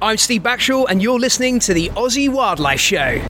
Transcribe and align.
I'm 0.00 0.16
Steve 0.16 0.42
Backshall, 0.42 0.86
and 0.88 1.02
you're 1.02 1.18
listening 1.18 1.58
to 1.60 1.74
the 1.74 1.88
Aussie 1.90 2.28
Wildlife 2.28 2.80
Show. 2.80 3.26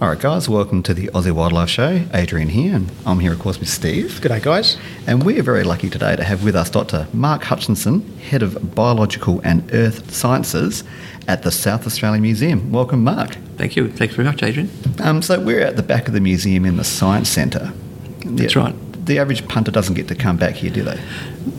All 0.00 0.08
right, 0.10 0.18
guys, 0.18 0.48
welcome 0.48 0.82
to 0.82 0.92
the 0.94 1.06
Aussie 1.08 1.32
Wildlife 1.32 1.68
Show. 1.68 2.02
Adrian 2.12 2.48
here, 2.48 2.74
and 2.74 2.90
I'm 3.06 3.20
here, 3.20 3.32
of 3.32 3.38
course, 3.38 3.60
with 3.60 3.68
Steve. 3.68 4.18
G'day, 4.22 4.42
guys. 4.42 4.76
And 5.06 5.22
we 5.22 5.38
are 5.38 5.42
very 5.42 5.64
lucky 5.64 5.88
today 5.88 6.16
to 6.16 6.24
have 6.24 6.44
with 6.44 6.56
us 6.56 6.68
Dr. 6.70 7.06
Mark 7.12 7.44
Hutchinson, 7.44 8.00
Head 8.18 8.42
of 8.42 8.74
Biological 8.74 9.40
and 9.44 9.72
Earth 9.72 10.12
Sciences 10.12 10.82
at 11.28 11.42
the 11.42 11.50
South 11.52 11.86
Australian 11.86 12.22
Museum. 12.22 12.72
Welcome, 12.72 13.04
Mark. 13.04 13.34
Thank 13.56 13.76
you. 13.76 13.88
Thanks 13.90 14.14
very 14.14 14.26
much, 14.26 14.42
Adrian. 14.42 14.70
Um, 15.00 15.22
so, 15.22 15.40
we're 15.40 15.60
at 15.60 15.76
the 15.76 15.82
back 15.82 16.08
of 16.08 16.14
the 16.14 16.20
museum 16.20 16.64
in 16.64 16.76
the 16.76 16.84
Science 16.84 17.28
Centre. 17.28 17.72
That's 18.24 18.54
Yeah, 18.54 18.62
right. 18.64 18.74
The 19.04 19.18
average 19.18 19.46
punter 19.48 19.70
doesn't 19.70 19.94
get 19.94 20.08
to 20.08 20.14
come 20.14 20.36
back 20.36 20.54
here, 20.54 20.70
do 20.70 20.82
they? 20.82 21.00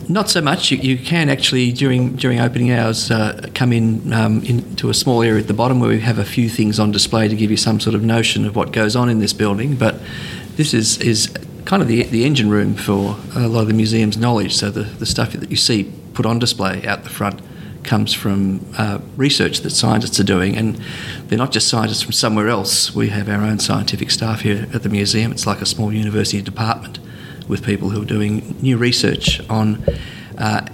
Not 0.08 0.28
so 0.28 0.40
much. 0.40 0.70
You, 0.70 0.78
you 0.78 0.98
can 0.98 1.28
actually 1.28 1.72
during 1.72 2.16
during 2.16 2.40
opening 2.40 2.72
hours 2.72 3.10
uh, 3.10 3.48
come 3.54 3.72
in 3.72 4.12
um, 4.12 4.42
into 4.42 4.90
a 4.90 4.94
small 4.94 5.22
area 5.22 5.40
at 5.40 5.46
the 5.46 5.54
bottom 5.54 5.80
where 5.80 5.90
we 5.90 6.00
have 6.00 6.18
a 6.18 6.24
few 6.24 6.48
things 6.48 6.80
on 6.80 6.90
display 6.90 7.28
to 7.28 7.36
give 7.36 7.50
you 7.50 7.56
some 7.56 7.78
sort 7.78 7.94
of 7.94 8.02
notion 8.02 8.44
of 8.46 8.56
what 8.56 8.72
goes 8.72 8.96
on 8.96 9.08
in 9.08 9.20
this 9.20 9.32
building. 9.32 9.76
But 9.76 10.00
this 10.56 10.74
is 10.74 10.98
is 10.98 11.32
kind 11.64 11.82
of 11.82 11.88
the 11.88 12.02
the 12.04 12.24
engine 12.24 12.50
room 12.50 12.74
for 12.74 13.16
a 13.34 13.46
lot 13.46 13.62
of 13.62 13.68
the 13.68 13.74
museum's 13.74 14.16
knowledge. 14.16 14.54
So 14.54 14.70
the 14.70 14.82
the 14.82 15.06
stuff 15.06 15.32
that 15.32 15.50
you 15.50 15.56
see 15.56 15.92
put 16.14 16.26
on 16.26 16.38
display 16.38 16.84
out 16.86 17.04
the 17.04 17.10
front 17.10 17.40
comes 17.86 18.12
from 18.12 18.66
uh, 18.76 18.98
research 19.16 19.60
that 19.60 19.70
scientists 19.70 20.18
are 20.18 20.24
doing, 20.24 20.56
and 20.56 20.80
they're 21.26 21.38
not 21.38 21.52
just 21.52 21.68
scientists 21.68 22.02
from 22.02 22.12
somewhere 22.12 22.48
else. 22.48 22.94
We 22.94 23.08
have 23.10 23.28
our 23.28 23.42
own 23.42 23.60
scientific 23.60 24.10
staff 24.10 24.40
here 24.40 24.66
at 24.74 24.82
the 24.82 24.88
museum. 24.88 25.30
It's 25.32 25.46
like 25.46 25.60
a 25.60 25.66
small 25.66 25.92
university 25.92 26.42
department 26.42 26.95
with 27.48 27.64
people 27.64 27.90
who 27.90 28.02
are 28.02 28.06
doing 28.06 28.56
new 28.60 28.76
research 28.76 29.40
on 29.48 29.84
uh, 30.38 30.66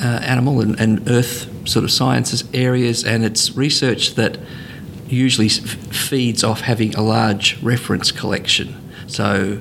uh, 0.00 0.06
animal 0.22 0.60
and, 0.60 0.78
and 0.80 1.08
earth 1.08 1.50
sort 1.68 1.84
of 1.84 1.90
sciences 1.90 2.44
areas, 2.54 3.04
and 3.04 3.24
it's 3.24 3.56
research 3.56 4.14
that 4.14 4.38
usually 5.08 5.46
f- 5.46 5.54
feeds 5.54 6.44
off 6.44 6.60
having 6.60 6.94
a 6.94 7.02
large 7.02 7.60
reference 7.62 8.12
collection. 8.12 8.74
So, 9.06 9.60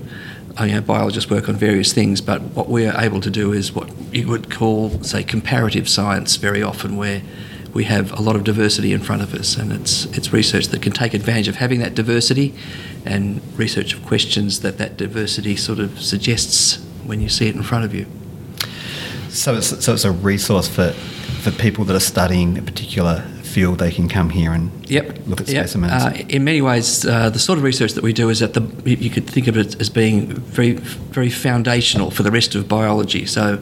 uh, 0.60 0.64
you 0.64 0.76
know, 0.76 0.82
biologists 0.82 1.30
work 1.30 1.50
on 1.50 1.56
various 1.56 1.94
things, 1.94 2.22
but 2.22 2.42
what 2.42 2.70
we're 2.70 2.94
able 2.98 3.22
to 3.22 3.30
do 3.30 3.54
is 3.54 3.72
what 3.74 3.90
you 4.14 4.28
would 4.28 4.52
call, 4.52 5.02
say, 5.04 5.24
comparative 5.24 5.88
science 5.88 6.36
very 6.36 6.62
often, 6.62 6.98
where 6.98 7.22
we 7.74 7.84
have 7.86 8.12
a 8.18 8.22
lot 8.22 8.36
of 8.36 8.44
diversity 8.44 8.92
in 8.92 9.00
front 9.00 9.22
of 9.22 9.34
us, 9.34 9.56
and 9.56 9.72
it's 9.72 10.06
it's 10.18 10.34
research 10.34 10.68
that 10.68 10.82
can 10.82 10.92
take 10.92 11.14
advantage 11.14 11.48
of 11.48 11.56
having 11.56 11.80
that 11.80 11.96
diversity, 11.96 12.54
and 13.08 13.42
research 13.58 13.94
of 13.94 14.06
questions 14.06 14.60
that 14.62 14.78
that 14.78 14.98
diversity 14.98 15.56
sort 15.56 15.80
of 15.80 16.00
suggests 16.02 16.78
when 17.06 17.22
you 17.22 17.30
see 17.30 17.48
it 17.48 17.56
in 17.56 17.64
front 17.64 17.86
of 17.86 17.94
you. 17.94 18.06
So 19.30 19.56
it's, 19.56 19.84
so 19.86 19.94
it's 19.94 20.06
a 20.06 20.12
resource 20.12 20.68
for, 20.68 20.92
for 21.42 21.52
people 21.52 21.86
that 21.86 21.96
are 21.96 22.00
studying 22.00 22.58
a 22.58 22.62
particular 22.62 23.22
field. 23.44 23.80
They 23.80 23.92
can 23.92 24.08
come 24.10 24.30
here 24.30 24.52
and 24.52 24.72
Yep. 24.90 25.20
look 25.28 25.42
at 25.42 25.48
Yep. 25.50 25.64
specimens. 25.66 25.92
Uh, 26.04 26.24
in 26.30 26.44
many 26.44 26.62
ways, 26.62 27.06
uh, 27.06 27.30
the 27.30 27.40
sort 27.40 27.58
of 27.58 27.64
research 27.64 27.94
that 27.94 28.04
we 28.04 28.14
do 28.14 28.30
is 28.30 28.42
at 28.42 28.54
the 28.54 28.62
you 28.86 28.98
you 29.00 29.10
could 29.10 29.28
think 29.28 29.48
of 29.48 29.58
it 29.58 29.80
as 29.82 29.90
being 29.90 30.28
very 30.28 30.74
very 31.12 31.30
foundational 31.30 32.10
for 32.12 32.24
the 32.24 32.32
rest 32.32 32.56
of 32.56 32.68
biology. 32.68 33.26
So, 33.26 33.60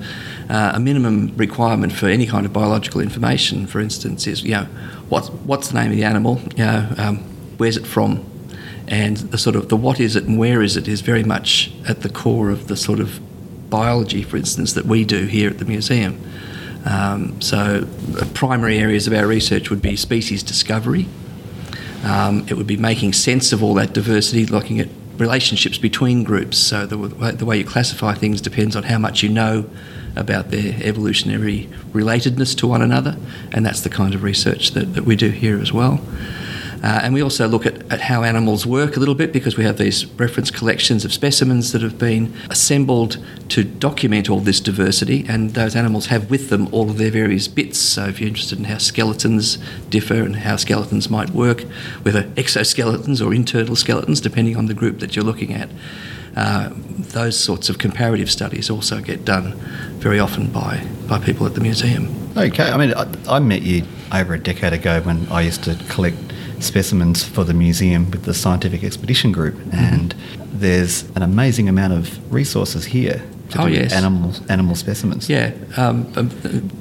uh, 0.50 0.72
a 0.76 0.80
minimum 0.80 1.32
requirement 1.38 1.94
for 1.94 2.08
any 2.08 2.26
kind 2.28 2.46
of 2.46 2.54
biological 2.54 3.02
information, 3.02 3.68
for 3.68 3.80
instance, 3.80 4.28
is 4.28 4.44
you 4.44 4.52
know 4.52 4.68
what's 5.10 5.30
what's 5.46 5.68
the 5.70 5.76
name 5.82 5.92
of 5.92 5.98
the 5.98 6.04
animal, 6.04 6.40
you 6.56 6.66
know, 6.66 6.88
um, 6.98 7.18
where's 7.58 7.78
it 7.78 7.86
from, 7.88 8.24
and 8.88 9.18
the 9.18 9.38
sort 9.38 9.56
of 9.56 9.70
the 9.70 9.76
what 9.76 10.00
is 10.00 10.16
it 10.16 10.26
and 10.26 10.38
where 10.38 10.62
is 10.62 10.78
it 10.78 10.88
is 10.88 11.02
very 11.02 11.24
much 11.24 11.72
at 11.88 12.02
the 12.02 12.10
core 12.10 12.50
of 12.50 12.68
the 12.68 12.76
sort 12.76 13.00
of 13.00 13.20
biology, 13.70 14.24
for 14.24 14.38
instance, 14.38 14.74
that 14.74 14.86
we 14.86 15.04
do 15.04 15.26
here 15.26 15.50
at 15.50 15.58
the 15.58 15.66
museum. 15.66 16.20
Um, 16.86 17.42
so, 17.42 17.82
the 17.82 18.26
primary 18.28 18.78
areas 18.78 19.08
of 19.08 19.14
our 19.14 19.26
research 19.26 19.70
would 19.70 19.82
be 19.82 19.96
species 19.96 20.44
discovery. 20.44 21.08
Um, 22.04 22.46
it 22.48 22.54
would 22.54 22.68
be 22.68 22.78
making 22.78 23.14
sense 23.14 23.52
of 23.52 23.64
all 23.64 23.74
that 23.76 23.92
diversity, 23.92 24.46
looking 24.46 24.80
at 24.80 24.88
relationships 25.18 25.80
between 25.80 26.24
groups. 26.24 26.60
So, 26.60 26.86
the, 26.86 26.98
the 27.32 27.46
way 27.46 27.58
you 27.58 27.66
classify 27.66 28.14
things 28.14 28.40
depends 28.40 28.76
on 28.76 28.84
how 28.84 29.00
much 29.00 29.24
you 29.24 29.30
know 29.30 29.68
about 30.16 30.52
their 30.52 30.76
evolutionary 30.82 31.68
relatedness 31.92 32.56
to 32.60 32.68
one 32.68 32.84
another, 32.84 33.18
and 33.52 33.66
that's 33.66 33.82
the 33.82 33.90
kind 33.90 34.14
of 34.14 34.22
research 34.22 34.72
that, 34.72 34.94
that 34.94 35.06
we 35.06 35.16
do 35.16 35.30
here 35.30 35.60
as 35.60 35.74
well. 35.74 36.00
Uh, 36.84 37.00
and 37.04 37.14
we 37.14 37.22
also 37.22 37.48
look 37.48 37.66
at, 37.66 37.92
at 37.92 38.02
how 38.02 38.24
animals 38.24 38.66
work 38.66 38.96
a 38.96 39.00
little 39.00 39.16
bit 39.16 39.32
because 39.32 39.58
we 39.58 39.64
have 39.64 39.78
these 39.78 40.06
reference 40.14 40.52
collections 40.52 41.06
of 41.06 41.14
specimens 41.14 41.72
that 41.72 41.82
have 41.82 41.98
been 41.98 42.34
assembled 42.50 43.18
to 43.50 43.64
document 43.64 44.30
all 44.30 44.40
this 44.40 44.60
diversity, 44.60 45.26
and 45.28 45.52
those 45.52 45.76
animals 45.76 46.08
have 46.08 46.30
with 46.30 46.50
them 46.50 46.68
all 46.72 46.90
of 46.90 46.98
their 46.98 47.12
various 47.12 47.48
bits. 47.48 47.80
So, 47.80 48.06
if 48.06 48.20
you're 48.20 48.28
interested 48.28 48.60
in 48.60 48.66
how 48.66 48.78
skeletons 48.78 49.58
differ 49.90 50.22
and 50.22 50.36
how 50.36 50.56
skeletons 50.56 51.10
might 51.10 51.30
work, 51.32 51.62
whether 52.04 52.24
exoskeletons 52.24 53.26
or 53.26 53.34
internal 53.34 53.76
skeletons, 53.76 54.22
depending 54.22 54.58
on 54.58 54.66
the 54.66 54.74
group 54.74 55.00
that 55.00 55.16
you're 55.16 55.26
looking 55.26 55.54
at, 55.54 55.70
uh, 56.36 56.70
those 56.74 57.40
sorts 57.40 57.70
of 57.70 57.78
comparative 57.78 58.30
studies 58.30 58.70
also 58.70 59.00
get 59.00 59.24
done 59.24 59.54
very 60.00 60.20
often 60.20 60.52
by, 60.52 60.86
by 61.08 61.18
people 61.18 61.46
at 61.46 61.54
the 61.54 61.62
museum. 61.62 62.14
Okay, 62.36 62.70
I 62.70 62.78
mean, 62.78 62.94
I, 62.94 63.08
I 63.30 63.40
met 63.40 63.62
you 63.62 63.84
over 64.14 64.34
a 64.34 64.40
decade 64.40 64.74
ago 64.74 65.02
when 65.02 65.26
I 65.32 65.42
used 65.42 65.64
to 65.64 65.76
collect 65.88 66.18
specimens 66.60 67.24
for 67.24 67.44
the 67.44 67.54
museum 67.54 68.10
with 68.12 68.24
the 68.24 68.34
Scientific 68.34 68.84
Expedition 68.84 69.32
Group, 69.32 69.56
Mm-hmm. 69.56 69.76
and 69.76 70.16
there's 70.54 71.04
an 71.16 71.22
amazing 71.22 71.68
amount 71.70 71.94
of 71.94 72.34
resources 72.34 72.86
here 72.86 73.22
to 73.50 73.62
Oh, 73.62 73.68
do 73.68 73.74
yes. 73.74 73.92
animal 73.94 74.34
animal 74.50 74.76
specimens. 74.76 75.30
Yeah, 75.30 75.52
um, 75.78 76.12
um, 76.16 76.30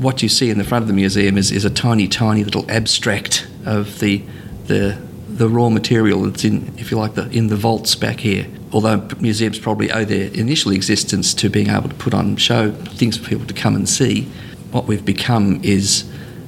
what 0.01 0.23
you 0.23 0.29
see 0.29 0.49
in 0.51 0.59
the 0.59 0.65
front 0.65 0.83
of 0.83 0.89
the 0.89 0.95
museum 0.95 1.37
is, 1.37 1.51
is 1.51 1.65
a 1.65 1.71
tiny, 1.71 2.07
tiny 2.09 2.45
little 2.45 2.65
abstract 2.71 3.47
of 3.67 3.99
the 3.99 4.23
the 4.67 4.97
the 5.29 5.49
raw 5.49 5.69
material 5.69 6.23
that's 6.23 6.45
in, 6.45 6.73
if 6.79 6.91
you 6.93 6.97
like, 6.97 7.15
the 7.15 7.29
in 7.31 7.49
the 7.49 7.57
vaults 7.57 7.95
back 7.97 8.21
here. 8.21 8.47
Although 8.73 9.09
museums 9.21 9.59
probably 9.59 9.91
owe 9.93 10.05
their 10.05 10.31
initial 10.33 10.73
existence 10.73 11.35
to 11.35 11.49
being 11.51 11.69
able 11.69 11.89
to 11.89 11.95
put 11.97 12.15
on 12.15 12.37
show 12.37 12.71
things 12.73 13.17
for 13.19 13.29
people 13.29 13.47
to 13.47 13.55
come 13.55 13.75
and 13.77 13.89
see, 13.89 14.23
what 14.71 14.87
we've 14.87 15.05
become 15.05 15.61
is 15.63 16.05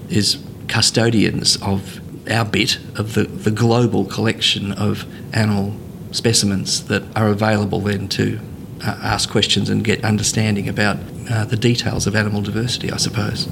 is 0.08 0.38
custodians 0.68 1.56
of 1.62 2.00
our 2.30 2.44
bit 2.44 2.78
of 2.98 3.14
the, 3.14 3.24
the 3.24 3.50
global 3.50 4.04
collection 4.04 4.72
of 4.72 5.04
animal 5.32 5.74
specimens 6.12 6.84
that 6.86 7.02
are 7.16 7.28
available 7.28 7.80
then 7.80 8.08
to 8.08 8.38
uh, 8.84 8.98
ask 9.02 9.30
questions 9.30 9.68
and 9.70 9.84
get 9.84 10.04
understanding 10.04 10.68
about 10.68 10.96
uh, 11.30 11.44
the 11.44 11.56
details 11.56 12.06
of 12.06 12.14
animal 12.14 12.42
diversity, 12.42 12.90
I 12.90 12.96
suppose. 12.96 13.46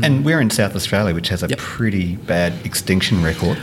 And 0.00 0.24
we're 0.24 0.40
in 0.40 0.50
South 0.50 0.76
Australia, 0.76 1.12
which 1.12 1.28
has 1.28 1.42
a 1.42 1.48
Yep. 1.48 1.58
pretty 1.58 2.14
bad 2.16 2.52
extinction 2.64 3.22
record. 3.22 3.58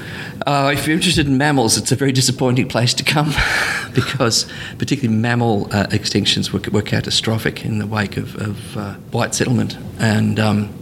Uh, 0.45 0.71
if 0.73 0.85
you're 0.85 0.95
interested 0.95 1.27
in 1.27 1.37
mammals, 1.37 1.77
it's 1.77 1.93
a 1.93 1.95
very 1.95 2.11
disappointing 2.11 2.67
place 2.67 2.93
to 2.95 3.03
come 3.05 3.33
because, 3.93 4.45
particularly, 4.77 5.17
mammal 5.17 5.67
uh, 5.71 5.85
extinctions 5.87 6.51
were, 6.51 6.59
were 6.71 6.81
catastrophic 6.81 7.63
in 7.63 7.77
the 7.79 7.87
wake 7.87 8.17
of, 8.17 8.35
of 8.35 8.77
uh, 8.77 8.93
white 9.11 9.33
settlement. 9.33 9.77
And 9.97 10.37
um, 10.37 10.73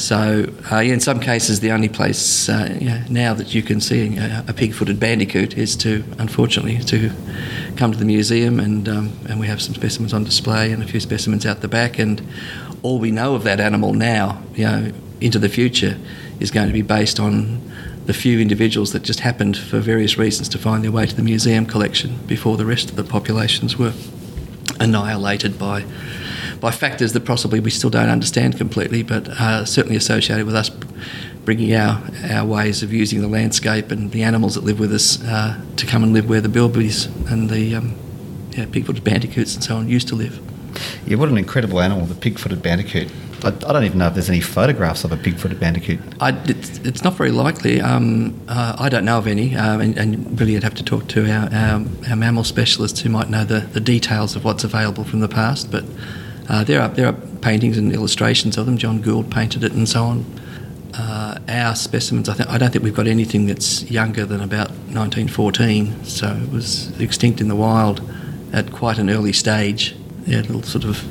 so, 0.00 0.50
uh, 0.72 0.78
yeah, 0.78 0.94
in 0.94 1.00
some 1.00 1.20
cases, 1.20 1.60
the 1.60 1.72
only 1.72 1.88
place 1.88 2.48
uh, 2.48 2.68
know, 2.80 3.02
now 3.10 3.34
that 3.34 3.54
you 3.54 3.62
can 3.62 3.80
see 3.80 4.16
a, 4.16 4.44
a 4.48 4.52
pig-footed 4.54 4.98
bandicoot 4.98 5.58
is 5.58 5.76
to, 5.76 6.02
unfortunately, 6.18 6.78
to 6.78 7.12
come 7.76 7.92
to 7.92 7.98
the 7.98 8.06
museum, 8.06 8.58
and 8.58 8.88
um, 8.88 9.12
and 9.28 9.38
we 9.38 9.46
have 9.46 9.60
some 9.60 9.74
specimens 9.74 10.14
on 10.14 10.24
display 10.24 10.72
and 10.72 10.82
a 10.82 10.86
few 10.86 11.00
specimens 11.00 11.44
out 11.44 11.60
the 11.60 11.68
back, 11.68 11.98
and 11.98 12.26
all 12.82 12.98
we 12.98 13.10
know 13.10 13.34
of 13.34 13.44
that 13.44 13.60
animal 13.60 13.92
now, 13.92 14.42
you 14.54 14.64
know, 14.64 14.90
into 15.20 15.38
the 15.38 15.50
future, 15.50 15.98
is 16.40 16.50
going 16.50 16.66
to 16.66 16.72
be 16.72 16.82
based 16.82 17.20
on 17.20 17.60
the 18.06 18.14
few 18.14 18.40
individuals 18.40 18.92
that 18.92 19.02
just 19.02 19.20
happened, 19.20 19.56
for 19.56 19.80
various 19.80 20.16
reasons, 20.16 20.48
to 20.48 20.58
find 20.58 20.82
their 20.82 20.92
way 20.92 21.04
to 21.04 21.14
the 21.14 21.22
museum 21.22 21.66
collection 21.66 22.18
before 22.26 22.56
the 22.56 22.64
rest 22.64 22.88
of 22.88 22.96
the 22.96 23.04
populations 23.04 23.76
were 23.76 23.92
annihilated 24.80 25.58
by 25.58 25.84
by 26.60 26.70
factors 26.70 27.12
that 27.14 27.24
possibly 27.24 27.58
we 27.60 27.70
still 27.70 27.90
don't 27.90 28.08
understand 28.08 28.56
completely, 28.56 29.02
but 29.02 29.28
are 29.40 29.66
certainly 29.66 29.96
associated 29.96 30.46
with 30.46 30.54
us 30.54 30.70
bringing 31.44 31.74
our, 31.74 32.02
our 32.30 32.44
ways 32.46 32.82
of 32.82 32.92
using 32.92 33.22
the 33.22 33.28
landscape 33.28 33.90
and 33.90 34.12
the 34.12 34.22
animals 34.22 34.54
that 34.54 34.64
live 34.64 34.78
with 34.78 34.92
us 34.92 35.22
uh, 35.24 35.58
to 35.76 35.86
come 35.86 36.02
and 36.02 36.12
live 36.12 36.28
where 36.28 36.40
the 36.40 36.48
bilbies 36.48 37.06
and 37.30 37.48
the 37.48 37.74
um, 37.74 37.94
yeah, 38.50 38.66
pig-footed 38.70 39.02
bandicoots 39.02 39.54
and 39.54 39.64
so 39.64 39.76
on 39.76 39.88
used 39.88 40.08
to 40.08 40.14
live. 40.14 40.38
Yeah, 41.06 41.16
what 41.16 41.28
an 41.28 41.38
incredible 41.38 41.80
animal, 41.80 42.04
the 42.04 42.14
pig-footed 42.14 42.62
bandicoot. 42.62 43.10
I, 43.42 43.48
I 43.48 43.72
don't 43.72 43.84
even 43.84 43.98
know 43.98 44.08
if 44.08 44.14
there's 44.14 44.28
any 44.28 44.40
photographs 44.40 45.02
of 45.02 45.12
a 45.12 45.16
pig-footed 45.16 45.58
bandicoot. 45.58 45.98
I, 46.20 46.30
it's, 46.44 46.78
it's 46.80 47.02
not 47.02 47.14
very 47.14 47.30
likely. 47.30 47.80
Um, 47.80 48.38
uh, 48.48 48.76
I 48.78 48.88
don't 48.88 49.04
know 49.04 49.18
of 49.18 49.26
any, 49.26 49.56
um, 49.56 49.80
and, 49.80 49.96
and 49.96 50.38
really 50.38 50.52
you'd 50.52 50.62
have 50.62 50.74
to 50.74 50.84
talk 50.84 51.08
to 51.08 51.30
our, 51.30 51.48
our, 51.52 51.84
our 52.10 52.16
mammal 52.16 52.44
specialists 52.44 53.00
who 53.00 53.08
might 53.08 53.30
know 53.30 53.44
the, 53.44 53.60
the 53.60 53.80
details 53.80 54.36
of 54.36 54.44
what's 54.44 54.62
available 54.62 55.04
from 55.04 55.20
the 55.20 55.28
past. 55.28 55.70
But 55.70 55.84
uh, 56.50 56.64
there 56.64 56.82
are 56.82 56.88
there 56.88 57.06
are 57.06 57.12
paintings 57.42 57.78
and 57.78 57.92
illustrations 57.92 58.58
of 58.58 58.66
them. 58.66 58.76
John 58.76 59.00
Gould 59.00 59.30
painted 59.30 59.62
it 59.62 59.72
and 59.72 59.88
so 59.88 60.02
on. 60.02 60.24
Uh, 60.92 61.38
our 61.48 61.76
specimens, 61.76 62.28
I, 62.28 62.34
think, 62.34 62.50
I 62.50 62.58
don't 62.58 62.72
think 62.72 62.82
we've 62.82 62.92
got 62.92 63.06
anything 63.06 63.46
that's 63.46 63.88
younger 63.88 64.26
than 64.26 64.40
about 64.40 64.70
1914, 64.70 66.04
so 66.04 66.26
it 66.26 66.50
was 66.50 67.00
extinct 67.00 67.40
in 67.40 67.46
the 67.46 67.54
wild 67.54 68.02
at 68.52 68.72
quite 68.72 68.98
an 68.98 69.08
early 69.08 69.32
stage. 69.32 69.94
Yeah, 70.26 70.40
little 70.40 70.64
sort 70.64 70.84
of 70.84 71.04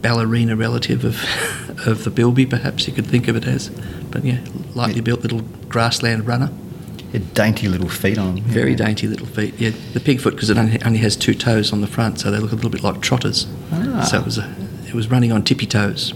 ballerina 0.00 0.56
relative 0.56 1.04
of 1.04 1.22
of 1.86 2.04
the 2.04 2.10
bilby, 2.10 2.46
perhaps 2.46 2.88
you 2.88 2.94
could 2.94 3.06
think 3.06 3.28
of 3.28 3.36
it 3.36 3.46
as. 3.46 3.68
But 4.10 4.24
yeah, 4.24 4.40
lightly 4.74 5.02
built 5.02 5.20
little 5.20 5.42
grassland 5.68 6.26
runner. 6.26 6.50
Yeah, 7.16 7.26
dainty 7.34 7.68
little 7.68 7.88
feet 7.88 8.18
on. 8.18 8.36
them. 8.36 8.44
Very 8.44 8.70
yeah. 8.72 8.76
dainty 8.76 9.06
little 9.06 9.26
feet. 9.26 9.54
Yeah, 9.58 9.70
the 9.92 10.00
pigfoot 10.00 10.32
because 10.32 10.50
it 10.50 10.58
only, 10.58 10.82
only 10.82 10.98
has 10.98 11.16
two 11.16 11.34
toes 11.34 11.72
on 11.72 11.80
the 11.80 11.86
front, 11.86 12.20
so 12.20 12.30
they 12.30 12.38
look 12.38 12.52
a 12.52 12.56
little 12.56 12.70
bit 12.70 12.82
like 12.82 13.00
trotters. 13.00 13.46
Ah. 13.72 14.02
So 14.02 14.18
it 14.18 14.24
was 14.24 14.38
a, 14.38 14.54
it 14.86 14.94
was 14.94 15.10
running 15.10 15.32
on 15.32 15.42
tippy 15.42 15.66
toes. 15.66 16.14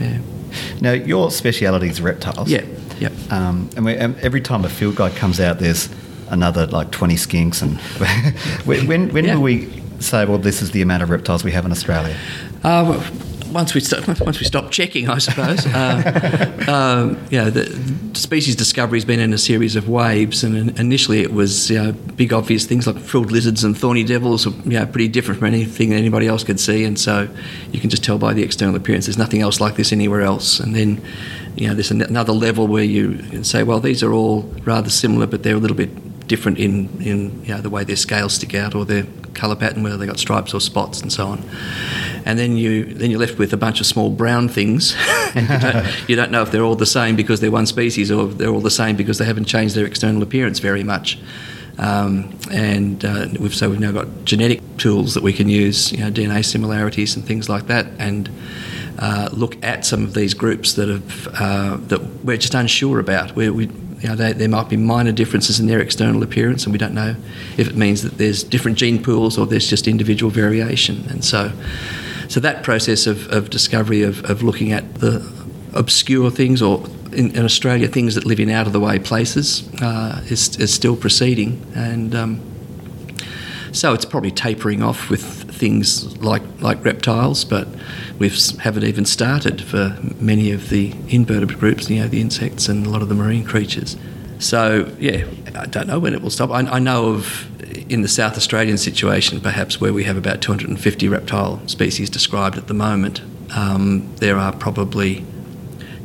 Yeah. 0.00 0.18
Now, 0.80 0.92
your 0.92 1.30
speciality 1.30 1.88
is 1.88 2.00
reptiles. 2.00 2.48
Yeah. 2.48 2.64
Yep. 3.00 3.12
Um, 3.30 3.70
and, 3.76 3.84
we, 3.84 3.96
and 3.96 4.16
every 4.18 4.40
time 4.40 4.64
a 4.64 4.68
field 4.68 4.96
guide 4.96 5.14
comes 5.14 5.40
out, 5.40 5.58
there's 5.58 5.88
another 6.30 6.66
like 6.66 6.90
20 6.90 7.14
skinks. 7.14 7.62
And 7.62 7.78
when, 8.66 8.86
when, 8.86 9.12
when 9.12 9.24
Yeah. 9.24 9.34
will 9.34 9.42
we 9.42 9.82
say, 10.00 10.24
well, 10.24 10.38
this 10.38 10.62
is 10.62 10.70
the 10.72 10.82
amount 10.82 11.02
of 11.02 11.10
reptiles 11.10 11.44
we 11.44 11.52
have 11.52 11.64
in 11.64 11.72
Australia? 11.72 12.16
Uh, 12.64 12.84
well, 12.88 13.04
once 13.52 13.74
we 13.74 13.80
st- 13.80 14.06
once 14.20 14.38
we 14.38 14.44
stop 14.46 14.70
checking, 14.70 15.08
I 15.08 15.18
suppose. 15.18 15.66
Uh, 15.66 16.64
um, 16.68 17.28
know, 17.30 17.50
the 17.50 17.64
species 18.18 18.56
discovery 18.56 18.98
has 18.98 19.04
been 19.04 19.20
in 19.20 19.32
a 19.32 19.38
series 19.38 19.76
of 19.76 19.88
waves, 19.88 20.44
and 20.44 20.78
initially 20.78 21.20
it 21.20 21.32
was 21.32 21.70
you 21.70 21.82
know, 21.82 21.92
big 21.92 22.32
obvious 22.32 22.66
things 22.66 22.86
like 22.86 22.96
frilled 22.98 23.30
lizards 23.30 23.64
and 23.64 23.76
thorny 23.76 24.04
devils, 24.04 24.46
were, 24.46 24.52
you 24.64 24.78
know, 24.78 24.86
pretty 24.86 25.08
different 25.08 25.38
from 25.38 25.48
anything 25.48 25.92
anybody 25.92 26.26
else 26.26 26.44
could 26.44 26.60
see, 26.60 26.84
and 26.84 26.98
so 26.98 27.28
you 27.72 27.80
can 27.80 27.90
just 27.90 28.04
tell 28.04 28.18
by 28.18 28.32
the 28.32 28.42
external 28.42 28.76
appearance. 28.76 29.06
There's 29.06 29.18
nothing 29.18 29.40
else 29.40 29.60
like 29.60 29.76
this 29.76 29.92
anywhere 29.92 30.22
else, 30.22 30.60
and 30.60 30.74
then. 30.74 31.00
You 31.56 31.66
know, 31.66 31.74
there's 31.74 31.90
an- 31.90 32.02
another 32.02 32.32
level 32.32 32.68
where 32.68 32.84
you 32.84 33.14
can 33.30 33.42
say, 33.42 33.64
well, 33.64 33.80
these 33.80 34.04
are 34.04 34.12
all 34.12 34.42
rather 34.64 34.90
similar, 34.90 35.26
but 35.26 35.42
they're 35.42 35.56
a 35.56 35.58
little 35.58 35.76
bit 35.76 35.90
different 36.28 36.58
in, 36.58 36.88
in 37.02 37.44
you 37.44 37.52
know, 37.52 37.60
the 37.60 37.70
way 37.70 37.82
their 37.82 37.96
scales 37.96 38.34
stick 38.34 38.54
out 38.54 38.76
or 38.76 38.84
their 38.84 39.04
colour 39.34 39.56
pattern, 39.56 39.82
whether 39.82 39.96
they've 39.96 40.08
got 40.08 40.20
stripes 40.20 40.54
or 40.54 40.60
spots 40.60 41.00
and 41.00 41.12
so 41.12 41.26
on. 41.26 41.42
And 42.28 42.38
then 42.38 42.58
you 42.58 42.84
then 42.84 43.10
you're 43.10 43.18
left 43.18 43.38
with 43.38 43.54
a 43.54 43.56
bunch 43.56 43.80
of 43.80 43.86
small 43.86 44.10
brown 44.10 44.50
things, 44.50 44.94
and 45.34 45.48
you 45.50 45.58
don't, 45.58 46.08
you 46.10 46.16
don't 46.16 46.30
know 46.30 46.42
if 46.42 46.50
they're 46.50 46.62
all 46.62 46.76
the 46.76 46.84
same 46.84 47.16
because 47.16 47.40
they're 47.40 47.50
one 47.50 47.64
species 47.64 48.10
or 48.10 48.26
they're 48.26 48.50
all 48.50 48.60
the 48.60 48.70
same 48.70 48.96
because 48.96 49.16
they 49.16 49.24
haven't 49.24 49.46
changed 49.46 49.74
their 49.74 49.86
external 49.86 50.22
appearance 50.22 50.58
very 50.58 50.84
much. 50.84 51.18
Um, 51.78 52.38
and 52.50 53.02
uh, 53.02 53.28
we've, 53.40 53.54
so 53.54 53.70
we've 53.70 53.80
now 53.80 53.92
got 53.92 54.08
genetic 54.24 54.60
tools 54.76 55.14
that 55.14 55.22
we 55.22 55.32
can 55.32 55.48
use, 55.48 55.90
you 55.90 55.98
know, 55.98 56.10
DNA 56.10 56.44
similarities 56.44 57.16
and 57.16 57.24
things 57.24 57.48
like 57.48 57.68
that, 57.68 57.86
and 57.98 58.28
uh, 58.98 59.30
look 59.32 59.56
at 59.64 59.86
some 59.86 60.04
of 60.04 60.12
these 60.12 60.34
groups 60.34 60.74
that 60.74 60.88
have 60.88 61.28
uh, 61.34 61.76
that 61.86 62.02
we're 62.24 62.36
just 62.36 62.54
unsure 62.54 62.98
about. 62.98 63.36
Where 63.36 63.54
we, 63.54 63.68
you 64.00 64.08
know, 64.08 64.16
they, 64.16 64.34
there 64.34 64.50
might 64.50 64.68
be 64.68 64.76
minor 64.76 65.12
differences 65.12 65.60
in 65.60 65.66
their 65.66 65.80
external 65.80 66.22
appearance, 66.22 66.64
and 66.64 66.72
we 66.72 66.78
don't 66.78 66.94
know 66.94 67.16
if 67.56 67.68
it 67.68 67.76
means 67.76 68.02
that 68.02 68.18
there's 68.18 68.42
different 68.42 68.76
gene 68.76 69.02
pools 69.02 69.38
or 69.38 69.46
there's 69.46 69.68
just 69.70 69.88
individual 69.88 70.30
variation. 70.30 71.06
And 71.08 71.24
so, 71.24 71.52
so 72.28 72.40
that 72.40 72.62
process 72.62 73.06
of, 73.06 73.30
of 73.32 73.50
discovery 73.50 74.02
of, 74.02 74.24
of 74.30 74.42
looking 74.42 74.72
at 74.72 74.96
the 74.96 75.26
obscure 75.74 76.30
things 76.30 76.62
or 76.62 76.84
in, 77.12 77.34
in 77.34 77.44
Australia 77.44 77.88
things 77.88 78.14
that 78.14 78.24
live 78.24 78.40
in 78.40 78.50
out 78.50 78.66
of 78.66 78.72
the 78.72 78.80
way 78.80 78.98
places 78.98 79.68
uh, 79.80 80.22
is, 80.26 80.56
is 80.56 80.72
still 80.72 80.96
proceeding 80.96 81.64
and 81.74 82.14
um, 82.14 82.40
so 83.72 83.92
it's 83.92 84.04
probably 84.04 84.30
tapering 84.30 84.82
off 84.82 85.10
with 85.10 85.22
things 85.52 86.16
like, 86.18 86.42
like 86.60 86.84
reptiles, 86.84 87.44
but 87.44 87.68
we 88.18 88.30
haven't 88.60 88.84
even 88.84 89.04
started 89.04 89.62
for 89.62 89.96
many 90.18 90.50
of 90.52 90.70
the 90.70 90.92
invertebrate 91.08 91.58
groups, 91.58 91.90
you 91.90 92.00
know, 92.00 92.08
the 92.08 92.20
insects 92.20 92.68
and 92.68 92.86
a 92.86 92.90
lot 92.90 93.02
of 93.02 93.08
the 93.08 93.14
marine 93.14 93.44
creatures. 93.44 93.96
So, 94.38 94.94
yeah, 94.98 95.24
I 95.54 95.66
don't 95.66 95.86
know 95.86 95.98
when 95.98 96.14
it 96.14 96.22
will 96.22 96.30
stop. 96.30 96.50
I, 96.50 96.60
I 96.60 96.78
know 96.78 97.10
of 97.10 97.47
in 97.88 98.02
the 98.02 98.08
South 98.08 98.36
Australian 98.36 98.78
situation, 98.78 99.40
perhaps 99.40 99.80
where 99.80 99.92
we 99.92 100.04
have 100.04 100.16
about 100.16 100.40
250 100.40 101.08
reptile 101.08 101.66
species 101.66 102.10
described 102.10 102.58
at 102.58 102.66
the 102.66 102.74
moment, 102.74 103.22
um, 103.56 104.14
there 104.16 104.36
are 104.36 104.52
probably 104.52 105.24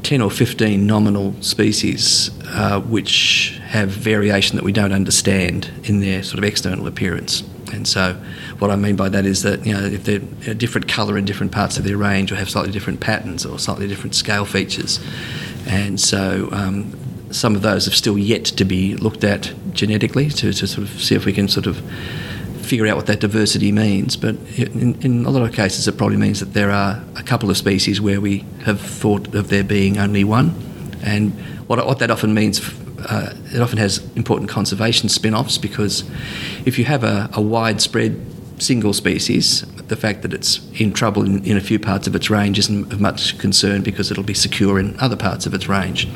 10 0.03 0.21
or 0.21 0.29
15 0.29 0.85
nominal 0.85 1.33
species 1.41 2.31
uh, 2.47 2.79
which 2.81 3.59
have 3.67 3.89
variation 3.89 4.55
that 4.55 4.63
we 4.63 4.71
don't 4.71 4.91
understand 4.91 5.71
in 5.83 5.99
their 5.99 6.23
sort 6.23 6.37
of 6.37 6.43
external 6.43 6.87
appearance. 6.87 7.43
And 7.71 7.87
so, 7.87 8.13
what 8.59 8.69
I 8.69 8.75
mean 8.75 8.95
by 8.95 9.09
that 9.09 9.25
is 9.25 9.41
that 9.43 9.65
you 9.65 9.73
know 9.73 9.83
if 9.83 10.03
they're 10.03 10.21
a 10.45 10.53
different 10.53 10.87
colour 10.87 11.17
in 11.17 11.25
different 11.25 11.51
parts 11.51 11.77
of 11.77 11.83
their 11.83 11.97
range, 11.97 12.31
or 12.31 12.35
have 12.35 12.49
slightly 12.49 12.71
different 12.71 12.99
patterns 12.99 13.45
or 13.45 13.57
slightly 13.57 13.87
different 13.87 14.13
scale 14.13 14.45
features, 14.45 14.99
and 15.65 15.99
so 15.99 16.49
um, 16.51 16.95
some 17.31 17.55
of 17.55 17.63
those 17.63 17.85
have 17.85 17.95
still 17.95 18.17
yet 18.17 18.45
to 18.45 18.63
be 18.63 18.95
looked 18.95 19.23
at 19.23 19.53
genetically 19.73 20.29
to, 20.29 20.53
to 20.53 20.67
sort 20.67 20.87
of 20.87 21.01
see 21.01 21.15
if 21.15 21.25
we 21.25 21.33
can 21.33 21.47
sort 21.47 21.67
of 21.67 21.81
figure 22.63 22.87
out 22.87 22.95
what 22.95 23.07
that 23.07 23.19
diversity 23.19 23.71
means. 23.71 24.15
But 24.15 24.35
in, 24.57 24.99
in 25.01 25.25
a 25.25 25.29
lot 25.29 25.43
of 25.43 25.53
cases, 25.53 25.87
it 25.87 25.97
probably 25.97 26.17
means 26.17 26.39
that 26.39 26.53
there 26.53 26.71
are 26.71 27.03
a 27.15 27.23
couple 27.23 27.49
of 27.49 27.57
species 27.57 28.01
where 28.01 28.21
we 28.21 28.45
have 28.63 28.79
thought 28.79 29.35
of 29.35 29.49
there 29.49 29.63
being 29.63 29.97
only 29.97 30.23
one. 30.23 30.55
And 31.03 31.33
what, 31.67 31.85
what 31.85 31.99
that 31.99 32.09
often 32.09 32.33
means, 32.33 32.61
uh, 32.99 33.35
it 33.53 33.61
often 33.61 33.77
has 33.77 33.99
important 34.15 34.49
conservation 34.49 35.09
spin 35.09 35.33
offs 35.33 35.57
because 35.57 36.03
if 36.65 36.79
you 36.79 36.85
have 36.85 37.03
a, 37.03 37.29
a 37.33 37.41
widespread 37.41 38.19
single 38.59 38.93
species, 38.93 39.61
the 39.87 39.95
fact 39.95 40.21
that 40.21 40.33
it's 40.33 40.59
in 40.79 40.93
trouble 40.93 41.25
in, 41.25 41.43
in 41.43 41.57
a 41.57 41.61
few 41.61 41.79
parts 41.79 42.07
of 42.07 42.15
its 42.15 42.29
range 42.29 42.57
isn't 42.57 42.91
of 42.93 43.01
much 43.01 43.37
concern 43.37 43.81
because 43.81 44.09
it'll 44.09 44.23
be 44.23 44.33
secure 44.33 44.79
in 44.79 44.97
other 44.99 45.17
parts 45.17 45.45
of 45.45 45.53
its 45.53 45.67
range. 45.67 46.07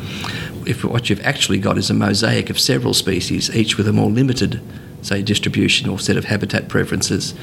If 0.67 0.83
what 0.83 1.09
you've 1.09 1.25
actually 1.25 1.59
got 1.59 1.77
is 1.77 1.89
a 1.89 1.93
mosaic 1.93 2.49
of 2.49 2.59
several 2.59 2.93
species, 2.93 3.55
each 3.55 3.77
with 3.77 3.87
a 3.87 3.93
more 3.93 4.09
limited 4.09 4.61
say, 5.01 5.21
distribution 5.21 5.89
or 5.89 5.99
set 5.99 6.17
of 6.17 6.25
habitat 6.25 6.67
preferences, 6.67 7.33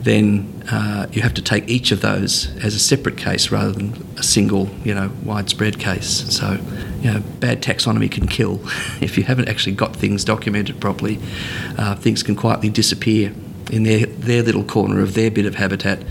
then 0.00 0.62
uh, 0.70 1.06
you 1.12 1.22
have 1.22 1.34
to 1.34 1.42
take 1.42 1.68
each 1.68 1.92
of 1.92 2.00
those 2.00 2.54
as 2.62 2.74
a 2.74 2.78
separate 2.78 3.16
case 3.16 3.50
rather 3.50 3.72
than 3.72 3.94
a 4.18 4.22
single, 4.22 4.68
you 4.84 4.94
know, 4.94 5.10
widespread 5.22 5.78
case. 5.78 6.34
So, 6.34 6.58
you 7.00 7.12
know, 7.12 7.20
bad 7.40 7.62
taxonomy 7.62 8.10
can 8.10 8.26
kill. 8.26 8.60
if 9.00 9.16
you 9.16 9.24
haven't 9.24 9.48
actually 9.48 9.74
got 9.74 9.96
things 9.96 10.24
documented 10.24 10.80
properly, 10.80 11.18
uh, 11.78 11.94
things 11.96 12.22
can 12.22 12.36
quietly 12.36 12.70
disappear 12.70 13.32
in 13.70 13.82
their, 13.82 14.06
their 14.06 14.42
little 14.42 14.64
corner 14.64 15.00
of 15.00 15.14
their 15.14 15.30
bit 15.30 15.46
of 15.46 15.54
habitat 15.54 16.02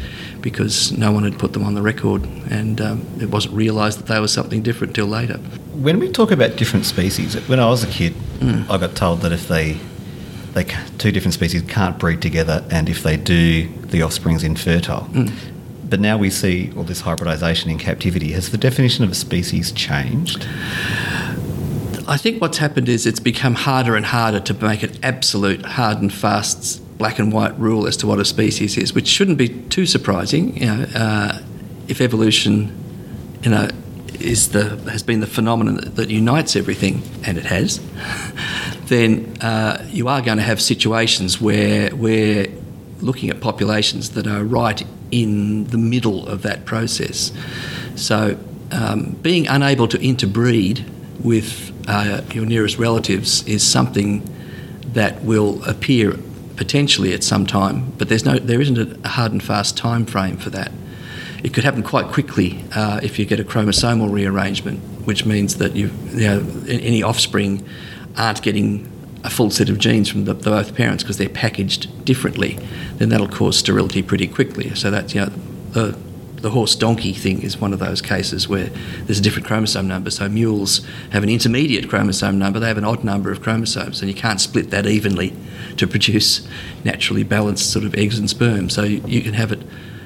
because 0.43 0.91
no 0.91 1.11
one 1.11 1.23
had 1.23 1.39
put 1.39 1.53
them 1.53 1.63
on 1.63 1.73
the 1.73 1.81
record 1.81 2.23
and 2.51 2.79
um, 2.79 3.07
it 3.19 3.31
wasn't 3.31 3.55
realised 3.55 3.97
that 3.97 4.05
they 4.05 4.19
were 4.19 4.27
something 4.27 4.61
different 4.61 4.93
till 4.93 5.07
later. 5.07 5.37
When 5.73 5.97
we 5.97 6.11
talk 6.11 6.29
about 6.29 6.55
different 6.55 6.85
species, 6.85 7.33
when 7.47 7.59
I 7.59 7.65
was 7.65 7.83
a 7.83 7.87
kid, 7.87 8.13
Mm. 8.43 8.69
I 8.69 8.77
got 8.77 8.95
told 8.95 9.21
that 9.21 9.31
if 9.31 9.47
they 9.47 9.79
they 10.53 10.65
two 10.97 11.11
different 11.11 11.33
species 11.33 11.61
can't 11.63 11.97
breed 11.97 12.21
together, 12.21 12.63
and 12.69 12.89
if 12.89 13.01
they 13.01 13.17
do, 13.17 13.67
the 13.67 14.03
offspring's 14.03 14.43
infertile. 14.43 15.07
Mm. 15.11 15.31
But 15.89 15.99
now 15.99 16.17
we 16.17 16.29
see 16.29 16.71
all 16.75 16.83
this 16.83 17.01
hybridization 17.01 17.71
in 17.71 17.77
captivity. 17.77 18.33
Has 18.33 18.51
the 18.51 18.57
definition 18.57 19.03
of 19.03 19.11
a 19.11 19.15
species 19.15 19.71
changed? 19.71 20.47
I 22.05 22.17
think 22.17 22.41
what's 22.41 22.57
happened 22.57 22.89
is 22.89 23.05
it's 23.05 23.21
become 23.21 23.55
harder 23.55 23.95
and 23.95 24.05
harder 24.05 24.41
to 24.41 24.53
make 24.55 24.83
an 24.83 24.91
absolute 25.03 25.65
hard 25.65 25.99
and 25.99 26.11
fast 26.11 26.82
black 26.97 27.19
and 27.19 27.31
white 27.31 27.57
rule 27.59 27.87
as 27.87 27.97
to 27.97 28.07
what 28.07 28.19
a 28.19 28.25
species 28.25 28.77
is, 28.77 28.93
which 28.93 29.07
shouldn't 29.07 29.37
be 29.37 29.49
too 29.49 29.85
surprising. 29.85 30.57
You 30.57 30.65
know, 30.65 30.85
uh, 30.95 31.39
if 31.87 32.01
evolution, 32.01 32.71
you 33.41 33.51
know, 33.51 33.67
is 34.19 34.49
the 34.49 34.77
has 34.89 35.03
been 35.03 35.19
the 35.19 35.27
phenomenon 35.27 35.75
that, 35.75 35.95
that 35.95 36.09
unites 36.09 36.55
everything, 36.55 37.01
and 37.25 37.37
it 37.37 37.45
has, 37.45 37.81
then 38.85 39.37
uh, 39.41 39.85
you 39.89 40.07
are 40.07 40.21
going 40.21 40.37
to 40.37 40.43
have 40.43 40.61
situations 40.61 41.41
where 41.41 41.93
we're 41.95 42.47
looking 43.01 43.29
at 43.29 43.41
populations 43.41 44.11
that 44.11 44.27
are 44.27 44.43
right 44.43 44.85
in 45.11 45.65
the 45.65 45.77
middle 45.77 46.27
of 46.27 46.41
that 46.43 46.65
process. 46.65 47.31
So, 47.95 48.37
um, 48.71 49.17
being 49.21 49.47
unable 49.47 49.87
to 49.89 50.01
interbreed 50.01 50.85
with 51.23 51.71
uh, 51.87 52.21
your 52.33 52.45
nearest 52.45 52.77
relatives 52.77 53.45
is 53.47 53.65
something 53.65 54.27
that 54.93 55.23
will 55.23 55.63
appear 55.65 56.17
potentially 56.55 57.13
at 57.13 57.23
some 57.23 57.45
time, 57.45 57.91
but 57.97 58.09
there's 58.09 58.25
no, 58.25 58.37
there 58.37 58.61
isn't 58.61 59.05
a 59.05 59.07
hard 59.07 59.31
and 59.31 59.43
fast 59.43 59.77
time 59.77 60.05
frame 60.05 60.37
for 60.37 60.49
that. 60.51 60.71
It 61.43 61.53
could 61.53 61.63
happen 61.63 61.83
quite 61.83 62.07
quickly 62.07 62.63
uh, 62.73 62.99
if 63.03 63.19
you 63.19 63.25
get 63.25 63.39
a 63.39 63.43
chromosomal 63.43 64.11
rearrangement, 64.11 64.79
which 65.05 65.25
means 65.25 65.57
that 65.57 65.75
you, 65.75 65.91
you 66.11 66.27
know, 66.27 66.45
any 66.67 67.03
offspring 67.03 67.67
aren't 68.17 68.41
getting 68.41 68.89
a 69.23 69.29
full 69.29 69.49
set 69.49 69.69
of 69.69 69.77
genes 69.77 70.09
from 70.09 70.25
the, 70.25 70.33
the 70.33 70.49
both 70.49 70.75
parents 70.75 71.03
because 71.03 71.17
they're 71.17 71.29
packaged 71.29 72.05
differently. 72.05 72.59
Then 72.97 73.09
that'll 73.09 73.27
cause 73.27 73.57
sterility 73.57 74.03
pretty 74.03 74.27
quickly. 74.27 74.73
So 74.75 74.91
that's 74.91 75.15
you 75.15 75.21
know 75.21 75.31
the 75.71 75.97
the 76.43 76.49
horse 76.49 76.75
donkey 76.75 77.13
thing 77.13 77.41
is 77.41 77.57
one 77.57 77.71
of 77.71 77.79
those 77.79 78.01
cases 78.01 78.49
where 78.49 78.69
there's 79.05 79.17
a 79.17 79.21
different 79.21 79.47
chromosome 79.47 79.87
number. 79.87 80.11
So 80.11 80.27
mules 80.27 80.85
have 81.11 81.23
an 81.23 81.29
intermediate 81.29 81.87
chromosome 81.87 82.37
number, 82.37 82.59
they 82.59 82.67
have 82.67 82.77
an 82.77 82.83
odd 82.83 83.01
number 83.01 83.31
of 83.31 83.41
chromosomes, 83.41 84.01
and 84.01 84.11
you 84.11 84.15
can't 84.15 84.41
split 84.41 84.69
that 84.69 84.85
evenly 84.85 85.33
to 85.77 85.87
produce 85.87 86.45
naturally 86.83 87.23
balanced 87.23 87.71
sort 87.71 87.85
of 87.85 87.95
eggs 87.95 88.19
and 88.19 88.29
sperm. 88.29 88.69
So 88.69 88.83
you, 88.83 89.21
can 89.21 89.33
have 89.35 89.53
it 89.53 89.61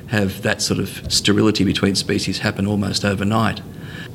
have 0.10 0.44
that 0.44 0.62
sort 0.62 0.80
of 0.80 1.12
sterility 1.12 1.64
between 1.64 1.96
species 1.96 2.38
happen 2.38 2.68
almost 2.68 3.04
overnight. 3.04 3.60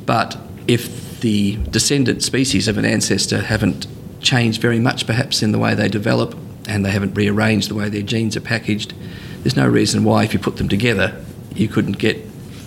But 0.06 0.38
if 0.68 1.20
the 1.22 1.56
descendant 1.70 2.22
species 2.22 2.68
of 2.68 2.78
an 2.78 2.84
ancestor 2.84 3.42
haven't 3.42 3.88
changed 4.20 4.62
very 4.62 4.78
much 4.78 5.08
perhaps 5.08 5.42
in 5.42 5.50
the 5.50 5.58
way 5.58 5.74
they 5.74 5.88
develop 5.88 6.38
and 6.68 6.84
they 6.84 6.92
haven't 6.92 7.14
rearranged 7.14 7.68
the 7.68 7.74
way 7.74 7.88
their 7.88 8.00
genes 8.00 8.36
are 8.36 8.40
packaged, 8.40 8.94
there's 9.42 9.56
no 9.56 9.66
reason 9.66 10.04
why 10.04 10.22
if 10.22 10.32
you 10.32 10.38
put 10.38 10.56
them 10.58 10.68
together 10.68 11.20
you 11.54 11.68
couldn't 11.68 11.98
get 11.98 12.16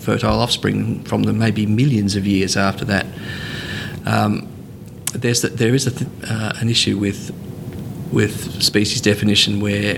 fertile 0.06 0.40
offspring 0.40 1.04
from 1.04 1.24
them, 1.24 1.38
maybe 1.38 1.66
millions 1.66 2.16
of 2.16 2.28
years 2.28 2.56
after 2.56 2.86
that. 2.86 3.06
Um, 4.06 4.48
there's 5.14 5.42
the, 5.42 5.50
there 5.50 5.74
is 5.74 5.86
th- 5.86 6.10
uh, 6.30 6.54
an 6.58 6.70
issue 6.70 6.98
with 6.98 7.34
with 8.12 8.62
species 8.62 9.02
definition 9.02 9.60
where 9.60 9.98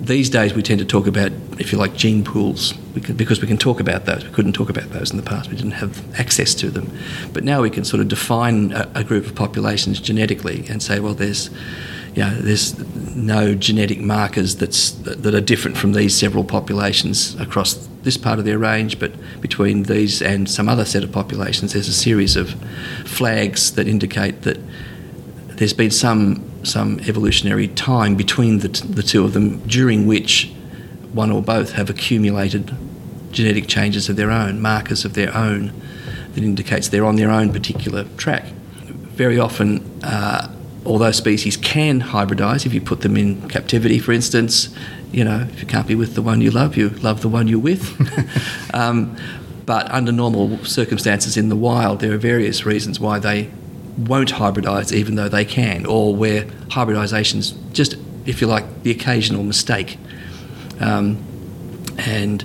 these 0.00 0.30
days 0.30 0.54
we 0.54 0.62
tend 0.62 0.80
to 0.80 0.86
talk 0.86 1.06
about, 1.06 1.30
if 1.58 1.70
you 1.70 1.76
like, 1.76 1.94
gene 1.94 2.24
pools 2.24 2.72
we 2.94 3.00
can, 3.02 3.14
because 3.14 3.42
we 3.42 3.46
can 3.46 3.58
talk 3.58 3.78
about 3.78 4.06
those. 4.06 4.24
We 4.24 4.30
couldn't 4.30 4.54
talk 4.54 4.70
about 4.70 4.90
those 4.90 5.10
in 5.10 5.18
the 5.18 5.22
past. 5.22 5.50
We 5.50 5.56
didn't 5.56 5.72
have 5.72 6.18
access 6.18 6.54
to 6.56 6.70
them, 6.70 6.90
but 7.34 7.44
now 7.44 7.60
we 7.60 7.68
can 7.68 7.84
sort 7.84 8.00
of 8.00 8.08
define 8.08 8.72
a, 8.72 8.90
a 8.94 9.04
group 9.04 9.26
of 9.26 9.34
populations 9.34 10.00
genetically 10.00 10.64
and 10.68 10.82
say, 10.82 10.98
well, 10.98 11.14
there's 11.14 11.50
you 12.14 12.24
know, 12.24 12.34
there's 12.40 12.76
no 13.14 13.54
genetic 13.54 14.00
markers 14.00 14.56
that's, 14.56 14.92
that 14.92 15.34
are 15.34 15.40
different 15.40 15.76
from 15.76 15.92
these 15.92 16.16
several 16.16 16.42
populations 16.42 17.38
across 17.38 17.74
this 18.08 18.16
part 18.16 18.38
of 18.38 18.46
their 18.46 18.58
range, 18.58 18.98
but 18.98 19.12
between 19.42 19.82
these 19.82 20.22
and 20.22 20.48
some 20.48 20.66
other 20.66 20.86
set 20.86 21.04
of 21.04 21.12
populations, 21.12 21.74
there's 21.74 21.88
a 21.88 21.92
series 21.92 22.36
of 22.36 22.54
flags 23.04 23.72
that 23.72 23.86
indicate 23.86 24.40
that 24.42 24.58
there's 25.58 25.74
been 25.74 25.90
some 25.90 26.42
some 26.62 27.00
evolutionary 27.00 27.68
time 27.68 28.16
between 28.16 28.60
the, 28.60 28.70
t- 28.70 28.88
the 28.88 29.02
two 29.02 29.24
of 29.26 29.34
them, 29.34 29.58
during 29.66 30.06
which 30.06 30.50
one 31.12 31.30
or 31.30 31.42
both 31.42 31.72
have 31.72 31.90
accumulated 31.90 32.74
genetic 33.30 33.66
changes 33.68 34.08
of 34.08 34.16
their 34.16 34.30
own, 34.30 34.60
markers 34.60 35.04
of 35.04 35.12
their 35.12 35.34
own, 35.36 35.70
that 36.32 36.42
indicates 36.42 36.88
they're 36.88 37.04
on 37.04 37.16
their 37.16 37.30
own 37.30 37.52
particular 37.52 38.04
track. 38.16 38.46
Very 39.22 39.38
often, 39.38 39.84
uh, 40.02 40.50
although 40.86 41.12
species 41.12 41.58
can 41.58 42.00
hybridise, 42.00 42.64
if 42.64 42.72
you 42.72 42.80
put 42.80 43.02
them 43.02 43.18
in 43.18 43.48
captivity, 43.50 43.98
for 43.98 44.12
instance, 44.12 44.74
you 45.12 45.24
know, 45.24 45.46
if 45.50 45.60
you 45.60 45.66
can't 45.66 45.86
be 45.86 45.94
with 45.94 46.14
the 46.14 46.22
one 46.22 46.40
you 46.40 46.50
love, 46.50 46.76
you 46.76 46.90
love 46.90 47.22
the 47.22 47.28
one 47.28 47.48
you're 47.48 47.58
with. 47.58 47.94
um, 48.74 49.16
but 49.64 49.90
under 49.90 50.12
normal 50.12 50.64
circumstances 50.64 51.36
in 51.36 51.48
the 51.48 51.56
wild, 51.56 52.00
there 52.00 52.12
are 52.12 52.18
various 52.18 52.64
reasons 52.64 52.98
why 52.98 53.18
they 53.18 53.50
won't 53.98 54.32
hybridise, 54.32 54.92
even 54.92 55.16
though 55.16 55.28
they 55.28 55.44
can, 55.44 55.84
or 55.84 56.14
where 56.14 56.44
hybridisation's 56.70 57.52
just, 57.72 57.96
if 58.24 58.40
you 58.40 58.46
like, 58.46 58.82
the 58.82 58.90
occasional 58.90 59.42
mistake. 59.42 59.98
Um, 60.80 61.22
and 61.98 62.44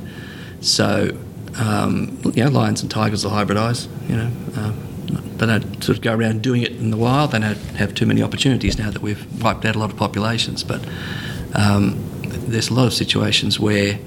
so, 0.61 1.15
um, 1.57 2.19
you 2.33 2.43
know, 2.43 2.49
lions 2.49 2.81
and 2.81 2.89
tigers 2.89 3.23
will 3.23 3.31
hybridise, 3.31 3.87
you 4.09 4.15
know. 4.15 4.31
Um, 4.57 5.37
they 5.37 5.45
don't 5.45 5.83
sort 5.83 5.97
of 5.97 6.01
go 6.01 6.13
around 6.13 6.41
doing 6.41 6.61
it 6.61 6.71
in 6.71 6.89
the 6.89 6.97
wild. 6.97 7.31
They 7.31 7.39
don't 7.39 7.57
have 7.75 7.93
too 7.93 8.05
many 8.05 8.23
opportunities 8.23 8.77
now 8.77 8.89
that 8.91 9.01
we've 9.01 9.41
wiped 9.41 9.65
out 9.65 9.75
a 9.75 9.79
lot 9.79 9.91
of 9.91 9.97
populations. 9.97 10.63
But 10.63 10.85
um, 11.53 12.03
there's 12.47 12.69
a 12.69 12.73
lot 12.73 12.87
of 12.87 12.93
situations 12.93 13.59
where 13.59 13.99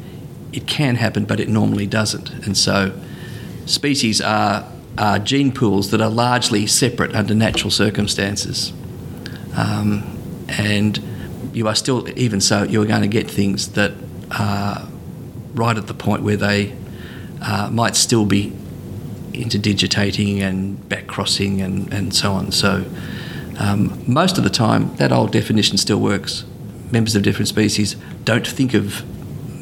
it 0.53 0.67
can 0.67 0.97
happen, 0.97 1.25
but 1.25 1.41
it 1.41 1.49
normally 1.49 1.87
doesn't. 1.87 2.31
And 2.47 2.57
so 2.57 2.99
species 3.67 4.21
are, 4.21 4.71
are 4.97 5.19
gene 5.19 5.53
pools 5.53 5.91
that 5.91 6.01
are 6.01 6.11
largely 6.11 6.67
separate 6.67 7.15
under 7.15 7.35
natural 7.35 7.71
circumstances. 7.71 8.73
Um, 9.57 10.45
and 10.49 11.01
you 11.53 11.69
are 11.69 11.75
still, 11.75 12.09
even 12.19 12.41
so, 12.41 12.63
you're 12.63 12.87
going 12.87 13.03
to 13.03 13.09
get 13.09 13.31
things 13.31 13.73
that 13.73 13.93
are 14.31 14.89
right 15.55 15.77
at 15.77 15.87
the 15.87 15.95
point 15.95 16.23
where 16.23 16.37
they 16.37 16.77
uh, 17.43 17.69
might 17.73 17.97
still 17.97 18.27
be 18.27 18.53
interdigitating 19.33 20.41
and 20.41 20.79
backcrossing 20.89 21.63
and, 21.63 21.93
and 21.93 22.15
so 22.15 22.33
on. 22.33 22.53
So 22.53 22.85
um, 23.59 24.03
most 24.07 24.39
of 24.39 24.45
the 24.45 24.51
time, 24.51 24.95
that 24.97 25.13
old 25.13 25.33
definition 25.33 25.77
still 25.79 26.01
works. 26.01 26.45
Members 26.91 27.17
of 27.17 27.23
different 27.23 27.49
species 27.49 27.97
don't 28.25 28.47
think 28.47 28.75
of 28.75 29.05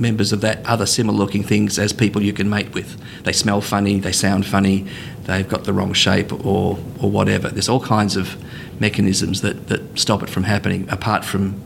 members 0.01 0.33
of 0.33 0.41
that 0.41 0.65
other 0.67 0.87
similar 0.87 1.17
looking 1.17 1.43
things 1.43 1.79
as 1.79 1.93
people 1.93 2.23
you 2.23 2.33
can 2.33 2.49
mate 2.49 2.75
with. 2.75 3.01
They 3.25 3.33
smell 3.33 3.61
funny, 3.61 3.99
they 4.01 4.13
sound 4.13 4.47
funny, 4.47 4.87
they've 5.25 5.49
got 5.49 5.65
the 5.65 5.73
wrong 5.73 5.93
shape 5.93 6.33
or, 6.33 6.79
or 7.01 7.11
whatever. 7.11 7.49
There's 7.49 7.69
all 7.69 7.81
kinds 7.81 8.17
of 8.17 8.37
mechanisms 8.81 9.43
that, 9.43 9.69
that 9.69 9.99
stop 9.99 10.23
it 10.23 10.29
from 10.29 10.45
happening 10.45 10.89
apart 10.91 11.25
from 11.25 11.61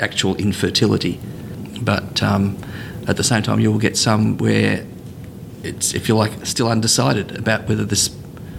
actual 0.00 0.36
infertility. 0.36 1.20
But 1.80 2.22
um, 2.22 2.58
at 3.08 3.16
the 3.16 3.24
same 3.24 3.42
time, 3.42 3.60
you 3.60 3.70
will 3.70 3.80
get 3.80 3.96
some 3.96 4.38
where 4.38 4.86
it's, 5.62 5.94
if 5.94 6.08
you 6.08 6.16
like, 6.16 6.46
still 6.46 6.68
undecided 6.68 7.36
about 7.36 7.68
whether 7.68 7.84
this 7.84 8.08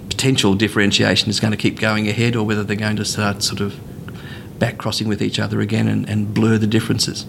potential 0.10 0.54
differentiation 0.54 1.30
is 1.30 1.40
going 1.40 1.52
to 1.52 1.58
keep 1.58 1.80
going 1.80 2.08
ahead 2.08 2.36
or 2.36 2.46
whether 2.46 2.64
they're 2.64 2.76
going 2.76 2.96
to 2.98 3.06
start 3.06 3.44
sort 3.44 3.62
of 3.62 3.80
back 4.64 4.78
crossing 4.78 5.10
with 5.10 5.22
each 5.22 5.40
other 5.40 5.60
again 5.60 5.90
and, 5.90 6.08
and 6.08 6.34
blur 6.34 6.58
the 6.58 6.68
differences. 6.68 7.26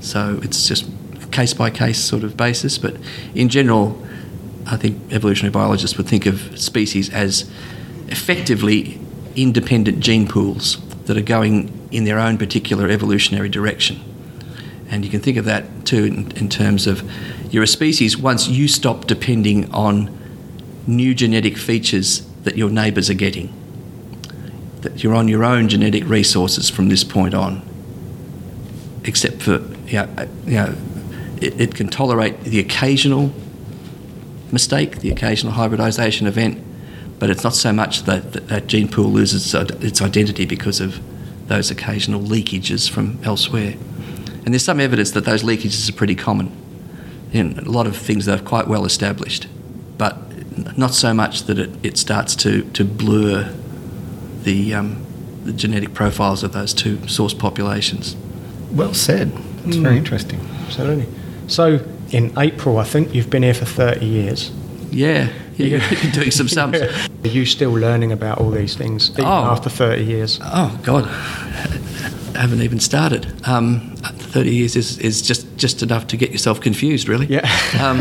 So 0.00 0.40
it's 0.42 0.68
just 0.68 0.84
case 1.30 1.54
by 1.54 1.70
case 1.70 1.98
sort 1.98 2.22
of 2.22 2.36
basis, 2.36 2.76
but 2.76 2.96
in 3.34 3.48
general, 3.48 3.98
I 4.66 4.76
think 4.76 5.10
evolutionary 5.10 5.52
biologists 5.52 5.96
would 5.96 6.06
think 6.06 6.26
of 6.26 6.60
species 6.60 7.08
as 7.08 7.50
effectively 8.08 9.00
independent 9.36 10.00
gene 10.00 10.28
pools 10.28 10.76
that 11.06 11.16
are 11.16 11.22
going 11.22 11.72
in 11.90 12.04
their 12.04 12.18
own 12.18 12.36
particular 12.36 12.90
evolutionary 12.90 13.48
direction. 13.48 13.98
And 14.90 15.02
you 15.02 15.10
can 15.10 15.20
think 15.20 15.38
of 15.38 15.46
that 15.46 15.86
too 15.86 16.04
in, 16.04 16.30
in 16.32 16.50
terms 16.50 16.86
of 16.86 17.10
you're 17.50 17.62
a 17.62 17.74
species 17.80 18.18
once 18.18 18.48
you 18.48 18.68
stop 18.68 19.06
depending 19.06 19.72
on 19.72 20.14
new 20.86 21.14
genetic 21.14 21.56
features 21.56 22.26
that 22.42 22.58
your 22.58 22.68
neighbours 22.68 23.08
are 23.08 23.14
getting. 23.14 23.48
That 24.82 25.02
you're 25.02 25.14
on 25.14 25.28
your 25.28 25.44
own 25.44 25.68
genetic 25.68 26.08
resources 26.08 26.70
from 26.70 26.88
this 26.88 27.04
point 27.04 27.34
on. 27.34 27.62
Except 29.04 29.42
for, 29.42 29.62
you 29.86 29.94
know, 29.94 30.08
uh, 30.16 30.26
you 30.46 30.54
know 30.54 30.74
it, 31.40 31.60
it 31.60 31.74
can 31.74 31.88
tolerate 31.88 32.40
the 32.42 32.60
occasional 32.60 33.32
mistake, 34.52 35.00
the 35.00 35.10
occasional 35.10 35.54
hybridisation 35.54 36.26
event, 36.26 36.62
but 37.18 37.30
it's 37.30 37.44
not 37.44 37.54
so 37.54 37.72
much 37.72 38.04
that 38.04 38.32
that, 38.32 38.48
that 38.48 38.66
gene 38.66 38.88
pool 38.88 39.10
loses 39.10 39.54
its 39.54 40.02
identity 40.02 40.44
because 40.44 40.80
of 40.80 41.00
those 41.48 41.70
occasional 41.70 42.20
leakages 42.20 42.88
from 42.88 43.18
elsewhere. 43.24 43.74
And 44.44 44.54
there's 44.54 44.64
some 44.64 44.80
evidence 44.80 45.10
that 45.12 45.24
those 45.24 45.42
leakages 45.42 45.88
are 45.88 45.92
pretty 45.92 46.14
common 46.14 46.50
in 47.32 47.58
a 47.58 47.70
lot 47.70 47.86
of 47.86 47.96
things 47.96 48.26
that 48.26 48.40
are 48.40 48.44
quite 48.44 48.68
well 48.68 48.84
established, 48.84 49.46
but 49.98 50.16
not 50.76 50.94
so 50.94 51.14
much 51.14 51.44
that 51.44 51.58
it, 51.58 51.70
it 51.82 51.98
starts 51.98 52.34
to, 52.36 52.62
to 52.70 52.84
blur 52.84 53.54
the, 54.42 54.74
um, 54.74 55.04
the 55.44 55.52
genetic 55.52 55.94
profiles 55.94 56.42
of 56.42 56.52
those 56.52 56.72
two 56.74 57.06
source 57.08 57.34
populations. 57.34 58.16
Well 58.72 58.94
said. 58.94 59.32
It's 59.66 59.76
very 59.76 59.98
interesting. 59.98 60.40
Absolutely. 60.66 61.06
So, 61.48 61.84
in 62.10 62.32
April, 62.38 62.78
I 62.78 62.84
think 62.84 63.14
you've 63.14 63.30
been 63.30 63.42
here 63.42 63.54
for 63.54 63.64
30 63.66 64.06
years. 64.06 64.50
Yeah, 64.90 65.28
yeah, 65.56 65.66
you've 65.90 66.02
been 66.02 66.10
doing 66.12 66.30
some 66.30 66.48
sums. 66.56 66.76
Are 66.80 67.28
you 67.28 67.44
still 67.46 67.70
learning 67.72 68.12
about 68.12 68.38
all 68.38 68.50
these 68.50 68.74
things 68.76 69.10
even 69.10 69.24
Oh. 69.26 69.28
after 69.50 69.68
30 69.70 70.02
years? 70.04 70.38
Oh 70.42 70.78
God, 70.82 71.04
I 71.06 72.40
haven't 72.40 72.62
even 72.62 72.80
started. 72.80 73.26
Um, 73.46 73.86
Thirty 74.30 74.54
years 74.54 74.76
is, 74.76 74.96
is 74.98 75.22
just, 75.22 75.56
just 75.56 75.82
enough 75.82 76.06
to 76.06 76.16
get 76.16 76.30
yourself 76.30 76.60
confused, 76.60 77.08
really. 77.08 77.26
Yeah. 77.26 77.40
Um, 77.80 78.00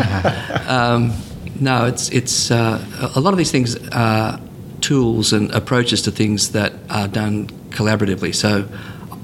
um, 0.69 1.13
no, 1.59 1.85
it's 1.85 2.09
it's 2.09 2.51
uh, 2.51 2.79
a 3.15 3.19
lot 3.19 3.31
of 3.33 3.37
these 3.39 3.49
things 3.51 3.75
are 3.89 4.39
tools 4.81 5.33
and 5.33 5.51
approaches 5.51 6.01
to 6.03 6.11
things 6.11 6.51
that 6.51 6.73
are 6.89 7.07
done 7.07 7.47
collaboratively. 7.69 8.33
So, 8.33 8.67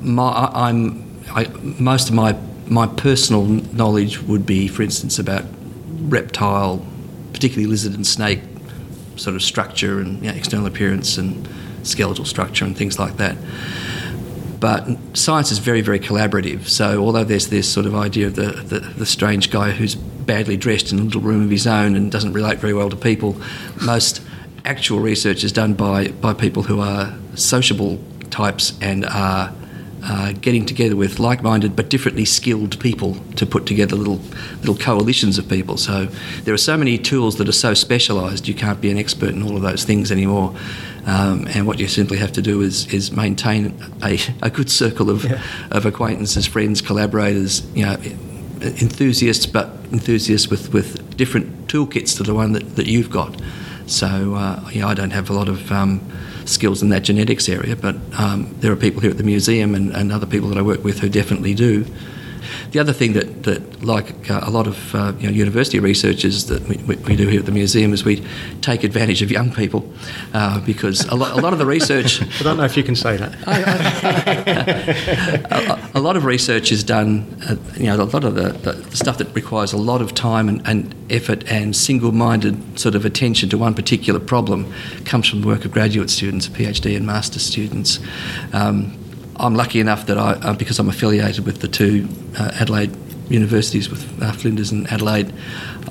my, 0.02 0.50
I'm 0.54 1.06
I, 1.32 1.46
most 1.80 2.10
of 2.10 2.16
my 2.16 2.38
my 2.68 2.88
personal 2.88 3.46
knowledge 3.46 4.22
would 4.24 4.46
be, 4.46 4.68
for 4.68 4.82
instance, 4.82 5.20
about 5.20 5.46
reptile, 6.08 6.86
particularly 7.32 7.68
lizard 7.68 7.94
and 7.94 8.06
snake, 8.06 8.42
sort 9.16 9.36
of 9.36 9.44
structure 9.44 10.00
and 10.00 10.24
you 10.24 10.32
know, 10.32 10.36
external 10.36 10.66
appearance 10.66 11.18
and 11.18 11.48
skeletal 11.84 12.26
structure 12.26 12.66
and 12.66 12.76
things 12.76 12.98
like 12.98 13.18
that. 13.18 13.38
But 14.60 14.88
science 15.14 15.52
is 15.52 15.60
very, 15.60 15.82
very 15.82 16.00
collaborative. 16.00 16.68
So 16.68 17.04
although 17.04 17.24
there's 17.24 17.48
this 17.50 17.72
sort 17.72 17.86
of 17.86 17.94
idea 17.94 18.28
of 18.28 18.36
the, 18.36 18.48
the, 18.48 18.80
the 18.80 19.06
strange 19.06 19.52
guy 19.52 19.72
who's 19.72 19.96
badly 19.96 20.58
dressed 20.58 20.92
in 20.92 21.00
a 21.00 21.04
little 21.04 21.22
room 21.22 21.44
of 21.44 21.52
his 21.52 21.68
own 21.68 21.96
and 21.96 22.12
doesn't 22.12 22.34
relate 22.34 22.58
very 22.58 22.74
well 22.74 22.90
to 22.90 22.96
people, 22.96 23.36
most 23.82 24.22
actual 24.66 25.00
research 25.00 25.44
is 25.44 25.52
done 25.52 25.74
by, 25.74 26.10
by 26.10 26.34
people 26.34 26.64
who 26.64 26.80
are 26.80 27.14
sociable 27.36 28.00
types 28.30 28.74
and 28.82 29.06
are 29.06 29.54
uh, 30.04 30.34
getting 30.34 30.66
together 30.66 30.96
with 30.96 31.20
like-minded 31.20 31.76
but 31.76 31.90
differently 31.90 32.26
skilled 32.26 32.80
people 32.80 33.16
to 33.36 33.46
put 33.46 33.66
together 33.66 33.96
little 33.96 34.20
little 34.60 34.76
coalitions 34.76 35.38
of 35.40 35.50
people. 35.50 35.78
So 35.78 36.06
there 36.44 36.54
are 36.54 36.60
so 36.60 36.78
many 36.78 36.98
tools 36.98 37.38
that 37.38 37.50
are 37.50 37.54
so 37.54 37.74
specialised 37.74 38.48
you 38.48 38.54
can't 38.54 38.80
be 38.80 38.92
an 38.92 38.98
expert 38.98 39.30
in 39.30 39.42
all 39.42 39.56
of 39.56 39.64
those 39.64 39.84
things 39.84 40.12
anymore. 40.12 40.56
Um, 41.08 41.48
and 41.50 41.66
what 41.66 41.80
you 41.80 41.88
simply 41.88 42.18
have 42.18 42.32
to 42.34 42.42
do 42.42 42.62
is 42.62 42.92
is 42.94 43.12
maintain 43.12 43.74
a, 44.04 44.20
a 44.44 44.50
good 44.50 44.70
circle 44.70 45.10
of, 45.10 45.26
of 45.72 45.86
acquaintances, 45.86 46.46
friends, 46.46 46.82
collaborators, 46.82 47.66
you 47.74 47.86
know, 47.86 47.98
enthusiasts, 48.62 49.46
but 49.48 49.70
enthusiasts 49.92 50.50
with, 50.50 50.74
with 50.74 51.18
different 51.18 51.68
toolkits 51.68 52.16
to 52.18 52.24
the 52.24 52.34
one 52.34 52.54
that, 52.54 52.76
that 52.76 52.86
you've 52.86 53.10
got. 53.10 53.40
So 53.88 54.36
uh, 54.36 54.70
yeah, 54.72 54.88
I 54.88 54.94
don't 54.94 55.12
have 55.12 55.30
a 55.30 55.34
lot 55.34 55.48
of 55.48 55.72
um, 55.72 56.02
skills 56.46 56.82
in 56.82 56.90
that 56.90 57.04
genetics 57.04 57.48
area, 57.50 57.76
but 57.76 57.96
um, 58.18 58.54
there 58.60 58.72
are 58.72 58.76
people 58.76 59.02
here 59.02 59.12
at 59.12 59.18
the 59.18 59.24
museum 59.24 59.76
and, 59.76 59.92
and 59.96 60.12
other 60.12 60.26
people 60.26 60.50
that 60.50 60.58
I 60.58 60.62
work 60.62 60.84
with 60.84 61.00
who 61.00 61.10
definitely 61.10 61.54
do. 61.54 61.86
The 62.76 62.82
other 62.82 62.92
thing 62.92 63.14
that, 63.14 63.44
that 63.44 63.86
like 63.86 64.30
uh, 64.30 64.42
a 64.44 64.52
lot 64.52 64.68
of 64.68 64.94
uh, 64.94 65.14
you 65.18 65.28
know, 65.28 65.34
university 65.34 65.80
researchers 65.80 66.48
that 66.48 66.62
we, 66.68 66.76
we, 66.98 67.16
do 67.16 67.30
here 67.30 67.40
at 67.40 67.46
the 67.46 67.52
museum 67.54 67.94
is 67.94 68.04
we 68.04 68.22
take 68.60 68.84
advantage 68.84 69.22
of 69.22 69.32
young 69.32 69.50
people 69.50 69.90
uh, 70.34 70.60
because 70.66 71.06
a 71.06 71.16
lot, 71.16 71.32
a 71.32 71.42
lot 71.42 71.54
of 71.54 71.60
the 71.60 71.66
research. 71.66 72.22
I 72.42 72.44
don't 72.44 72.58
know 72.58 72.66
if 72.66 72.76
you 72.76 72.84
can 72.84 72.98
say 72.98 73.16
that. 73.16 73.34
a, 75.94 75.98
a, 75.98 76.02
lot 76.02 76.18
of 76.18 76.26
research 76.26 76.74
is 76.74 76.84
done, 76.84 77.26
uh, 77.48 77.56
you 77.78 77.86
know, 77.86 77.96
a 77.96 78.04
lot 78.04 78.26
of 78.26 78.36
the, 78.36 78.50
the, 78.50 78.74
stuff 78.94 79.20
that 79.20 79.34
requires 79.34 79.72
a 79.72 79.78
lot 79.78 80.02
of 80.02 80.14
time 80.14 80.50
and, 80.50 80.62
and 80.68 80.94
effort 81.10 81.50
and 81.50 81.78
single-minded 81.78 82.78
sort 82.78 82.94
of 82.94 83.06
attention 83.06 83.48
to 83.48 83.58
one 83.58 83.74
particular 83.74 84.20
problem 84.20 84.70
comes 85.06 85.30
from 85.30 85.40
the 85.40 85.48
work 85.48 85.64
of 85.64 85.72
graduate 85.72 86.10
students, 86.10 86.50
PhD 86.50 86.98
and 86.98 87.06
master 87.06 87.40
students. 87.40 88.02
Um, 88.52 88.98
I'm 89.38 89.56
lucky 89.56 89.80
enough 89.80 90.06
that 90.08 90.18
I, 90.18 90.32
uh, 90.34 90.54
because 90.54 90.80
I'm 90.80 90.90
affiliated 90.90 91.46
with 91.46 91.62
the 91.62 91.68
two 91.68 92.08
uh, 92.38 92.52
Adelaide 92.60 92.96
universities, 93.30 93.90
with 93.90 94.22
uh, 94.22 94.32
Flinders 94.32 94.72
and 94.72 94.88
Adelaide, 94.92 95.34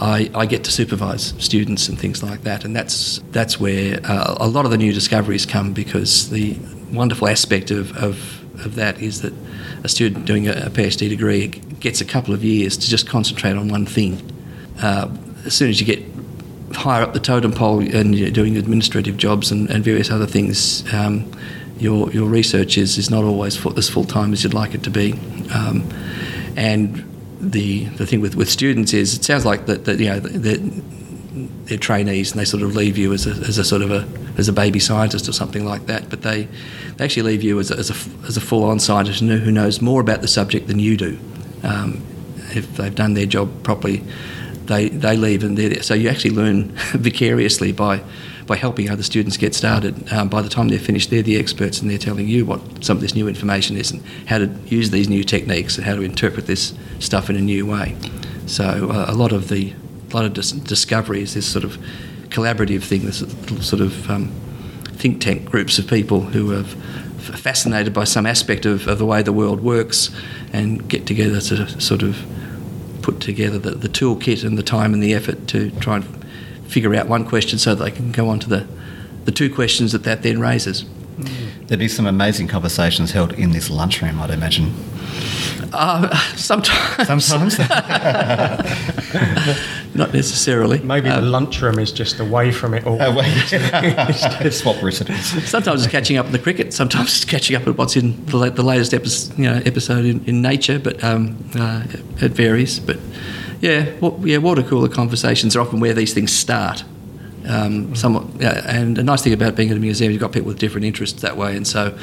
I, 0.00 0.30
I, 0.34 0.46
get 0.46 0.64
to 0.64 0.72
supervise 0.72 1.34
students 1.38 1.88
and 1.88 1.98
things 1.98 2.22
like 2.22 2.42
that, 2.42 2.64
and 2.64 2.74
that's 2.74 3.18
that's 3.30 3.58
where 3.60 4.00
uh, 4.04 4.36
a 4.38 4.48
lot 4.48 4.64
of 4.64 4.70
the 4.70 4.78
new 4.78 4.92
discoveries 4.92 5.46
come 5.46 5.72
because 5.72 6.30
the 6.30 6.56
wonderful 6.92 7.28
aspect 7.28 7.70
of, 7.70 7.96
of, 7.96 8.42
of 8.64 8.76
that 8.76 9.00
is 9.00 9.22
that 9.22 9.32
a 9.82 9.88
student 9.88 10.24
doing 10.24 10.48
a, 10.48 10.52
a, 10.52 10.70
PhD 10.70 11.08
degree 11.08 11.48
gets 11.48 12.00
a 12.00 12.04
couple 12.04 12.34
of 12.34 12.44
years 12.44 12.76
to 12.76 12.88
just 12.88 13.08
concentrate 13.08 13.56
on 13.56 13.68
one 13.68 13.86
thing. 13.86 14.20
Uh, 14.80 15.08
as 15.44 15.54
soon 15.54 15.70
as 15.70 15.80
you 15.80 15.86
get 15.86 16.02
higher 16.74 17.02
up 17.02 17.12
the 17.12 17.20
totem 17.20 17.52
pole 17.52 17.80
and 17.80 18.14
you're 18.14 18.30
doing 18.30 18.56
administrative 18.56 19.16
jobs 19.16 19.50
and, 19.50 19.70
and 19.70 19.84
various 19.84 20.10
other 20.10 20.26
things. 20.26 20.82
Um, 20.92 21.30
your 21.78 22.10
your 22.12 22.28
research 22.28 22.78
is, 22.78 22.98
is 22.98 23.10
not 23.10 23.24
always 23.24 23.56
full, 23.56 23.76
as 23.78 23.88
full 23.88 24.04
time 24.04 24.32
as 24.32 24.44
you'd 24.44 24.54
like 24.54 24.74
it 24.74 24.82
to 24.84 24.90
be. 24.90 25.12
Um, 25.54 25.88
and 26.56 27.04
the 27.40 27.84
the 27.84 28.06
thing 28.06 28.20
with, 28.20 28.36
with 28.36 28.50
students 28.50 28.92
is 28.92 29.14
it 29.14 29.24
sounds 29.24 29.44
like 29.44 29.66
that, 29.66 29.84
that 29.84 29.98
you 29.98 30.06
know 30.06 30.20
they're, 30.20 30.56
they're, 30.56 31.78
trainees 31.78 32.30
and 32.30 32.40
they 32.40 32.44
sort 32.44 32.62
of 32.62 32.76
leave 32.76 32.96
you 32.96 33.12
as 33.12 33.26
a, 33.26 33.30
as 33.30 33.58
a 33.58 33.64
sort 33.64 33.82
of 33.82 33.90
a 33.90 34.06
as 34.38 34.48
a 34.48 34.52
baby 34.52 34.80
scientist 34.80 35.28
or 35.28 35.32
something 35.32 35.64
like 35.64 35.86
that, 35.86 36.10
but 36.10 36.22
they, 36.22 36.48
they 36.96 37.04
actually 37.04 37.22
leave 37.22 37.42
you 37.42 37.58
as 37.60 37.70
a, 37.70 37.76
as 37.76 37.90
a, 37.90 38.26
as 38.26 38.36
a 38.36 38.40
full 38.40 38.64
on 38.64 38.80
scientist 38.80 39.20
who 39.20 39.50
knows 39.50 39.80
more 39.80 40.00
about 40.00 40.22
the 40.22 40.28
subject 40.28 40.66
than 40.66 40.78
you 40.78 40.96
do. 40.96 41.18
Um, 41.62 42.02
if 42.50 42.76
they've 42.76 42.94
done 42.94 43.14
their 43.14 43.26
job 43.26 43.62
properly, 43.62 44.02
they, 44.66 44.88
they 44.88 45.16
leave 45.16 45.44
and 45.44 45.56
they're 45.56 45.68
there. 45.68 45.82
So 45.82 45.94
you 45.94 46.08
actually 46.08 46.34
learn 46.34 46.68
vicariously 46.92 47.72
by 47.72 48.02
by 48.46 48.56
helping 48.56 48.90
other 48.90 49.02
students 49.02 49.36
get 49.36 49.54
started. 49.54 50.12
Um, 50.12 50.28
by 50.28 50.42
the 50.42 50.48
time 50.48 50.68
they're 50.68 50.78
finished, 50.78 51.10
they're 51.10 51.22
the 51.22 51.38
experts 51.38 51.80
and 51.80 51.90
they're 51.90 51.98
telling 51.98 52.28
you 52.28 52.44
what 52.44 52.84
some 52.84 52.96
of 52.96 53.00
this 53.00 53.14
new 53.14 53.28
information 53.28 53.76
is 53.76 53.90
and 53.90 54.02
how 54.26 54.38
to 54.38 54.46
use 54.66 54.90
these 54.90 55.08
new 55.08 55.24
techniques 55.24 55.76
and 55.76 55.86
how 55.86 55.94
to 55.94 56.02
interpret 56.02 56.46
this 56.46 56.74
stuff 56.98 57.30
in 57.30 57.36
a 57.36 57.40
new 57.40 57.66
way. 57.66 57.96
So 58.46 58.90
uh, 58.90 59.06
a 59.08 59.14
lot 59.14 59.32
of 59.32 59.48
the 59.48 59.72
lot 60.12 60.24
of 60.24 60.34
dis- 60.34 60.52
discovery 60.52 61.22
is 61.22 61.34
this 61.34 61.50
sort 61.50 61.64
of 61.64 61.76
collaborative 62.28 62.84
thing, 62.84 63.04
this 63.04 63.18
sort 63.66 63.82
of 63.82 64.08
um, 64.08 64.28
think 64.92 65.20
tank 65.20 65.44
groups 65.44 65.78
of 65.78 65.88
people 65.88 66.20
who 66.20 66.52
are 66.56 66.62
fascinated 66.64 67.92
by 67.92 68.04
some 68.04 68.26
aspect 68.26 68.64
of, 68.66 68.86
of 68.86 68.98
the 68.98 69.06
way 69.06 69.22
the 69.22 69.32
world 69.32 69.60
works 69.60 70.10
and 70.52 70.88
get 70.88 71.06
together 71.06 71.40
to 71.40 71.80
sort 71.80 72.02
of 72.02 72.24
put 73.02 73.20
together 73.20 73.58
the, 73.58 73.72
the 73.72 73.88
toolkit 73.88 74.44
and 74.44 74.56
the 74.56 74.62
time 74.62 74.94
and 74.94 75.02
the 75.02 75.14
effort 75.14 75.46
to 75.48 75.70
try 75.72 75.96
and 75.96 76.23
figure 76.74 76.92
out 76.96 77.06
one 77.06 77.24
question 77.24 77.56
so 77.56 77.72
they 77.72 77.92
can 77.92 78.10
go 78.10 78.28
on 78.28 78.40
to 78.40 78.48
the, 78.48 78.66
the 79.26 79.30
two 79.30 79.54
questions 79.54 79.92
that 79.92 80.02
that 80.02 80.24
then 80.24 80.40
raises. 80.40 80.84
There'd 81.68 81.78
be 81.78 81.86
some 81.86 82.04
amazing 82.04 82.48
conversations 82.48 83.12
held 83.12 83.32
in 83.34 83.52
this 83.52 83.70
lunchroom, 83.70 84.20
I'd 84.20 84.30
imagine. 84.30 84.74
Uh, 85.72 86.12
sometimes. 86.36 87.24
Sometimes. 87.24 87.58
Not 89.94 90.12
necessarily. 90.12 90.80
Maybe 90.80 91.08
um, 91.08 91.24
the 91.24 91.30
lunchroom 91.30 91.78
is 91.78 91.92
just 91.92 92.18
away 92.18 92.50
from 92.50 92.74
it 92.74 92.84
all. 92.84 93.00
Away. 93.00 93.32
Swap 94.50 94.82
recipes. 94.82 95.48
Sometimes 95.48 95.84
it's 95.84 95.92
catching 95.92 96.16
up 96.16 96.26
in 96.26 96.32
the 96.32 96.40
cricket. 96.40 96.74
Sometimes 96.74 97.14
it's 97.14 97.24
catching 97.24 97.54
up 97.54 97.66
with 97.66 97.78
what's 97.78 97.94
in 97.94 98.26
the, 98.26 98.50
the 98.50 98.64
latest 98.64 98.92
episode, 98.92 99.38
you 99.38 99.44
know, 99.44 99.62
episode 99.64 100.04
in, 100.04 100.24
in 100.24 100.42
Nature. 100.42 100.80
But 100.80 101.04
um, 101.04 101.36
uh, 101.54 101.84
it 102.20 102.32
varies. 102.32 102.80
But 102.80 102.98
yeah, 103.64 103.90
well, 103.98 104.20
yeah, 104.22 104.36
water 104.36 104.62
cooler 104.62 104.90
conversations 104.90 105.56
are 105.56 105.60
often 105.62 105.80
where 105.80 105.94
these 105.94 106.12
things 106.12 106.30
start. 106.30 106.84
Um, 107.48 107.94
somewhat, 107.94 108.26
yeah, 108.38 108.62
and 108.66 108.98
a 108.98 109.02
nice 109.02 109.22
thing 109.22 109.32
about 109.32 109.54
being 109.56 109.70
at 109.70 109.76
a 109.78 109.80
museum, 109.80 110.12
you've 110.12 110.20
got 110.20 110.32
people 110.32 110.48
with 110.48 110.58
different 110.58 110.84
interests 110.84 111.22
that 111.22 111.38
way, 111.38 111.56
and 111.56 111.66
so 111.66 111.96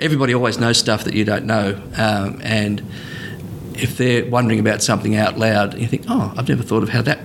everybody 0.00 0.34
always 0.34 0.58
knows 0.58 0.78
stuff 0.78 1.04
that 1.04 1.12
you 1.12 1.26
don't 1.26 1.44
know, 1.44 1.78
um, 1.98 2.40
and 2.42 2.80
if 3.74 3.98
they're 3.98 4.24
wondering 4.24 4.60
about 4.60 4.82
something 4.82 5.14
out 5.14 5.38
loud, 5.38 5.78
you 5.78 5.86
think, 5.86 6.04
oh, 6.08 6.32
I've 6.38 6.48
never 6.48 6.62
thought 6.62 6.82
of 6.82 6.88
how 6.88 7.02
that 7.02 7.18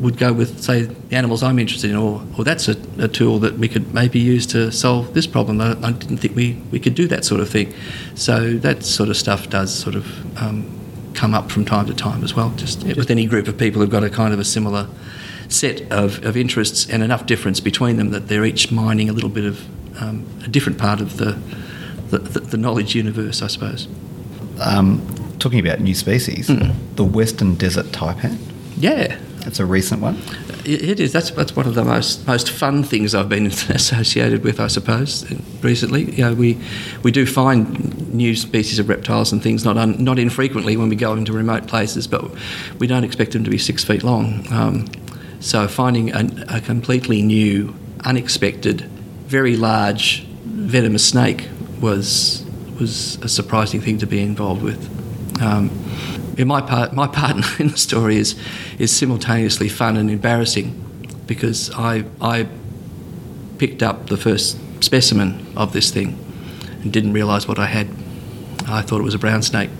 would 0.00 0.16
go 0.16 0.32
with, 0.32 0.62
say, 0.62 0.82
the 0.84 1.16
animals 1.16 1.42
I'm 1.42 1.58
interested 1.58 1.90
in, 1.90 1.96
or, 1.96 2.22
or 2.38 2.44
that's 2.44 2.66
a, 2.68 2.76
a 2.98 3.08
tool 3.08 3.40
that 3.40 3.58
we 3.58 3.68
could 3.68 3.92
maybe 3.92 4.20
use 4.20 4.46
to 4.46 4.72
solve 4.72 5.12
this 5.12 5.26
problem. 5.26 5.60
I, 5.60 5.72
I, 5.82 5.92
didn't 5.92 6.18
think 6.18 6.34
we, 6.34 6.62
we 6.70 6.80
could 6.80 6.94
do 6.94 7.08
that 7.08 7.26
sort 7.26 7.42
of 7.42 7.50
thing. 7.50 7.74
So 8.14 8.54
that 8.58 8.84
sort 8.84 9.10
of 9.10 9.16
stuff 9.16 9.50
does 9.50 9.74
sort 9.74 9.96
of 9.96 10.40
um, 10.40 10.77
come 11.18 11.34
up 11.34 11.50
from 11.50 11.64
time 11.64 11.86
to 11.86 11.94
time 11.94 12.22
as 12.22 12.34
well. 12.34 12.50
Just, 12.56 12.86
just 12.86 12.96
with 12.96 13.10
any 13.10 13.26
group 13.26 13.48
of 13.48 13.58
people 13.58 13.80
who've 13.80 13.90
got 13.90 14.04
a 14.04 14.10
kind 14.10 14.32
of 14.32 14.38
a 14.38 14.44
similar 14.44 14.88
set 15.48 15.80
of, 15.90 16.24
of 16.24 16.36
interests 16.36 16.88
and 16.88 17.02
enough 17.02 17.26
difference 17.26 17.58
between 17.58 17.96
them 17.96 18.10
that 18.10 18.28
they're 18.28 18.44
each 18.44 18.70
mining 18.70 19.08
a 19.10 19.12
little 19.12 19.28
bit 19.28 19.44
of 19.44 19.66
um, 20.00 20.24
a 20.44 20.48
different 20.48 20.78
part 20.78 21.00
of 21.00 21.16
the, 21.16 21.32
the, 22.10 22.18
the, 22.18 22.56
knowledge 22.56 22.94
universe, 22.94 23.42
I 23.42 23.48
suppose. 23.48 23.88
Um, 24.60 25.02
talking 25.40 25.58
about 25.58 25.80
new 25.80 25.94
species, 25.94 26.48
mm. 26.48 26.72
the 26.94 27.04
Western 27.04 27.56
Desert 27.56 27.86
taipan. 27.86 28.38
Yeah. 28.76 29.18
It's 29.40 29.58
a 29.58 29.66
recent 29.66 30.00
one 30.00 30.22
it 30.68 31.00
is. 31.00 31.12
That's 31.12 31.30
that's 31.30 31.56
one 31.56 31.66
of 31.66 31.74
the 31.74 31.84
most 31.84 32.26
most 32.26 32.50
fun 32.50 32.82
things 32.82 33.14
I've 33.14 33.28
been 33.28 33.46
associated 33.68 34.44
with, 34.44 34.60
I 34.60 34.68
suppose, 34.68 35.24
recently. 35.62 36.10
You 36.12 36.24
know, 36.24 36.34
we 36.34 36.60
we 37.02 37.10
do 37.10 37.26
find 37.26 38.12
new 38.12 38.34
species 38.36 38.78
of 38.78 38.88
reptiles 38.88 39.32
and 39.32 39.42
things 39.42 39.64
not 39.64 39.76
un, 39.76 40.02
not 40.02 40.18
infrequently 40.18 40.76
when 40.76 40.88
we 40.88 40.96
go 40.96 41.14
into 41.14 41.32
remote 41.32 41.66
places, 41.66 42.06
but 42.06 42.24
we 42.78 42.86
don't 42.86 43.04
expect 43.04 43.32
them 43.32 43.44
to 43.44 43.50
be 43.50 43.58
six 43.58 43.84
feet 43.84 44.02
long. 44.02 44.46
Um, 44.50 44.86
so 45.40 45.68
finding 45.68 46.12
a, 46.12 46.28
a, 46.48 46.60
completely 46.60 47.22
new, 47.22 47.74
unexpected, 48.04 48.80
very 49.26 49.56
large 49.56 50.24
venomous 50.44 51.06
snake 51.06 51.48
was 51.80 52.44
was 52.80 53.16
a 53.22 53.28
surprising 53.28 53.80
thing 53.80 53.98
to 53.98 54.06
be 54.06 54.20
involved 54.20 54.62
with. 54.62 55.42
Um, 55.42 55.70
my 56.46 56.60
part, 56.60 56.92
my 56.92 57.06
part 57.06 57.36
in 57.60 57.68
the 57.68 57.78
story 57.78 58.16
is 58.16 58.36
is 58.78 58.94
simultaneously 58.96 59.68
fun 59.68 59.96
and 59.96 60.10
embarrassing 60.10 60.84
because 61.26 61.70
I 61.74 62.04
I 62.20 62.48
picked 63.58 63.82
up 63.82 64.06
the 64.08 64.16
first 64.16 64.56
specimen 64.82 65.44
of 65.56 65.72
this 65.72 65.90
thing 65.90 66.16
and 66.82 66.92
didn't 66.92 67.12
realise 67.12 67.48
what 67.48 67.58
I 67.58 67.66
had. 67.66 67.88
I 68.68 68.82
thought 68.82 69.00
it 69.00 69.04
was 69.04 69.14
a 69.14 69.18
brown 69.18 69.42
snake 69.42 69.70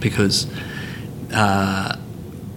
because 0.00 0.46
uh, 1.32 1.96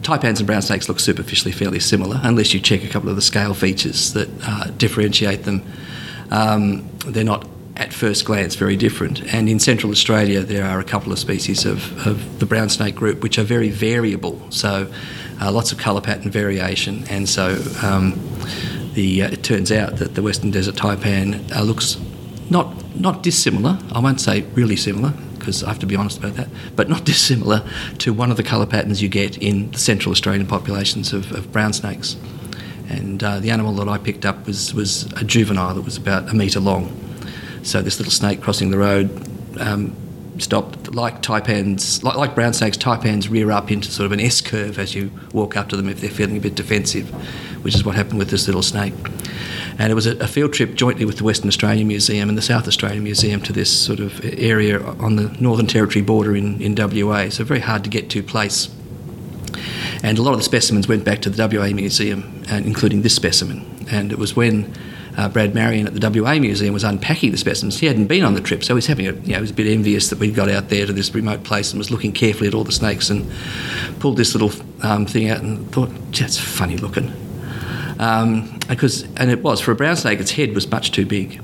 taipans 0.01 0.39
and 0.39 0.47
brown 0.47 0.61
snakes 0.61 0.89
look 0.89 0.99
superficially 0.99 1.51
fairly 1.51 1.79
similar 1.79 2.19
unless 2.23 2.53
you 2.53 2.59
check 2.59 2.83
a 2.83 2.87
couple 2.87 3.09
of 3.09 3.15
the 3.15 3.21
scale 3.21 3.53
features 3.53 4.13
that 4.13 4.29
uh, 4.43 4.65
differentiate 4.77 5.43
them. 5.43 5.63
Um, 6.31 6.89
they're 7.05 7.23
not 7.23 7.47
at 7.75 7.93
first 7.93 8.25
glance 8.25 8.55
very 8.55 8.75
different. 8.75 9.21
And 9.33 9.47
in 9.49 9.59
Central 9.59 9.91
Australia, 9.91 10.41
there 10.41 10.65
are 10.65 10.79
a 10.79 10.83
couple 10.83 11.11
of 11.11 11.19
species 11.19 11.65
of, 11.65 12.07
of 12.07 12.39
the 12.39 12.45
brown 12.45 12.69
snake 12.69 12.95
group 12.95 13.23
which 13.23 13.37
are 13.37 13.43
very 13.43 13.69
variable. 13.69 14.41
So 14.49 14.91
uh, 15.41 15.51
lots 15.51 15.71
of 15.71 15.77
colour 15.77 16.01
pattern 16.01 16.31
variation. 16.31 17.05
And 17.09 17.27
so 17.27 17.61
um, 17.81 18.19
the, 18.93 19.23
uh, 19.23 19.31
it 19.31 19.43
turns 19.43 19.71
out 19.71 19.97
that 19.97 20.15
the 20.15 20.21
Western 20.21 20.51
Desert 20.51 20.75
Taipan 20.75 21.55
uh, 21.55 21.63
looks 21.63 21.97
not, 22.49 22.99
not 22.99 23.23
dissimilar, 23.23 23.79
I 23.93 23.99
won't 23.99 24.19
say 24.19 24.41
really 24.53 24.75
similar, 24.75 25.13
because 25.39 25.63
I 25.63 25.69
have 25.69 25.79
to 25.79 25.85
be 25.85 25.95
honest 25.95 26.19
about 26.19 26.35
that, 26.35 26.49
but 26.75 26.89
not 26.89 27.05
dissimilar 27.05 27.65
to 27.99 28.13
one 28.13 28.29
of 28.29 28.37
the 28.37 28.43
colour 28.43 28.65
patterns 28.65 29.01
you 29.01 29.09
get 29.09 29.37
in 29.37 29.71
the 29.71 29.79
Central 29.79 30.11
Australian 30.11 30.47
populations 30.47 31.13
of, 31.13 31.31
of 31.31 31.51
brown 31.51 31.73
snakes. 31.73 32.17
And 32.89 33.23
uh, 33.23 33.39
the 33.39 33.51
animal 33.51 33.73
that 33.75 33.87
I 33.87 33.97
picked 33.97 34.25
up 34.25 34.45
was, 34.45 34.73
was 34.73 35.09
a 35.13 35.23
juvenile 35.23 35.73
that 35.75 35.85
was 35.85 35.95
about 35.95 36.29
a 36.29 36.33
metre 36.33 36.59
long. 36.59 37.10
So 37.63 37.81
this 37.81 37.99
little 37.99 38.11
snake 38.11 38.41
crossing 38.41 38.71
the 38.71 38.77
road 38.77 39.09
um, 39.59 39.95
stopped. 40.39 40.93
Like 40.93 41.21
taipans, 41.21 42.03
like, 42.03 42.15
like 42.15 42.35
brown 42.35 42.53
snakes, 42.53 42.77
taipans 42.77 43.29
rear 43.29 43.51
up 43.51 43.71
into 43.71 43.89
sort 43.91 44.05
of 44.05 44.11
an 44.11 44.19
S 44.19 44.41
curve 44.41 44.79
as 44.79 44.95
you 44.95 45.11
walk 45.33 45.55
up 45.55 45.69
to 45.69 45.77
them 45.77 45.89
if 45.89 46.01
they're 46.01 46.09
feeling 46.09 46.37
a 46.37 46.39
bit 46.39 46.55
defensive, 46.55 47.09
which 47.63 47.75
is 47.75 47.85
what 47.85 47.95
happened 47.95 48.19
with 48.19 48.29
this 48.29 48.47
little 48.47 48.61
snake. 48.61 48.93
And 49.79 49.91
it 49.91 49.95
was 49.95 50.05
a, 50.05 50.17
a, 50.17 50.27
field 50.27 50.53
trip 50.53 50.75
jointly 50.75 51.05
with 51.05 51.17
the 51.17 51.23
Western 51.23 51.47
Australian 51.47 51.87
Museum 51.87 52.29
and 52.29 52.37
the 52.37 52.41
South 52.41 52.67
Australian 52.67 53.03
Museum 53.03 53.41
to 53.41 53.53
this 53.53 53.69
sort 53.69 53.99
of 53.99 54.23
area 54.23 54.81
on 54.83 55.15
the 55.15 55.35
Northern 55.39 55.67
Territory 55.67 56.03
border 56.03 56.35
in, 56.35 56.61
in 56.61 56.75
WA. 56.75 57.29
So 57.29 57.43
very 57.43 57.61
hard 57.61 57.83
to 57.85 57.89
get 57.89 58.09
to 58.11 58.21
place. 58.21 58.69
And 60.03 60.17
a 60.17 60.21
lot 60.21 60.33
of 60.33 60.39
the 60.39 60.43
specimens 60.43 60.87
went 60.87 61.05
back 61.05 61.21
to 61.21 61.29
the 61.29 61.47
WA 61.47 61.67
Museum, 61.73 62.43
and 62.49 62.65
including 62.65 63.01
this 63.01 63.15
specimen. 63.15 63.85
And 63.89 64.11
it 64.11 64.17
was 64.17 64.35
when 64.35 64.73
uh, 65.21 65.29
Brad 65.29 65.53
Maryan 65.53 65.85
at 65.85 65.93
the 65.93 66.21
WA 66.21 66.39
Museum 66.39 66.73
was 66.73 66.83
unpacking 66.83 67.31
the 67.31 67.37
specimens. 67.37 67.79
He 67.79 67.85
hadn't 67.85 68.07
been 68.07 68.23
on 68.23 68.33
the 68.33 68.41
trip, 68.41 68.63
so 68.63 68.73
he 68.73 68.75
was 68.75 68.87
having 68.87 69.07
a, 69.07 69.11
you 69.11 69.33
know, 69.33 69.35
he 69.35 69.41
was 69.41 69.51
a 69.51 69.53
bit 69.53 69.67
envious 69.67 70.09
that 70.09 70.17
we'd 70.17 70.33
got 70.33 70.49
out 70.49 70.69
there 70.69 70.87
to 70.87 70.93
this 70.93 71.13
remote 71.13 71.43
place 71.43 71.71
and 71.71 71.77
was 71.77 71.91
looking 71.91 72.11
carefully 72.11 72.47
at 72.47 72.55
all 72.55 72.63
the 72.63 72.71
snakes 72.71 73.11
and 73.11 73.31
pulled 73.99 74.17
this 74.17 74.33
little 74.33 74.51
um, 74.81 75.05
thing 75.05 75.29
out 75.29 75.41
and 75.41 75.71
thought, 75.71 75.89
that's 76.11 76.39
funny 76.39 76.75
looking. 76.77 77.13
Um, 77.99 78.57
because, 78.67 79.03
and 79.15 79.29
it 79.29 79.43
was, 79.43 79.61
for 79.61 79.71
a 79.71 79.75
brown 79.75 79.95
snake, 79.95 80.19
its 80.19 80.31
head 80.31 80.55
was 80.55 80.69
much 80.71 80.91
too 80.91 81.05
big. 81.05 81.39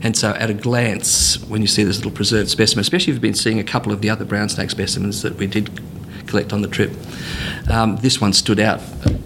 And 0.00 0.16
so, 0.16 0.30
at 0.30 0.48
a 0.48 0.54
glance, 0.54 1.38
when 1.48 1.60
you 1.60 1.66
see 1.66 1.84
this 1.84 1.96
little 1.96 2.12
preserved 2.12 2.48
specimen, 2.48 2.80
especially 2.80 3.10
if 3.10 3.16
you've 3.16 3.20
been 3.20 3.34
seeing 3.34 3.58
a 3.58 3.64
couple 3.64 3.92
of 3.92 4.00
the 4.00 4.08
other 4.08 4.24
brown 4.24 4.48
snake 4.48 4.70
specimens 4.70 5.20
that 5.20 5.34
we 5.34 5.46
did 5.46 5.68
collect 6.28 6.54
on 6.54 6.62
the 6.62 6.68
trip, 6.68 6.92
um, 7.68 7.96
this 7.96 8.22
one 8.22 8.32
stood 8.32 8.60
out 8.60 8.80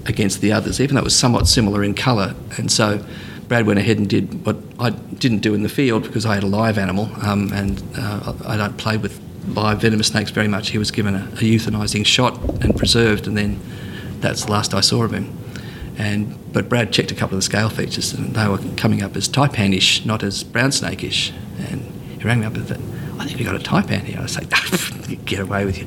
against 0.06 0.40
the 0.40 0.50
others, 0.50 0.80
even 0.80 0.96
though 0.96 1.02
it 1.02 1.04
was 1.04 1.16
somewhat 1.16 1.46
similar 1.46 1.84
in 1.84 1.94
colour. 1.94 2.34
And 2.56 2.72
so, 2.72 3.04
Brad 3.52 3.66
went 3.66 3.78
ahead 3.78 3.98
and 3.98 4.08
did 4.08 4.46
what 4.46 4.56
I 4.80 4.88
didn't 4.88 5.40
do 5.40 5.52
in 5.52 5.62
the 5.62 5.68
field 5.68 6.04
because 6.04 6.24
I 6.24 6.36
had 6.36 6.42
a 6.42 6.46
live 6.46 6.78
animal 6.78 7.10
um, 7.20 7.52
and 7.52 7.82
uh, 7.98 8.32
I 8.46 8.56
don't 8.56 8.78
play 8.78 8.96
with 8.96 9.20
live 9.46 9.82
venomous 9.82 10.06
snakes 10.06 10.30
very 10.30 10.48
much. 10.48 10.70
He 10.70 10.78
was 10.78 10.90
given 10.90 11.14
a, 11.14 11.18
a 11.18 11.44
euthanising 11.44 12.06
shot 12.06 12.40
and 12.62 12.74
preserved, 12.74 13.26
and 13.26 13.36
then 13.36 13.60
that's 14.20 14.46
the 14.46 14.52
last 14.52 14.72
I 14.72 14.80
saw 14.80 15.02
of 15.02 15.12
him. 15.12 15.38
And 15.98 16.34
but 16.54 16.70
Brad 16.70 16.94
checked 16.94 17.10
a 17.10 17.14
couple 17.14 17.36
of 17.36 17.40
the 17.40 17.44
scale 17.44 17.68
features, 17.68 18.14
and 18.14 18.34
they 18.34 18.48
were 18.48 18.56
coming 18.78 19.02
up 19.02 19.16
as 19.16 19.28
taipanish, 19.28 20.06
not 20.06 20.22
as 20.22 20.42
brown 20.44 20.72
snake-ish. 20.72 21.34
And 21.68 21.82
he 22.18 22.24
rang 22.24 22.40
me 22.40 22.46
up 22.46 22.54
and 22.54 22.66
said, 22.66 22.80
"I 23.18 23.26
think 23.26 23.38
we 23.38 23.44
got 23.44 23.54
a 23.54 23.58
taipan 23.58 24.04
here." 24.04 24.18
I 24.18 24.28
say, 24.28 24.46
"Get 25.26 25.40
away 25.40 25.66
with 25.66 25.76
you." 25.76 25.86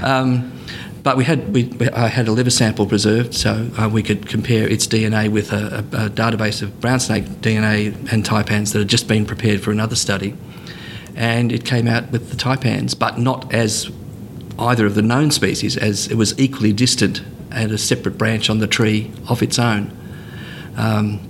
um, 0.02 0.58
but 1.04 1.18
we 1.18 1.24
had 1.24 1.52
we, 1.52 1.70
I 1.90 2.08
had 2.08 2.28
a 2.28 2.32
liver 2.32 2.50
sample 2.50 2.86
preserved, 2.86 3.34
so 3.34 3.70
uh, 3.78 3.88
we 3.92 4.02
could 4.02 4.26
compare 4.26 4.66
its 4.66 4.86
DNA 4.86 5.28
with 5.28 5.52
a, 5.52 5.84
a, 5.92 6.06
a, 6.06 6.10
database 6.10 6.62
of 6.62 6.80
brown 6.80 6.98
snake 6.98 7.26
DNA 7.42 7.94
and 8.10 8.24
taipans 8.24 8.72
that 8.72 8.78
had 8.78 8.88
just 8.88 9.06
been 9.06 9.26
prepared 9.26 9.60
for 9.60 9.70
another 9.70 9.96
study, 9.96 10.34
and 11.14 11.52
it 11.52 11.66
came 11.66 11.86
out 11.86 12.10
with 12.10 12.30
the 12.30 12.36
taipans, 12.36 12.98
but 12.98 13.18
not 13.18 13.52
as 13.52 13.90
either 14.58 14.86
of 14.86 14.94
the 14.94 15.02
known 15.02 15.30
species, 15.30 15.76
as 15.76 16.08
it 16.08 16.14
was 16.14 16.36
equally 16.38 16.72
distant 16.72 17.22
and 17.50 17.70
a 17.70 17.78
separate 17.78 18.16
branch 18.16 18.48
on 18.48 18.58
the 18.58 18.66
tree 18.66 19.12
of 19.28 19.42
its 19.42 19.58
own. 19.58 19.94
Um, 20.76 21.20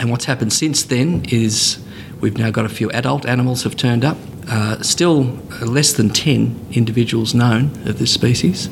and 0.00 0.10
what's 0.10 0.24
happened 0.24 0.54
since 0.54 0.82
then 0.84 1.26
is 1.28 1.84
we've 2.22 2.38
now 2.38 2.50
got 2.50 2.64
a 2.64 2.70
few 2.70 2.90
adult 2.92 3.26
animals 3.26 3.64
have 3.64 3.76
turned 3.76 4.06
up. 4.06 4.16
Uh, 4.48 4.82
still 4.82 5.22
less 5.62 5.92
than 5.92 6.10
10 6.10 6.68
individuals 6.72 7.34
known 7.34 7.66
of 7.86 7.98
this 7.98 8.12
species. 8.12 8.68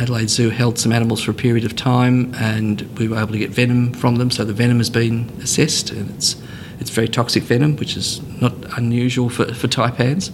Adelaide 0.00 0.30
Zoo 0.30 0.50
held 0.50 0.78
some 0.78 0.92
animals 0.92 1.22
for 1.22 1.32
a 1.32 1.34
period 1.34 1.64
of 1.64 1.74
time 1.76 2.32
and 2.36 2.82
we 2.98 3.08
were 3.08 3.16
able 3.16 3.32
to 3.32 3.38
get 3.38 3.50
venom 3.50 3.92
from 3.92 4.16
them, 4.16 4.30
so 4.30 4.44
the 4.44 4.52
venom 4.52 4.78
has 4.78 4.90
been 4.90 5.30
assessed 5.42 5.90
and 5.90 6.10
it's, 6.10 6.40
it's 6.80 6.90
very 6.90 7.08
toxic 7.08 7.42
venom, 7.42 7.76
which 7.76 7.96
is 7.96 8.22
not 8.40 8.52
unusual 8.76 9.28
for, 9.28 9.52
for 9.54 9.68
taipans. 9.68 10.30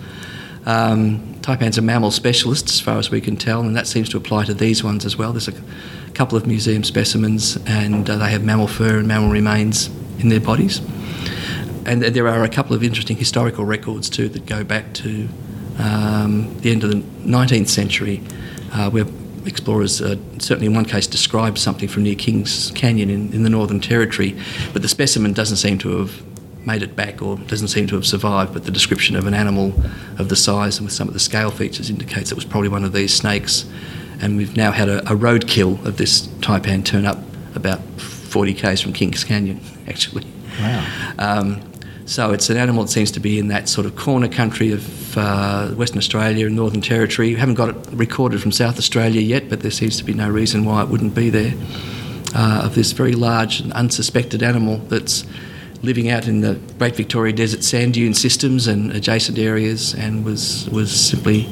Um, 0.66 1.34
taipans 1.40 1.76
are 1.76 1.82
mammal 1.82 2.10
specialists, 2.10 2.72
as 2.72 2.80
far 2.80 2.98
as 2.98 3.10
we 3.10 3.20
can 3.20 3.36
tell, 3.36 3.60
and 3.60 3.76
that 3.76 3.86
seems 3.86 4.08
to 4.10 4.16
apply 4.16 4.44
to 4.44 4.54
these 4.54 4.82
ones 4.82 5.04
as 5.04 5.16
well. 5.16 5.32
There's 5.32 5.48
a 5.48 5.54
couple 6.14 6.38
of 6.38 6.46
museum 6.46 6.84
specimens, 6.84 7.58
and 7.66 8.08
uh, 8.08 8.16
they 8.16 8.30
have 8.30 8.44
mammal 8.44 8.68
fur 8.68 8.98
and 8.98 9.08
mammal 9.08 9.30
remains 9.30 9.88
in 10.18 10.28
their 10.28 10.40
bodies. 10.40 10.80
And 11.86 12.02
there 12.02 12.28
are 12.28 12.44
a 12.44 12.48
couple 12.48 12.74
of 12.74 12.82
interesting 12.82 13.16
historical 13.16 13.64
records 13.64 14.08
too 14.08 14.28
that 14.30 14.46
go 14.46 14.64
back 14.64 14.92
to 14.94 15.28
um, 15.78 16.58
the 16.60 16.70
end 16.70 16.84
of 16.84 16.90
the 16.90 16.96
19th 16.96 17.68
century, 17.68 18.22
uh, 18.72 18.90
where 18.90 19.06
explorers 19.46 20.00
uh, 20.00 20.16
certainly 20.38 20.66
in 20.66 20.74
one 20.74 20.84
case 20.84 21.06
described 21.06 21.58
something 21.58 21.88
from 21.88 22.02
near 22.04 22.14
Kings 22.14 22.70
Canyon 22.74 23.10
in, 23.10 23.32
in 23.32 23.42
the 23.42 23.50
Northern 23.50 23.80
Territory, 23.80 24.36
but 24.72 24.82
the 24.82 24.88
specimen 24.88 25.32
doesn't 25.32 25.58
seem 25.58 25.78
to 25.78 25.98
have 25.98 26.22
made 26.66 26.82
it 26.82 26.96
back 26.96 27.20
or 27.20 27.36
doesn't 27.36 27.68
seem 27.68 27.86
to 27.88 27.94
have 27.94 28.06
survived, 28.06 28.54
but 28.54 28.64
the 28.64 28.70
description 28.70 29.16
of 29.16 29.26
an 29.26 29.34
animal 29.34 29.74
of 30.18 30.28
the 30.28 30.36
size 30.36 30.78
and 30.78 30.86
with 30.86 30.94
some 30.94 31.08
of 31.08 31.14
the 31.14 31.20
scale 31.20 31.50
features 31.50 31.90
indicates 31.90 32.32
it 32.32 32.34
was 32.34 32.44
probably 32.44 32.68
one 32.68 32.84
of 32.84 32.92
these 32.92 33.14
snakes. 33.14 33.66
And 34.20 34.36
we've 34.36 34.56
now 34.56 34.70
had 34.70 34.88
a, 34.88 35.00
a 35.00 35.16
roadkill 35.16 35.84
of 35.84 35.98
this 35.98 36.26
taipan 36.38 36.84
turn 36.84 37.04
up 37.04 37.18
about 37.54 37.80
40 37.98 38.54
k's 38.54 38.80
from 38.80 38.92
Kings 38.92 39.24
Canyon, 39.24 39.60
actually. 39.86 40.26
Wow. 40.60 41.14
Um, 41.18 41.73
so 42.06 42.32
it's 42.32 42.50
an 42.50 42.56
animal 42.56 42.84
that 42.84 42.90
seems 42.90 43.10
to 43.12 43.20
be 43.20 43.38
in 43.38 43.48
that 43.48 43.68
sort 43.68 43.86
of 43.86 43.96
corner 43.96 44.28
country 44.28 44.72
of 44.72 45.16
uh, 45.16 45.68
Western 45.70 45.98
Australia 45.98 46.46
and 46.46 46.54
Northern 46.54 46.82
Territory. 46.82 47.30
We 47.30 47.40
haven't 47.40 47.54
got 47.54 47.70
it 47.70 47.76
recorded 47.92 48.42
from 48.42 48.52
South 48.52 48.78
Australia 48.78 49.20
yet, 49.20 49.48
but 49.48 49.60
there 49.60 49.70
seems 49.70 49.96
to 49.98 50.04
be 50.04 50.12
no 50.12 50.28
reason 50.28 50.64
why 50.64 50.82
it 50.82 50.88
wouldn't 50.88 51.14
be 51.14 51.30
there. 51.30 51.54
Uh, 52.36 52.62
of 52.64 52.74
this 52.74 52.90
very 52.90 53.12
large 53.12 53.60
and 53.60 53.72
unsuspected 53.74 54.42
animal 54.42 54.78
that's 54.88 55.24
living 55.82 56.10
out 56.10 56.26
in 56.26 56.40
the 56.40 56.54
Great 56.78 56.96
Victoria 56.96 57.32
Desert 57.32 57.62
sand 57.62 57.94
dune 57.94 58.12
systems 58.12 58.66
and 58.66 58.90
adjacent 58.90 59.38
areas, 59.38 59.94
and 59.94 60.24
was 60.24 60.68
was 60.70 60.90
simply 60.90 61.46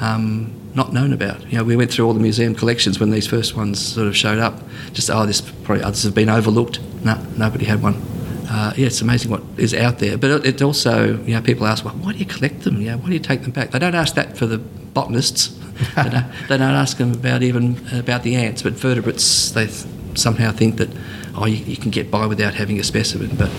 um, 0.00 0.52
not 0.74 0.92
known 0.92 1.12
about. 1.12 1.44
You 1.52 1.58
know, 1.58 1.64
we 1.64 1.76
went 1.76 1.92
through 1.92 2.06
all 2.06 2.14
the 2.14 2.20
museum 2.20 2.54
collections 2.54 2.98
when 2.98 3.10
these 3.10 3.26
first 3.26 3.56
ones 3.56 3.78
sort 3.78 4.06
of 4.06 4.16
showed 4.16 4.38
up. 4.38 4.62
Just 4.94 5.10
oh, 5.10 5.26
this 5.26 5.42
probably 5.42 5.84
others 5.84 6.02
have 6.04 6.14
been 6.14 6.30
overlooked. 6.30 6.80
No, 7.04 7.22
nobody 7.36 7.66
had 7.66 7.82
one. 7.82 8.15
Uh, 8.48 8.72
yeah, 8.76 8.86
it's 8.86 9.00
amazing 9.00 9.30
what 9.30 9.42
is 9.56 9.74
out 9.74 9.98
there. 9.98 10.16
But 10.16 10.46
it 10.46 10.62
also, 10.62 11.18
you 11.24 11.34
know, 11.34 11.40
people 11.40 11.66
ask, 11.66 11.84
well, 11.84 11.94
why 11.94 12.12
do 12.12 12.18
you 12.18 12.26
collect 12.26 12.62
them? 12.62 12.80
You 12.80 12.92
know, 12.92 12.98
why 12.98 13.08
do 13.08 13.12
you 13.14 13.20
take 13.20 13.42
them 13.42 13.50
back? 13.50 13.70
They 13.72 13.78
don't 13.78 13.94
ask 13.94 14.14
that 14.14 14.36
for 14.36 14.46
the 14.46 14.58
botanists. 14.58 15.48
they, 15.96 16.08
don't, 16.08 16.26
they, 16.48 16.56
don't, 16.56 16.74
ask 16.74 16.96
them 16.96 17.12
about 17.12 17.42
even 17.42 17.76
about 17.92 18.22
the 18.22 18.36
ants, 18.36 18.62
but 18.62 18.74
vertebrates. 18.74 19.50
They 19.50 19.66
somehow 20.14 20.52
think 20.52 20.76
that 20.76 20.88
oh, 21.34 21.46
you, 21.46 21.56
you, 21.64 21.76
can 21.76 21.90
get 21.90 22.10
by 22.10 22.26
without 22.26 22.54
having 22.54 22.80
a 22.80 22.84
specimen. 22.84 23.36
But 23.36 23.50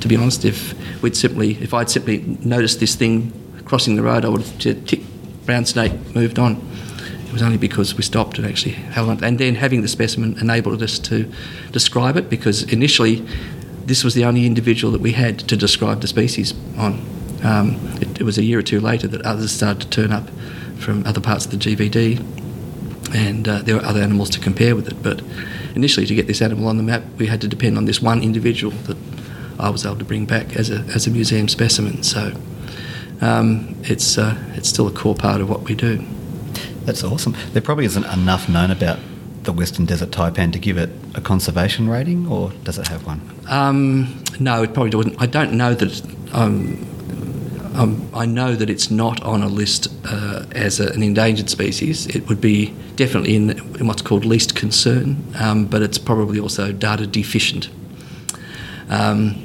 to 0.00 0.08
be 0.08 0.16
honest, 0.16 0.44
if 0.44 0.74
we'd 1.02 1.16
simply, 1.16 1.52
if 1.60 1.74
I'd 1.74 1.90
simply 1.90 2.18
noticed 2.40 2.80
this 2.80 2.94
thing 2.94 3.32
crossing 3.64 3.96
the 3.96 4.02
road, 4.02 4.24
I 4.24 4.28
would 4.28 4.42
have 4.42 4.58
tick, 4.58 5.00
brown 5.44 5.66
snake, 5.66 5.92
moved 6.14 6.38
on. 6.38 6.56
It 7.26 7.32
was 7.32 7.42
only 7.42 7.58
because 7.58 7.94
we 7.94 8.02
stopped 8.02 8.38
and 8.38 8.46
actually 8.46 8.72
held 8.72 9.10
on. 9.10 9.22
And 9.22 9.38
then 9.38 9.56
having 9.56 9.82
the 9.82 9.88
specimen 9.88 10.38
enabled 10.38 10.82
us 10.82 10.98
to 11.00 11.30
describe 11.72 12.16
it 12.16 12.30
because 12.30 12.62
initially 12.62 13.26
this 13.86 14.04
was 14.04 14.14
the 14.14 14.24
only 14.24 14.46
individual 14.46 14.92
that 14.92 15.00
we 15.00 15.12
had 15.12 15.38
to 15.38 15.56
describe 15.56 16.00
the 16.00 16.08
species 16.08 16.54
on. 16.76 17.04
Um, 17.44 17.76
it, 18.00 18.20
it 18.20 18.24
was 18.24 18.38
a 18.38 18.42
year 18.42 18.58
or 18.58 18.62
two 18.62 18.80
later 18.80 19.06
that 19.08 19.22
others 19.22 19.52
started 19.52 19.82
to 19.82 19.88
turn 19.88 20.12
up 20.12 20.28
from 20.78 21.06
other 21.06 21.20
parts 21.20 21.44
of 21.44 21.52
the 21.52 21.56
GVD 21.56 22.20
and 23.14 23.48
uh, 23.48 23.62
there 23.62 23.76
were 23.76 23.84
other 23.84 24.00
animals 24.00 24.30
to 24.30 24.40
compare 24.40 24.74
with 24.74 24.88
it. 24.88 25.02
But 25.02 25.22
initially, 25.74 26.06
to 26.06 26.14
get 26.14 26.26
this 26.26 26.42
animal 26.42 26.68
on 26.68 26.76
the 26.76 26.82
map, 26.82 27.02
we 27.18 27.26
had 27.26 27.40
to 27.42 27.48
depend 27.48 27.78
on 27.78 27.84
this 27.84 28.02
one 28.02 28.22
individual 28.22 28.72
that 28.84 28.96
I 29.58 29.70
was 29.70 29.86
able 29.86 29.96
to 29.96 30.04
bring 30.04 30.26
back 30.26 30.56
as 30.56 30.70
a, 30.70 30.80
as 30.94 31.06
a 31.06 31.10
museum 31.10 31.48
specimen. 31.48 32.02
So 32.02 32.32
um, 33.20 33.76
it's, 33.82 34.18
uh, 34.18 34.36
it's 34.54 34.68
still 34.68 34.88
a 34.88 34.92
core 34.92 35.14
part 35.14 35.40
of 35.40 35.48
what 35.48 35.62
we 35.62 35.74
do. 35.74 36.04
That's 36.84 37.04
awesome. 37.04 37.36
There 37.52 37.62
probably 37.62 37.84
isn't 37.84 38.04
enough 38.04 38.48
known 38.48 38.70
about 38.70 38.98
the 39.46 39.52
Western 39.52 39.86
Desert 39.86 40.10
taipan 40.10 40.52
to 40.52 40.58
give 40.58 40.76
it 40.76 40.90
a 41.14 41.20
conservation 41.20 41.88
rating, 41.88 42.28
or 42.28 42.52
does 42.64 42.78
it 42.78 42.88
have 42.88 43.06
one? 43.06 43.20
Um, 43.48 44.22
no, 44.38 44.62
it 44.62 44.74
probably 44.74 44.90
doesn't. 44.90 45.20
I 45.20 45.26
don't 45.26 45.54
know 45.54 45.74
that. 45.74 46.02
Um, 46.34 46.92
um, 47.74 48.08
I 48.14 48.24
know 48.24 48.54
that 48.54 48.70
it's 48.70 48.90
not 48.90 49.22
on 49.22 49.42
a 49.42 49.48
list 49.48 49.88
uh, 50.06 50.46
as 50.52 50.80
a, 50.80 50.88
an 50.92 51.02
endangered 51.02 51.50
species. 51.50 52.06
It 52.06 52.26
would 52.26 52.40
be 52.40 52.74
definitely 52.96 53.36
in, 53.36 53.50
in 53.50 53.86
what's 53.86 54.00
called 54.00 54.24
least 54.24 54.56
concern, 54.56 55.22
um, 55.38 55.66
but 55.66 55.82
it's 55.82 55.98
probably 55.98 56.40
also 56.40 56.72
data 56.72 57.06
deficient. 57.06 57.68
Um, 58.88 59.42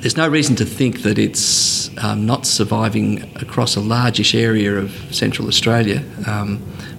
there's 0.00 0.16
no 0.16 0.28
reason 0.28 0.56
to 0.56 0.66
think 0.66 1.02
that 1.02 1.18
it's 1.18 1.90
um, 2.04 2.26
not 2.26 2.46
surviving 2.46 3.22
across 3.36 3.76
a 3.76 3.80
largish 3.80 4.34
area 4.34 4.76
of 4.76 4.90
central 5.10 5.48
Australia, 5.48 6.04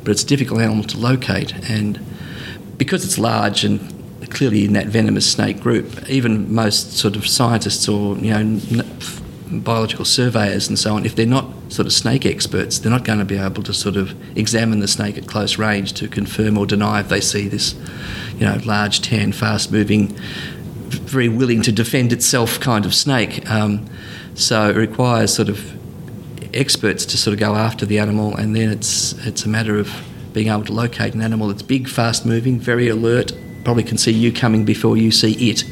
but 0.04 0.12
it's 0.12 0.24
a 0.24 0.28
difficult 0.28 0.62
animal 0.62 0.84
to 0.86 0.98
locate. 0.98 1.54
And 1.70 2.00
because 2.80 3.06
it's 3.06 3.20
large 3.20 3.64
and 3.64 3.80
clearly 4.32 4.66
in 4.66 4.74
that 4.74 4.88
venomous 4.88 5.30
snake 5.30 5.60
group, 5.60 6.10
even 6.10 6.52
most 6.54 6.98
sort 6.98 7.16
of 7.16 7.28
scientists 7.28 7.88
or 7.88 8.18
you 8.18 8.34
know 8.34 8.84
biological 9.52 10.06
surveyors 10.06 10.68
and 10.68 10.78
so 10.78 10.96
on, 10.96 11.06
if 11.06 11.16
they're 11.16 11.26
not 11.26 11.48
sort 11.70 11.86
of 11.86 11.94
snake 11.94 12.26
experts, 12.26 12.80
they're 12.80 12.92
not 12.92 13.04
going 13.04 13.20
to 13.20 13.26
be 13.26 13.38
able 13.38 13.64
to 13.64 13.74
sort 13.74 13.96
of 13.96 14.16
examine 14.38 14.80
the 14.80 14.88
snake 14.88 15.18
at 15.18 15.28
close 15.28 15.58
range 15.58 15.94
to 15.94 16.08
confirm 16.08 16.58
or 16.58 16.66
deny 16.66 17.00
if 17.00 17.10
they 17.10 17.20
see 17.20 17.48
this, 17.48 17.74
you 18.38 18.46
know, 18.46 18.60
large, 18.66 19.02
tan, 19.02 19.32
fast-moving, 19.32 20.08
very 20.88 21.30
willing 21.30 21.62
to 21.64 21.72
defend 21.72 22.14
itself 22.14 22.60
kind 22.60 22.86
of 22.86 22.94
snake. 22.94 23.50
Um, 23.50 23.88
so 24.36 24.70
it 24.70 24.76
requires 24.76 25.34
sort 25.34 25.50
of 25.50 25.60
experts 26.54 27.06
to 27.06 27.18
sort 27.18 27.34
of 27.34 27.40
go 27.40 27.56
after 27.56 27.86
the 27.86 28.00
animal, 28.00 28.36
and 28.36 28.56
then 28.56 28.70
it's 28.70 29.14
it's 29.26 29.46
a 29.46 29.50
matter 29.50 29.78
of 29.78 29.92
being 30.34 30.48
able 30.48 30.64
to 30.66 30.74
locate 30.74 31.14
an 31.14 31.22
animal 31.22 31.48
that's 31.48 31.62
big, 31.62 31.88
fast-moving, 31.88 32.60
very 32.60 32.88
alert, 32.88 33.32
probably 33.64 33.84
can 33.84 33.98
see 33.98 34.12
you 34.12 34.32
coming 34.32 34.66
before 34.66 34.98
you 34.98 35.12
see 35.12 35.50
it 35.50 35.64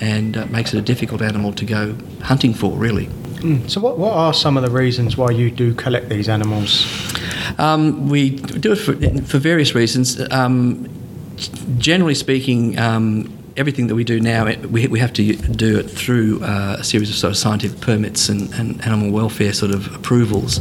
and 0.00 0.36
uh, 0.36 0.46
makes 0.46 0.72
it 0.72 0.78
a 0.78 0.82
difficult 0.82 1.22
animal 1.22 1.52
to 1.52 1.64
go 1.64 1.94
hunting 2.22 2.54
for, 2.54 2.72
really. 2.72 3.06
Mm. 3.06 3.70
So, 3.70 3.80
what, 3.80 3.98
what 3.98 4.12
are 4.12 4.34
some 4.34 4.56
of 4.56 4.62
the 4.62 4.70
reasons 4.70 5.16
why 5.16 5.30
you 5.30 5.50
do 5.50 5.74
collect 5.74 6.08
these 6.08 6.28
animals? 6.28 6.86
Um, 7.58 8.08
we 8.08 8.30
do 8.30 8.72
it 8.72 8.76
for, 8.76 8.94
for 9.24 9.38
various 9.38 9.74
reasons. 9.74 10.20
Um, 10.32 10.88
generally 11.78 12.14
speaking, 12.14 12.78
um, 12.78 13.32
everything 13.56 13.88
that 13.88 13.94
we 13.94 14.04
do 14.04 14.20
now, 14.20 14.44
we, 14.66 14.86
we 14.86 14.98
have 14.98 15.12
to 15.14 15.36
do 15.36 15.78
it 15.78 15.90
through 15.90 16.42
uh, 16.42 16.76
a 16.78 16.84
series 16.84 17.10
of 17.10 17.16
sort 17.16 17.32
of 17.32 17.36
scientific 17.36 17.80
permits 17.80 18.28
and, 18.28 18.52
and 18.54 18.80
animal 18.84 19.10
welfare 19.10 19.52
sort 19.52 19.72
of 19.72 19.94
approvals. 19.94 20.60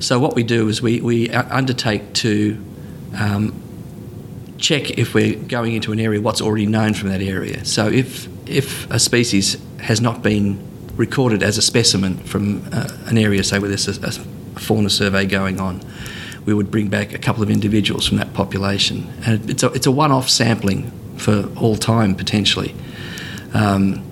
So 0.00 0.18
what 0.18 0.34
we 0.34 0.42
do 0.42 0.68
is 0.68 0.82
we, 0.82 1.00
we 1.00 1.30
undertake 1.30 2.12
to 2.14 2.62
um, 3.18 3.60
check 4.58 4.98
if 4.98 5.14
we're 5.14 5.36
going 5.36 5.74
into 5.74 5.92
an 5.92 6.00
area 6.00 6.20
what's 6.20 6.40
already 6.40 6.66
known 6.66 6.94
from 6.94 7.10
that 7.10 7.20
area. 7.20 7.64
So 7.64 7.88
if 7.88 8.28
if 8.48 8.90
a 8.90 8.98
species 8.98 9.56
has 9.80 10.00
not 10.00 10.22
been 10.22 10.58
recorded 10.96 11.42
as 11.42 11.58
a 11.58 11.62
specimen 11.62 12.18
from 12.18 12.64
uh, 12.72 12.88
an 13.06 13.18
area, 13.18 13.42
say 13.42 13.58
where 13.58 13.68
there's 13.68 13.88
a, 13.88 14.06
a 14.06 14.12
fauna 14.60 14.90
survey 14.90 15.26
going 15.26 15.60
on, 15.60 15.82
we 16.46 16.54
would 16.54 16.70
bring 16.70 16.88
back 16.88 17.12
a 17.12 17.18
couple 17.18 17.42
of 17.42 17.50
individuals 17.50 18.06
from 18.06 18.18
that 18.18 18.32
population, 18.32 19.12
and 19.26 19.50
it's 19.50 19.62
a, 19.62 19.72
it's 19.72 19.86
a 19.86 19.90
one-off 19.90 20.28
sampling 20.28 20.90
for 21.16 21.48
all 21.56 21.76
time 21.76 22.14
potentially. 22.14 22.74
Um, 23.54 24.02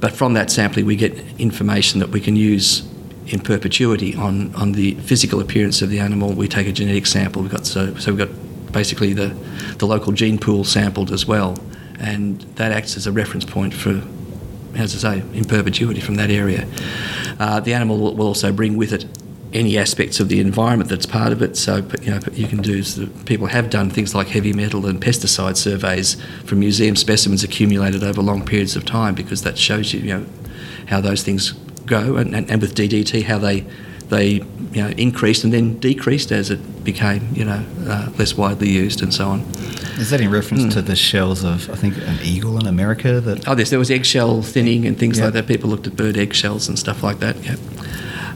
but 0.00 0.12
from 0.12 0.34
that 0.34 0.50
sampling, 0.50 0.86
we 0.86 0.96
get 0.96 1.12
information 1.38 2.00
that 2.00 2.08
we 2.08 2.20
can 2.20 2.36
use 2.36 2.88
in 3.26 3.40
perpetuity 3.40 4.14
on, 4.14 4.54
on 4.54 4.72
the 4.72 4.94
physical 4.94 5.40
appearance 5.40 5.82
of 5.82 5.90
the 5.90 6.00
animal. 6.00 6.32
We 6.32 6.48
take 6.48 6.66
a 6.66 6.72
genetic 6.72 7.06
sample. 7.06 7.42
We've 7.42 7.50
got 7.50 7.66
so 7.66 7.94
so 7.94 8.12
we've 8.12 8.28
got 8.28 8.34
basically 8.72 9.12
the 9.12 9.28
the 9.78 9.86
local 9.86 10.12
gene 10.12 10.38
pool 10.38 10.64
sampled 10.64 11.10
as 11.10 11.26
well, 11.26 11.56
and 11.98 12.40
that 12.56 12.72
acts 12.72 12.96
as 12.96 13.06
a 13.06 13.12
reference 13.12 13.44
point 13.44 13.74
for, 13.74 14.02
as 14.74 15.04
I 15.04 15.20
say, 15.20 15.24
in 15.36 15.44
perpetuity 15.44 16.00
from 16.00 16.16
that 16.16 16.30
area. 16.30 16.66
Uh, 17.38 17.60
the 17.60 17.74
animal 17.74 17.98
will, 17.98 18.22
also 18.22 18.52
bring 18.52 18.76
with 18.76 18.92
it 18.92 19.04
any 19.52 19.76
aspects 19.76 20.20
of 20.20 20.28
the 20.28 20.40
environment 20.40 20.88
that's 20.88 21.06
part 21.06 21.32
of 21.32 21.42
it. 21.42 21.56
So 21.56 21.86
you 22.02 22.10
know 22.10 22.20
you 22.32 22.46
can 22.46 22.62
do. 22.62 22.82
People 23.24 23.46
have 23.48 23.70
done 23.70 23.90
things 23.90 24.14
like 24.14 24.28
heavy 24.28 24.52
metal 24.52 24.86
and 24.86 25.00
pesticide 25.00 25.56
surveys 25.56 26.16
from 26.44 26.60
museum 26.60 26.96
specimens 26.96 27.42
accumulated 27.42 28.02
over 28.04 28.22
long 28.22 28.44
periods 28.44 28.76
of 28.76 28.84
time 28.84 29.14
because 29.14 29.42
that 29.42 29.58
shows 29.58 29.92
you 29.92 30.00
you 30.00 30.18
know 30.18 30.26
how 30.86 31.00
those 31.00 31.22
things 31.22 31.52
go 31.86 32.16
and, 32.16 32.34
and, 32.34 32.50
and 32.50 32.60
with 32.60 32.74
DDT 32.74 33.24
how 33.24 33.38
they 33.38 33.64
they 34.10 34.42
you 34.72 34.82
know 34.82 34.88
increased 34.90 35.44
and 35.44 35.52
then 35.52 35.78
decreased 35.78 36.30
as 36.30 36.50
it 36.50 36.84
became 36.84 37.28
you 37.32 37.44
know 37.44 37.64
uh, 37.86 38.10
less 38.18 38.36
widely 38.36 38.68
used 38.68 39.02
and 39.02 39.14
so 39.14 39.28
on. 39.28 39.40
Is 39.98 40.10
that 40.10 40.20
in 40.20 40.30
reference 40.30 40.64
mm. 40.64 40.72
to 40.72 40.82
the 40.82 40.96
shells 40.96 41.44
of 41.44 41.70
I 41.70 41.74
think 41.74 41.96
an 41.96 42.18
eagle 42.22 42.58
in 42.58 42.66
America? 42.66 43.20
That 43.20 43.48
oh, 43.48 43.56
yes, 43.56 43.70
there 43.70 43.78
was 43.78 43.90
eggshell 43.90 44.42
thinning 44.42 44.86
and 44.86 44.98
things 44.98 45.18
yep. 45.18 45.26
like 45.26 45.34
that. 45.34 45.46
People 45.46 45.70
looked 45.70 45.86
at 45.86 45.96
bird 45.96 46.16
eggshells 46.16 46.68
and 46.68 46.78
stuff 46.78 47.02
like 47.02 47.18
that. 47.20 47.36
Yeah. 47.42 47.56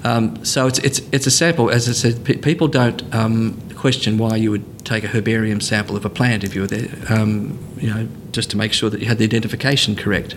Um, 0.04 0.44
so 0.44 0.66
it's, 0.66 0.78
it's, 0.80 1.00
it's 1.12 1.26
a 1.26 1.30
sample. 1.30 1.70
As 1.70 1.88
I 1.88 1.92
said, 1.92 2.42
people 2.42 2.68
don't 2.68 3.02
um, 3.14 3.58
question 3.74 4.18
why 4.18 4.36
you 4.36 4.50
would 4.50 4.84
take 4.84 5.02
a 5.02 5.06
herbarium 5.06 5.62
sample 5.62 5.96
of 5.96 6.04
a 6.04 6.10
plant 6.10 6.44
if 6.44 6.54
you 6.54 6.60
were 6.60 6.66
there, 6.66 6.90
um, 7.08 7.58
you 7.78 7.92
know, 7.92 8.06
just 8.30 8.50
to 8.50 8.58
make 8.58 8.74
sure 8.74 8.90
that 8.90 9.00
you 9.00 9.06
had 9.06 9.16
the 9.16 9.24
identification 9.24 9.96
correct. 9.96 10.36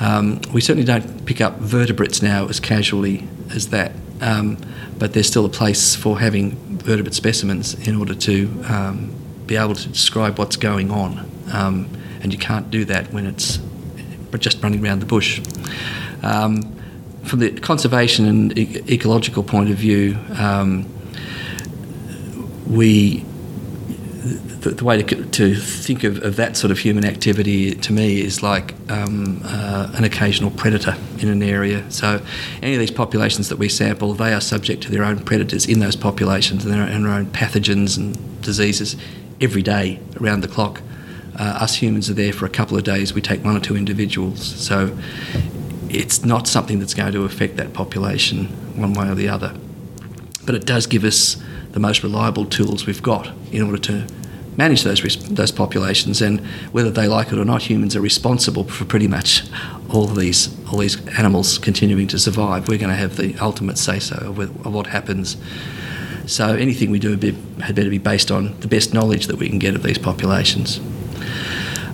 Um, 0.00 0.42
we 0.52 0.60
certainly 0.60 0.84
don't 0.84 1.24
pick 1.24 1.40
up 1.40 1.56
vertebrates 1.58 2.20
now 2.20 2.46
as 2.48 2.60
casually 2.60 3.26
as 3.54 3.68
that, 3.68 3.92
um, 4.20 4.58
but 4.98 5.12
there's 5.12 5.26
still 5.26 5.44
a 5.44 5.50
place 5.50 5.94
for 5.94 6.18
having 6.18 6.52
vertebrate 6.78 7.14
specimens 7.14 7.74
in 7.86 7.96
order 7.96 8.14
to 8.14 8.64
um, 8.68 9.14
be 9.46 9.56
able 9.56 9.74
to 9.74 9.88
describe 9.88 10.38
what's 10.38 10.56
going 10.56 10.90
on. 10.90 11.30
and 12.22 12.32
you 12.32 12.38
can't 12.38 12.70
do 12.70 12.84
that 12.84 13.12
when 13.12 13.26
it's 13.26 13.60
just 14.38 14.62
running 14.62 14.84
around 14.84 15.00
the 15.00 15.06
bush. 15.06 15.40
Um, 16.22 16.62
from 17.24 17.40
the 17.40 17.50
conservation 17.60 18.26
and 18.26 18.58
e- 18.58 18.82
ecological 18.88 19.42
point 19.42 19.70
of 19.70 19.76
view, 19.76 20.16
um, 20.38 20.86
we 22.66 23.24
the, 24.68 24.74
the, 24.74 24.84
way 24.84 25.00
to, 25.00 25.24
to 25.24 25.54
think 25.54 26.02
of, 26.02 26.22
of, 26.22 26.36
that 26.36 26.56
sort 26.56 26.70
of 26.70 26.78
human 26.78 27.04
activity 27.04 27.74
to 27.74 27.92
me 27.92 28.20
is 28.20 28.42
like 28.42 28.74
um, 28.90 29.40
uh, 29.44 29.92
an 29.94 30.04
occasional 30.04 30.50
predator 30.50 30.96
in 31.18 31.28
an 31.28 31.42
area. 31.42 31.88
So, 31.90 32.20
any 32.62 32.74
of 32.74 32.80
these 32.80 32.90
populations 32.90 33.48
that 33.48 33.58
we 33.58 33.68
sample, 33.68 34.14
they 34.14 34.32
are 34.32 34.40
subject 34.40 34.82
to 34.84 34.90
their 34.90 35.04
own 35.04 35.20
predators 35.20 35.66
in 35.66 35.78
those 35.78 35.94
populations 35.94 36.64
and 36.64 36.74
their, 36.74 36.82
and 36.82 37.04
their 37.04 37.12
own 37.12 37.26
pathogens 37.26 37.96
and 37.96 38.42
diseases 38.42 38.96
every 39.40 39.62
day 39.62 40.00
around 40.20 40.40
the 40.40 40.48
clock. 40.48 40.82
Uh, 41.38 41.58
us 41.60 41.76
humans 41.76 42.10
are 42.10 42.14
there 42.14 42.32
for 42.32 42.46
a 42.46 42.50
couple 42.50 42.76
of 42.76 42.82
days. 42.82 43.12
We 43.12 43.20
take 43.20 43.44
one 43.44 43.56
or 43.56 43.60
two 43.60 43.76
individuals. 43.76 44.44
So, 44.44 44.96
it's 45.88 46.24
not 46.24 46.48
something 46.48 46.80
that's 46.80 46.94
going 46.94 47.12
to 47.12 47.24
affect 47.24 47.56
that 47.56 47.72
population 47.72 48.46
one 48.80 48.94
way 48.94 49.08
or 49.08 49.14
the 49.14 49.28
other. 49.28 49.54
But 50.44 50.56
it 50.56 50.66
does 50.66 50.86
give 50.86 51.04
us 51.04 51.36
the 51.70 51.80
most 51.80 52.02
reliable 52.02 52.46
tools 52.46 52.86
we've 52.86 53.02
got 53.02 53.30
in 53.52 53.62
order 53.62 53.78
to 53.78 54.06
manage 54.56 54.82
those 54.82 55.02
those 55.28 55.52
populations. 55.52 56.22
And 56.22 56.40
whether 56.72 56.90
they 56.90 57.06
like 57.06 57.32
it 57.32 57.38
or 57.38 57.44
not, 57.44 57.62
humans 57.62 57.96
are 57.96 58.00
responsible 58.00 58.64
for 58.64 58.84
pretty 58.84 59.08
much 59.08 59.44
all 59.90 60.06
these 60.06 60.54
all 60.68 60.78
these 60.78 60.96
animals 61.18 61.58
continuing 61.58 62.08
to 62.08 62.18
survive. 62.18 62.68
We're 62.68 62.78
going 62.78 62.90
to 62.90 62.96
have 62.96 63.16
the 63.16 63.36
ultimate 63.38 63.78
say 63.78 63.98
so 63.98 64.16
of, 64.16 64.38
of 64.38 64.72
what 64.72 64.86
happens. 64.86 65.36
So 66.26 66.54
anything 66.54 66.90
we 66.90 66.98
do 66.98 67.10
had 67.60 67.76
better 67.76 67.90
be 67.90 67.98
based 67.98 68.30
on 68.32 68.58
the 68.60 68.68
best 68.68 68.92
knowledge 68.92 69.28
that 69.28 69.36
we 69.36 69.48
can 69.48 69.60
get 69.60 69.76
of 69.76 69.82
these 69.82 69.98
populations. 69.98 70.80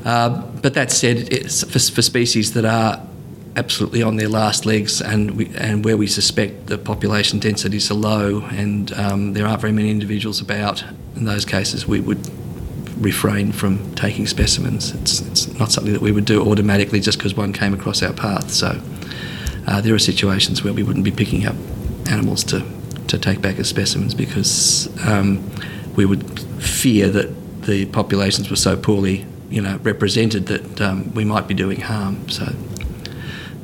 Uh, 0.05 0.43
but 0.63 0.75
that 0.75 0.91
said, 0.91 1.29
for, 1.51 1.79
for 1.79 2.03
species 2.03 2.55
that 2.55 2.65
are 2.65 3.07
absolutely 3.57 4.03
on 4.03 4.17
their 4.17 4.29
last 4.29 4.65
legs, 4.65 5.03
and 5.03 5.37
we, 5.37 5.55
and 5.57 5.85
where 5.85 5.97
we 5.97 6.07
suspect 6.07 6.67
the 6.67 6.79
population 6.79 7.39
densities 7.39 7.91
are 7.91 7.95
low, 7.95 8.41
and 8.51 8.93
um, 8.95 9.35
there 9.35 9.47
aren't 9.47 9.61
very 9.61 9.73
many 9.73 9.91
individuals 9.91 10.41
about. 10.41 10.83
In 11.15 11.27
those 11.27 11.45
cases, 11.45 11.87
we 11.87 12.01
would 12.01 12.27
refrain 13.03 13.53
from 13.53 13.95
taking 13.95 14.27
specimens. 14.27 14.95
It's, 14.95 15.21
it's 15.21 15.59
not 15.59 15.71
something 15.71 15.93
that 15.93 16.03
we 16.03 16.13
would 16.13 16.25
do 16.25 16.49
automatically 16.49 17.01
just 17.01 17.19
because 17.19 17.35
one 17.35 17.53
came 17.53 17.75
across 17.75 18.03
our 18.03 18.13
path. 18.13 18.51
So 18.51 18.81
uh, 19.67 19.81
there 19.81 19.95
are 19.95 19.99
situations 19.99 20.65
where 20.65 20.73
we 20.73 20.83
wouldn't 20.83 21.05
be 21.05 21.11
picking 21.11 21.47
up 21.47 21.57
animals 22.11 22.45
to, 22.45 22.65
to 23.09 23.19
take 23.19 23.41
back 23.41 23.59
as 23.59 23.69
specimens 23.69 24.15
because 24.15 24.89
um, 25.07 25.49
we 25.97 26.05
would 26.05 26.41
fear 26.63 27.09
that 27.11 27.63
the 27.63 27.87
populations 27.87 28.51
were 28.51 28.57
so 28.57 28.77
poorly 28.77 29.27
you 29.51 29.61
know, 29.61 29.77
represented 29.83 30.47
that 30.47 30.81
um, 30.81 31.13
we 31.15 31.25
might 31.25 31.47
be 31.47 31.55
doing 31.55 31.81
harm. 31.81 32.29
So 32.31 32.53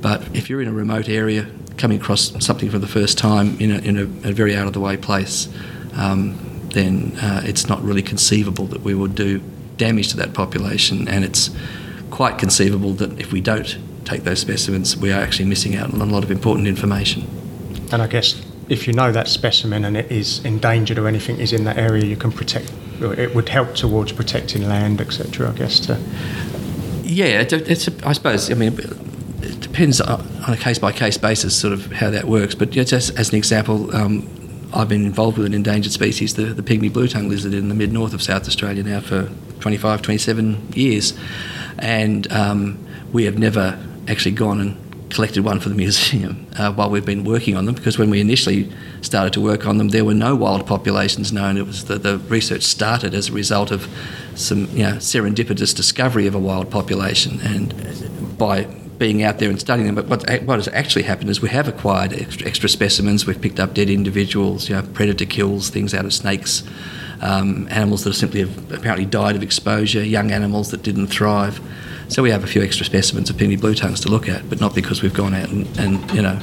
but 0.00 0.22
if 0.34 0.48
you're 0.48 0.62
in 0.62 0.68
a 0.68 0.72
remote 0.72 1.08
area, 1.08 1.46
coming 1.76 2.00
across 2.00 2.44
something 2.44 2.70
for 2.70 2.78
the 2.78 2.86
first 2.86 3.18
time 3.18 3.58
in 3.60 3.70
a, 3.70 3.78
in 3.78 3.96
a, 3.96 4.02
a 4.28 4.32
very 4.32 4.56
out 4.56 4.66
of 4.66 4.72
the 4.72 4.80
way 4.80 4.96
place, 4.96 5.48
um, 5.94 6.38
then 6.78 7.18
uh, 7.20 7.42
it's 7.44 7.68
not 7.68 7.82
really 7.82 8.02
conceivable 8.02 8.66
that 8.66 8.82
we 8.82 8.94
would 8.94 9.14
do 9.14 9.42
damage 9.76 10.08
to 10.08 10.16
that 10.18 10.32
population. 10.34 11.08
And 11.08 11.24
it's 11.24 11.50
quite 12.10 12.38
conceivable 12.38 12.92
that 12.94 13.18
if 13.18 13.32
we 13.32 13.40
don't 13.40 13.78
take 14.04 14.24
those 14.24 14.40
specimens, 14.40 14.96
we 14.96 15.12
are 15.12 15.20
actually 15.20 15.46
missing 15.46 15.76
out 15.76 15.92
on 15.92 16.00
a 16.00 16.06
lot 16.06 16.24
of 16.24 16.30
important 16.30 16.68
information. 16.68 17.26
And 17.92 18.02
I 18.02 18.06
guess 18.06 18.40
if 18.68 18.86
you 18.86 18.92
know 18.92 19.12
that 19.12 19.28
specimen 19.28 19.84
and 19.84 19.96
it 19.96 20.10
is 20.10 20.44
endangered 20.44 20.98
or 20.98 21.08
anything 21.08 21.38
is 21.38 21.52
in 21.52 21.64
that 21.64 21.78
area, 21.78 22.04
you 22.04 22.16
can 22.16 22.32
protect. 22.32 22.72
It 23.00 23.34
would 23.34 23.48
help 23.48 23.74
towards 23.74 24.12
protecting 24.12 24.68
land, 24.68 25.00
etc. 25.00 25.50
I 25.50 25.52
guess. 25.52 25.80
To 25.80 25.98
yeah, 27.04 27.40
it's, 27.40 27.52
it's 27.52 27.88
a, 27.88 28.06
I 28.06 28.12
suppose. 28.12 28.50
I 28.50 28.54
mean, 28.54 28.78
it 29.42 29.60
depends 29.60 30.00
on 30.00 30.20
a 30.46 30.56
case 30.56 30.78
by 30.78 30.92
case 30.92 31.16
basis, 31.16 31.58
sort 31.58 31.72
of 31.72 31.92
how 31.92 32.10
that 32.10 32.24
works. 32.24 32.54
But 32.54 32.70
just 32.70 33.16
as 33.18 33.30
an 33.30 33.36
example, 33.36 33.94
um, 33.96 34.28
I've 34.78 34.88
been 34.88 35.04
involved 35.04 35.38
with 35.38 35.46
an 35.46 35.54
endangered 35.54 35.92
species, 35.92 36.34
the, 36.34 36.44
the 36.44 36.62
pygmy 36.62 36.92
blue 36.92 37.08
tongue 37.08 37.28
lizard, 37.28 37.52
in 37.52 37.68
the 37.68 37.74
mid 37.74 37.92
north 37.92 38.14
of 38.14 38.22
South 38.22 38.46
Australia 38.46 38.84
now 38.84 39.00
for 39.00 39.28
25, 39.58 40.02
27 40.02 40.72
years. 40.72 41.18
And 41.80 42.30
um, 42.32 42.86
we 43.12 43.24
have 43.24 43.38
never 43.38 43.76
actually 44.06 44.36
gone 44.36 44.60
and 44.60 45.10
collected 45.10 45.42
one 45.42 45.58
for 45.58 45.68
the 45.68 45.74
museum 45.74 46.46
uh, 46.58 46.72
while 46.72 46.90
we've 46.90 47.04
been 47.04 47.24
working 47.24 47.56
on 47.56 47.64
them 47.64 47.74
because 47.74 47.98
when 47.98 48.08
we 48.08 48.20
initially 48.20 48.70
started 49.00 49.32
to 49.32 49.40
work 49.40 49.66
on 49.66 49.78
them, 49.78 49.88
there 49.88 50.04
were 50.04 50.14
no 50.14 50.36
wild 50.36 50.64
populations 50.64 51.32
known. 51.32 51.56
It 51.56 51.66
was 51.66 51.86
the, 51.86 51.98
the 51.98 52.18
research 52.18 52.62
started 52.62 53.14
as 53.14 53.30
a 53.30 53.32
result 53.32 53.72
of 53.72 53.88
some 54.36 54.66
you 54.76 54.84
know, 54.84 54.92
serendipitous 54.92 55.74
discovery 55.74 56.28
of 56.28 56.36
a 56.36 56.38
wild 56.38 56.70
population, 56.70 57.40
and 57.40 58.38
by 58.38 58.68
being 58.98 59.22
out 59.22 59.38
there 59.38 59.48
and 59.48 59.60
studying 59.60 59.86
them. 59.86 59.94
But 59.94 60.08
what, 60.08 60.42
what 60.42 60.58
has 60.58 60.68
actually 60.68 61.04
happened 61.04 61.30
is 61.30 61.40
we 61.40 61.48
have 61.50 61.68
acquired 61.68 62.12
extra, 62.12 62.46
extra, 62.46 62.68
specimens. 62.68 63.26
We've 63.26 63.40
picked 63.40 63.60
up 63.60 63.74
dead 63.74 63.88
individuals, 63.88 64.68
you 64.68 64.74
know, 64.74 64.82
predator 64.82 65.24
kills, 65.24 65.70
things 65.70 65.94
out 65.94 66.04
of 66.04 66.12
snakes, 66.12 66.64
um, 67.20 67.68
animals 67.70 68.04
that 68.04 68.10
have 68.10 68.16
simply 68.16 68.40
have 68.40 68.72
apparently 68.72 69.06
died 69.06 69.36
of 69.36 69.42
exposure, 69.42 70.02
young 70.02 70.32
animals 70.32 70.70
that 70.72 70.82
didn't 70.82 71.06
thrive. 71.06 71.60
So 72.08 72.22
we 72.22 72.30
have 72.30 72.42
a 72.42 72.46
few 72.46 72.62
extra 72.62 72.84
specimens 72.84 73.30
of 73.30 73.36
pygmy 73.36 73.60
blue 73.60 73.74
tongues 73.74 74.00
to 74.00 74.08
look 74.08 74.28
at, 74.28 74.48
but 74.48 74.60
not 74.60 74.74
because 74.74 75.02
we've 75.02 75.14
gone 75.14 75.34
out 75.34 75.48
and, 75.48 75.66
and 75.78 76.10
you 76.12 76.22
know, 76.22 76.40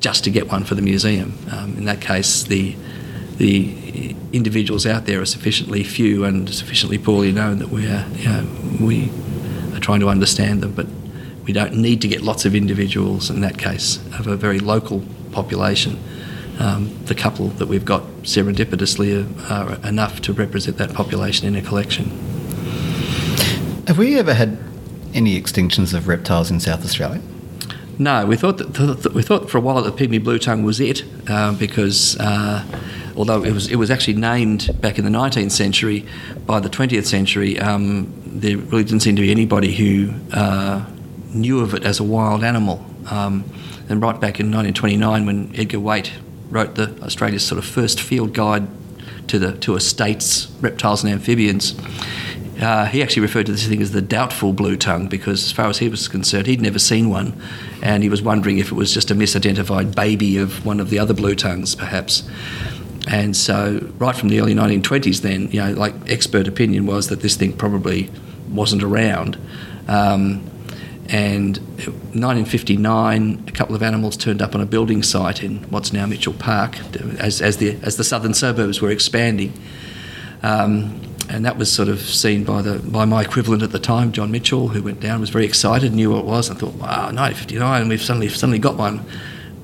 just 0.00 0.24
to 0.24 0.30
get 0.30 0.50
one 0.50 0.64
for 0.64 0.74
the 0.74 0.82
museum. 0.82 1.36
Um, 1.50 1.76
in 1.76 1.84
that 1.84 2.00
case, 2.00 2.44
the 2.44 2.76
the 3.36 4.14
individuals 4.32 4.84
out 4.84 5.06
there 5.06 5.20
are 5.20 5.26
sufficiently 5.26 5.84
few 5.84 6.24
and 6.24 6.52
sufficiently 6.52 6.98
poorly 6.98 7.30
known 7.30 7.60
that 7.60 7.68
we 7.68 7.86
are, 7.86 8.04
you 8.16 8.28
know, 8.28 8.46
we 8.80 9.10
are 9.74 9.80
trying 9.80 10.00
to 10.00 10.08
understand 10.08 10.60
them, 10.60 10.72
but 10.72 10.86
we 11.48 11.54
don't 11.54 11.72
need 11.72 12.02
to 12.02 12.08
get 12.08 12.20
lots 12.20 12.44
of 12.44 12.54
individuals 12.54 13.30
in 13.30 13.40
that 13.40 13.56
case 13.56 13.96
of 14.18 14.26
a 14.26 14.36
very 14.36 14.58
local 14.58 15.02
population. 15.32 15.98
Um, 16.58 16.94
the 17.06 17.14
couple 17.14 17.48
that 17.48 17.68
we've 17.68 17.86
got 17.86 18.02
serendipitously 18.22 19.50
are, 19.50 19.88
enough 19.88 20.20
to 20.22 20.34
represent 20.34 20.76
that 20.76 20.92
population 20.92 21.48
in 21.48 21.56
a 21.56 21.62
collection. 21.62 22.10
Have 23.86 23.96
we 23.96 24.18
ever 24.18 24.34
had 24.34 24.58
any 25.14 25.40
extinctions 25.40 25.94
of 25.94 26.06
reptiles 26.06 26.50
in 26.50 26.60
South 26.60 26.84
Australia? 26.84 27.22
No, 27.98 28.26
we 28.26 28.36
thought 28.36 28.58
that, 28.58 28.74
th- 28.74 29.02
th- 29.02 29.14
we 29.14 29.22
thought 29.22 29.48
for 29.48 29.56
a 29.56 29.60
while 29.62 29.80
that 29.82 29.96
the 29.96 30.06
pygmy 30.06 30.22
blue 30.22 30.38
tongue 30.38 30.64
was 30.64 30.80
it, 30.80 31.02
uh, 31.28 31.54
because 31.54 32.18
uh, 32.18 32.62
although 33.16 33.42
it 33.42 33.52
was 33.52 33.68
it 33.68 33.76
was 33.76 33.90
actually 33.90 34.14
named 34.14 34.70
back 34.82 34.98
in 34.98 35.04
the 35.04 35.10
19th 35.10 35.52
century, 35.52 36.04
by 36.44 36.60
the 36.60 36.68
20th 36.68 37.06
century 37.06 37.58
um, 37.58 38.12
there 38.26 38.58
really 38.58 38.84
didn't 38.84 39.00
seem 39.00 39.16
to 39.16 39.22
be 39.22 39.30
anybody 39.30 39.74
who 39.74 40.12
uh, 40.32 40.84
knew 41.34 41.60
of 41.60 41.74
it 41.74 41.84
as 41.84 42.00
a 42.00 42.04
wild 42.04 42.44
animal. 42.44 42.84
Um, 43.10 43.44
and 43.88 44.02
right 44.02 44.20
back 44.20 44.40
in 44.40 44.50
1929, 44.52 45.26
when 45.26 45.52
Edgar 45.54 45.80
Waite 45.80 46.12
wrote 46.50 46.74
the 46.74 47.00
Australia's 47.02 47.44
sort 47.44 47.58
of 47.58 47.64
first 47.64 48.00
field 48.00 48.32
guide 48.32 48.68
to 49.28 49.38
the 49.38 49.52
to 49.58 49.74
a 49.74 49.80
state's 49.80 50.50
reptiles 50.60 51.04
and 51.04 51.12
amphibians, 51.12 51.78
uh, 52.60 52.86
he 52.86 53.02
actually 53.02 53.22
referred 53.22 53.46
to 53.46 53.52
this 53.52 53.66
thing 53.66 53.80
as 53.80 53.92
the 53.92 54.02
doubtful 54.02 54.52
blue 54.52 54.76
tongue 54.76 55.06
because, 55.06 55.44
as 55.44 55.52
far 55.52 55.68
as 55.68 55.78
he 55.78 55.88
was 55.88 56.08
concerned, 56.08 56.46
he'd 56.46 56.60
never 56.60 56.78
seen 56.78 57.08
one, 57.08 57.40
and 57.82 58.02
he 58.02 58.08
was 58.08 58.20
wondering 58.20 58.58
if 58.58 58.72
it 58.72 58.74
was 58.74 58.92
just 58.92 59.10
a 59.10 59.14
misidentified 59.14 59.94
baby 59.94 60.38
of 60.38 60.64
one 60.66 60.80
of 60.80 60.90
the 60.90 60.98
other 60.98 61.14
blue 61.14 61.34
tongues, 61.34 61.74
perhaps. 61.74 62.28
And 63.08 63.36
so, 63.36 63.90
right 63.98 64.14
from 64.14 64.28
the 64.28 64.40
early 64.40 64.54
1920s, 64.54 65.22
then, 65.22 65.50
you 65.50 65.60
know, 65.60 65.72
like 65.72 65.94
expert 66.10 66.48
opinion 66.48 66.84
was 66.84 67.08
that 67.08 67.20
this 67.20 67.36
thing 67.36 67.52
probably 67.52 68.10
wasn't 68.50 68.82
around. 68.82 69.38
Um, 69.86 70.50
and 71.08 71.56
1959, 71.56 73.44
a 73.48 73.52
couple 73.52 73.74
of 73.74 73.82
animals 73.82 74.16
turned 74.16 74.42
up 74.42 74.54
on 74.54 74.60
a 74.60 74.66
building 74.66 75.02
site 75.02 75.42
in 75.42 75.58
what's 75.70 75.92
now 75.92 76.04
Mitchell 76.04 76.34
Park, 76.34 76.78
as, 77.18 77.40
as 77.40 77.56
the 77.56 77.78
as 77.82 77.96
the 77.96 78.04
southern 78.04 78.34
suburbs 78.34 78.82
were 78.82 78.90
expanding. 78.90 79.52
Um, 80.42 81.00
and 81.30 81.44
that 81.44 81.56
was 81.56 81.70
sort 81.70 81.88
of 81.88 82.00
seen 82.00 82.44
by 82.44 82.62
the 82.62 82.78
by 82.78 83.06
my 83.06 83.22
equivalent 83.22 83.62
at 83.62 83.72
the 83.72 83.78
time, 83.78 84.12
John 84.12 84.30
Mitchell, 84.30 84.68
who 84.68 84.82
went 84.82 85.00
down, 85.00 85.20
was 85.20 85.30
very 85.30 85.46
excited, 85.46 85.94
knew 85.94 86.10
what 86.10 86.20
it 86.20 86.24
was, 86.26 86.50
and 86.50 86.58
thought, 86.58 86.74
wow, 86.74 87.10
1959, 87.10 87.88
we've 87.88 88.02
suddenly 88.02 88.28
suddenly 88.28 88.58
got 88.58 88.76
one. 88.76 89.04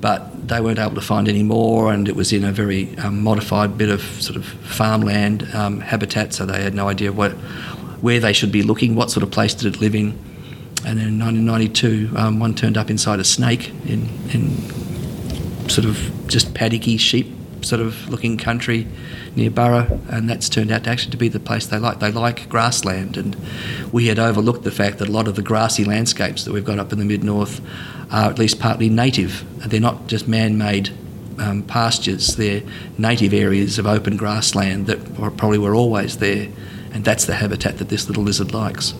But 0.01 0.47
they 0.47 0.61
weren't 0.61 0.77
able 0.77 0.95
to 0.95 1.01
find 1.01 1.27
any 1.27 1.41
more, 1.41 1.91
and 1.91 2.07
it 2.07 2.15
was 2.15 2.31
in 2.33 2.43
a 2.43 2.51
very 2.51 2.95
um, 2.97 3.23
modified 3.23 3.77
bit 3.77 3.89
of 3.89 4.01
sort 4.21 4.35
of 4.35 4.45
farmland 4.45 5.47
um, 5.53 5.79
habitat, 5.79 6.33
so 6.33 6.45
they 6.45 6.61
had 6.61 6.73
no 6.73 6.87
idea 6.89 7.11
what 7.11 7.31
where 8.01 8.19
they 8.19 8.33
should 8.33 8.51
be 8.51 8.61
looking, 8.63 8.95
what 8.95 9.09
sort 9.11 9.23
of 9.23 9.31
place 9.31 9.53
did 9.53 9.75
it 9.75 9.79
live 9.79 9.95
in. 9.95 10.17
And 10.85 10.99
then 10.99 11.07
in 11.07 11.19
1992, 11.19 12.15
um, 12.15 12.39
one 12.39 12.53
turned 12.53 12.77
up 12.77 12.89
inside 12.89 13.19
a 13.19 13.23
snake 13.23 13.69
in, 13.85 14.07
in 14.31 14.55
sort 15.67 15.85
of 15.85 16.27
just 16.27 16.53
paddocky 16.53 16.99
sheep 16.99 17.35
sort 17.65 17.81
of 17.81 18.07
looking 18.09 18.37
country 18.37 18.87
near 19.35 19.49
Burra, 19.49 19.99
and 20.09 20.29
that's 20.29 20.47
turned 20.47 20.71
out 20.71 20.83
to 20.85 20.89
actually 20.89 21.11
to 21.11 21.17
be 21.17 21.27
the 21.27 21.39
place 21.39 21.65
they 21.67 21.77
like. 21.77 21.99
They 21.99 22.11
like 22.11 22.47
grassland, 22.47 23.17
and 23.17 23.35
we 23.91 24.07
had 24.07 24.19
overlooked 24.19 24.63
the 24.63 24.71
fact 24.71 24.99
that 24.99 25.09
a 25.09 25.11
lot 25.11 25.27
of 25.27 25.35
the 25.35 25.41
grassy 25.41 25.83
landscapes 25.83 26.45
that 26.45 26.53
we've 26.53 26.63
got 26.63 26.79
up 26.79 26.93
in 26.93 26.99
the 26.99 27.05
mid 27.05 27.23
north 27.23 27.61
are 28.11 28.29
at 28.29 28.39
least 28.39 28.59
partly 28.59 28.89
native. 28.89 29.43
They're 29.67 29.79
not 29.79 30.07
just 30.07 30.27
man-made 30.27 30.91
um, 31.39 31.63
pastures; 31.63 32.35
they're 32.35 32.63
native 32.97 33.33
areas 33.33 33.79
of 33.79 33.87
open 33.87 34.15
grassland 34.15 34.87
that 34.87 35.15
probably 35.15 35.57
were 35.57 35.75
always 35.75 36.17
there, 36.17 36.47
and 36.93 37.03
that's 37.03 37.25
the 37.25 37.35
habitat 37.35 37.79
that 37.79 37.89
this 37.89 38.07
little 38.07 38.23
lizard 38.23 38.53
likes. 38.53 38.93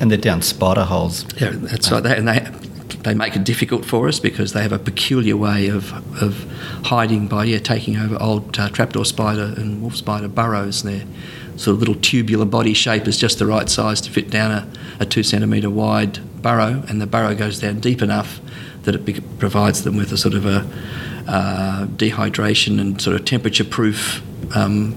And 0.00 0.10
they're 0.10 0.18
down 0.18 0.42
spider 0.42 0.84
holes. 0.84 1.24
Yeah, 1.40 1.50
that's 1.52 1.90
right. 1.90 2.02
They, 2.02 2.16
and 2.16 2.28
they 2.28 2.46
they 3.02 3.14
make 3.14 3.34
it 3.34 3.44
difficult 3.44 3.84
for 3.84 4.06
us 4.08 4.20
because 4.20 4.52
they 4.52 4.62
have 4.62 4.72
a 4.72 4.78
peculiar 4.78 5.36
way 5.36 5.68
of, 5.68 5.92
of 6.22 6.44
hiding 6.84 7.26
by 7.26 7.44
yeah 7.44 7.58
taking 7.58 7.96
over 7.96 8.20
old 8.20 8.58
uh, 8.58 8.68
trapdoor 8.68 9.04
spider 9.04 9.54
and 9.56 9.82
wolf 9.82 9.96
spider 9.96 10.28
burrows. 10.28 10.84
And 10.84 10.94
their 10.94 11.06
sort 11.56 11.74
of 11.74 11.80
little 11.80 11.96
tubular 11.96 12.44
body 12.44 12.74
shape 12.74 13.06
is 13.06 13.18
just 13.18 13.38
the 13.38 13.46
right 13.46 13.68
size 13.68 14.00
to 14.02 14.10
fit 14.10 14.30
down 14.30 14.50
a, 14.50 14.72
a 15.00 15.06
two 15.06 15.22
centimetre 15.22 15.70
wide 15.70 16.20
burrow, 16.42 16.82
and 16.88 17.00
the 17.00 17.06
burrow 17.06 17.34
goes 17.34 17.60
down 17.60 17.80
deep 17.80 18.02
enough 18.02 18.40
that 18.82 18.94
it 18.96 19.38
provides 19.38 19.84
them 19.84 19.96
with 19.96 20.12
a 20.12 20.16
sort 20.16 20.34
of 20.34 20.44
a 20.44 20.66
uh, 21.28 21.86
dehydration 21.86 22.80
and 22.80 23.00
sort 23.00 23.14
of 23.14 23.24
temperature 23.24 23.64
proof 23.64 24.22
um, 24.56 24.94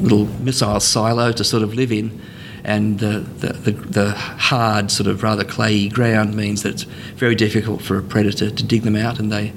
little 0.00 0.26
missile 0.40 0.78
silo 0.78 1.32
to 1.32 1.42
sort 1.42 1.62
of 1.62 1.74
live 1.74 1.90
in 1.90 2.20
and 2.68 2.98
the, 2.98 3.20
the, 3.38 3.72
the, 3.72 4.10
hard, 4.12 4.90
sort 4.90 5.06
of 5.06 5.22
rather 5.22 5.42
clayey 5.42 5.90
ground 5.90 6.34
means 6.34 6.64
that 6.64 6.74
it's 6.74 6.82
very 7.16 7.34
difficult 7.34 7.80
for 7.80 7.96
a 7.96 8.02
predator 8.02 8.50
to 8.50 8.62
dig 8.62 8.82
them 8.82 8.94
out, 8.94 9.18
and 9.18 9.32
they 9.32 9.54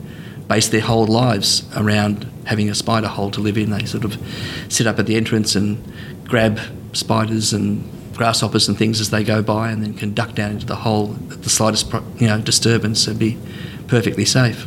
base 0.48 0.70
their 0.70 0.80
whole 0.80 1.06
lives 1.06 1.68
around 1.76 2.26
having 2.46 2.70
a 2.70 2.74
spider 2.74 3.10
hole 3.10 3.30
to 3.30 3.42
live 3.42 3.58
in. 3.58 3.70
They 3.70 3.84
sort 3.84 4.06
of 4.06 4.18
sit 4.70 4.88
up 4.88 4.98
at 4.98 5.08
the 5.08 5.18
entrance 5.18 5.56
and 5.56 5.84
grab 6.24 6.62
spiders 6.94 7.52
and 7.52 7.84
grasshoppers 8.16 8.70
and 8.70 8.78
things 8.78 9.02
as 9.02 9.10
they 9.10 9.26
go 9.26 9.42
by, 9.42 9.72
and 9.72 9.84
then 9.84 9.94
can 9.94 10.14
duck 10.14 10.34
down 10.34 10.52
into 10.52 10.66
the 10.66 10.78
hole 10.78 11.18
at 11.32 11.44
the 11.44 11.50
slightest 11.50 11.92
you 12.16 12.28
know 12.28 12.40
disturbance 12.40 13.08
and 13.08 13.20
be 13.20 13.38
perfectly 13.88 14.24
safe. 14.24 14.66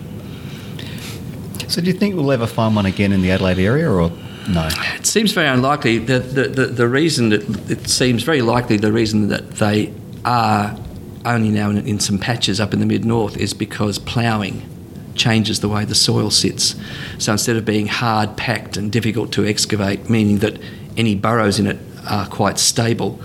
So, 1.69 1.81
do 1.81 1.87
you 1.87 1.95
think 1.95 2.15
we'll 2.15 2.31
ever 2.31 2.47
find 2.47 2.77
one 2.77 2.85
again 2.85 3.11
in 3.11 3.23
the 3.23 3.31
Adelaide 3.31 3.59
area, 3.59 3.91
or 3.91 4.13
no. 4.49 4.69
It 4.97 5.07
seems 5.07 5.33
very 5.33 5.49
unlikely. 5.49 5.99
The, 5.99 6.19
the, 6.19 6.49
the, 6.49 6.67
the 6.67 6.89
reason 6.89 7.31
that 7.31 7.71
it 7.71 7.89
seems 7.89 8.23
very 8.23 8.43
likely 8.43 8.77
the 8.77 8.93
reason 8.93 9.29
that 9.29 9.53
they 9.53 9.93
are 10.25 10.79
only 11.25 11.51
now 11.51 11.71
in, 11.71 11.79
in 11.87 12.01
some 12.01 12.19
patches 12.19 12.61
up 12.61 12.73
in 12.73 12.81
the 12.81 12.87
mid 12.87 13.05
north 13.05 13.37
is 13.37 13.55
because 13.55 13.99
ploughing 13.99 14.69
changes 15.15 15.61
the 15.61 15.69
way 15.69 15.85
the 15.85 15.95
soil 15.95 16.31
sits. 16.31 16.75
So 17.19 17.33
instead 17.33 17.57
of 17.57 17.65
being 17.65 17.87
hard 17.87 18.37
packed 18.37 18.77
and 18.77 18.91
difficult 18.91 19.33
to 19.33 19.47
excavate, 19.47 20.11
meaning 20.11 20.39
that 20.39 20.59
any 20.97 21.15
burrows 21.15 21.59
in 21.59 21.67
it 21.67 21.79
are 22.09 22.27
quite 22.27 22.59
stable, 22.59 23.21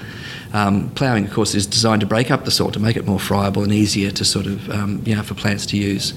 um, 0.53 0.89
ploughing, 0.91 1.25
of 1.25 1.33
course, 1.33 1.53
is 1.53 1.67
designed 1.67 2.01
to 2.01 2.07
break 2.07 2.31
up 2.31 2.45
the 2.45 2.51
soil 2.51 2.71
to 2.71 2.79
make 2.79 2.95
it 2.95 3.05
more 3.05 3.19
friable 3.19 3.63
and 3.63 3.71
easier 3.71 4.11
to 4.11 4.25
sort 4.25 4.45
of 4.45 4.69
um, 4.69 5.01
you 5.05 5.15
know 5.15 5.23
for 5.23 5.35
plants 5.35 5.65
to 5.67 5.77
use. 5.77 6.13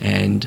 And 0.00 0.42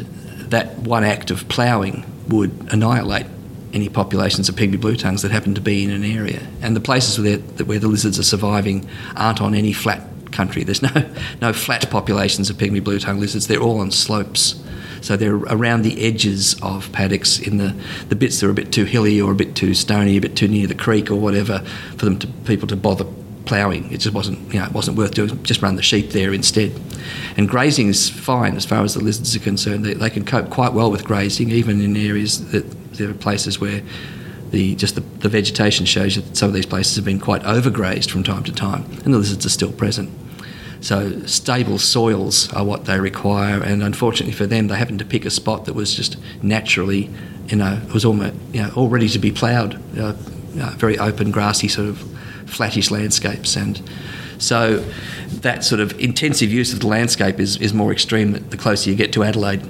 that 0.49 0.77
one 0.79 1.03
act 1.03 1.31
of 1.31 1.47
ploughing 1.49 2.05
would 2.27 2.51
annihilate 2.71 3.25
any 3.73 3.89
populations 3.89 4.49
of 4.49 4.55
pygmy 4.55 4.79
blue 4.79 4.95
tongues 4.95 5.21
that 5.21 5.31
happen 5.31 5.53
to 5.55 5.61
be 5.61 5.83
in 5.83 5.91
an 5.91 6.03
area. 6.03 6.41
And 6.61 6.75
the 6.75 6.81
places 6.81 7.19
where, 7.19 7.37
where 7.65 7.79
the 7.79 7.87
lizards 7.87 8.19
are 8.19 8.23
surviving 8.23 8.87
aren't 9.15 9.41
on 9.41 9.53
any 9.53 9.73
flat 9.73 10.03
country. 10.31 10.63
There's 10.63 10.81
no, 10.81 10.89
no 11.41 11.53
flat 11.53 11.89
populations 11.89 12.49
of 12.49 12.57
pygmy 12.57 12.83
blue 12.83 12.99
tongue 12.99 13.19
lizards, 13.19 13.47
they're 13.47 13.61
all 13.61 13.79
on 13.79 13.91
slopes. 13.91 14.61
So 15.01 15.15
they're 15.15 15.35
around 15.35 15.83
the 15.83 16.05
edges 16.05 16.59
of 16.61 16.91
paddocks 16.91 17.39
in 17.39 17.57
the, 17.57 17.73
the 18.09 18.15
bits 18.15 18.39
that 18.39 18.47
are 18.47 18.51
a 18.51 18.53
bit 18.53 18.73
too 18.73 18.83
hilly 18.83 19.21
or 19.21 19.31
a 19.31 19.35
bit 19.35 19.55
too 19.55 19.73
stony, 19.73 20.17
a 20.17 20.21
bit 20.21 20.35
too 20.35 20.47
near 20.47 20.67
the 20.67 20.75
creek 20.75 21.09
or 21.09 21.15
whatever 21.15 21.59
for 21.95 22.05
them 22.05 22.19
to 22.19 22.27
people 22.27 22.67
to 22.67 22.75
bother 22.75 23.05
ploughing. 23.45 23.91
It 23.91 23.99
just 23.99 24.13
wasn't, 24.13 24.53
you 24.53 24.59
know, 24.59 24.65
it 24.65 24.73
wasn't 24.73 24.97
worth 24.97 25.13
doing. 25.13 25.41
Just 25.43 25.61
run 25.61 25.75
the 25.75 25.81
sheep 25.81 26.11
there 26.11 26.33
instead. 26.33 26.79
And 27.37 27.47
grazing 27.47 27.87
is 27.87 28.09
fine 28.09 28.55
as 28.55 28.65
far 28.65 28.83
as 28.83 28.93
the 28.93 29.03
lizards 29.03 29.35
are 29.35 29.39
concerned. 29.39 29.85
They, 29.85 29.93
they 29.93 30.09
can 30.09 30.25
cope 30.25 30.49
quite 30.49 30.73
well 30.73 30.91
with 30.91 31.05
grazing, 31.05 31.49
even 31.49 31.81
in 31.81 31.95
areas 31.95 32.51
that 32.51 32.65
there 32.99 33.09
are 33.09 33.15
places 33.15 33.59
where 33.59 33.81
the 34.51 34.75
just 34.75 34.95
the, 34.95 35.01
the 35.01 35.29
vegetation 35.29 35.85
shows 35.85 36.15
you 36.15 36.21
that 36.21 36.37
some 36.37 36.47
of 36.47 36.53
these 36.53 36.65
places 36.65 36.95
have 36.95 37.05
been 37.05 37.19
quite 37.19 37.41
overgrazed 37.43 38.09
from 38.09 38.23
time 38.23 38.43
to 38.43 38.51
time, 38.51 38.83
and 39.03 39.13
the 39.13 39.17
lizards 39.17 39.45
are 39.45 39.49
still 39.49 39.71
present. 39.71 40.09
So 40.81 41.25
stable 41.25 41.77
soils 41.77 42.51
are 42.53 42.63
what 42.63 42.85
they 42.85 42.99
require, 42.99 43.61
and 43.61 43.83
unfortunately 43.83 44.33
for 44.33 44.45
them, 44.45 44.67
they 44.67 44.75
happened 44.75 44.99
to 44.99 45.05
pick 45.05 45.25
a 45.25 45.29
spot 45.29 45.65
that 45.65 45.73
was 45.73 45.93
just 45.95 46.17
naturally, 46.41 47.09
you 47.47 47.57
know, 47.57 47.81
was 47.93 48.05
almost 48.05 48.35
you 48.53 48.61
know 48.61 48.71
all 48.75 48.87
ready 48.87 49.09
to 49.09 49.19
be 49.19 49.31
ploughed, 49.31 49.75
uh, 49.97 50.13
know, 50.55 50.69
very 50.77 50.97
open, 50.99 51.31
grassy 51.31 51.67
sort 51.67 51.89
of 51.89 51.97
flattish 52.45 52.91
landscapes, 52.91 53.55
and 53.55 53.81
so 54.39 54.83
that 55.41 55.63
sort 55.63 55.81
of 55.81 55.99
intensive 55.99 56.51
use 56.51 56.73
of 56.73 56.79
the 56.79 56.87
landscape 56.87 57.39
is, 57.39 57.57
is 57.57 57.73
more 57.73 57.91
extreme 57.91 58.31
the 58.31 58.57
closer 58.57 58.89
you 58.89 58.95
get 58.95 59.13
to 59.13 59.23
Adelaide. 59.23 59.61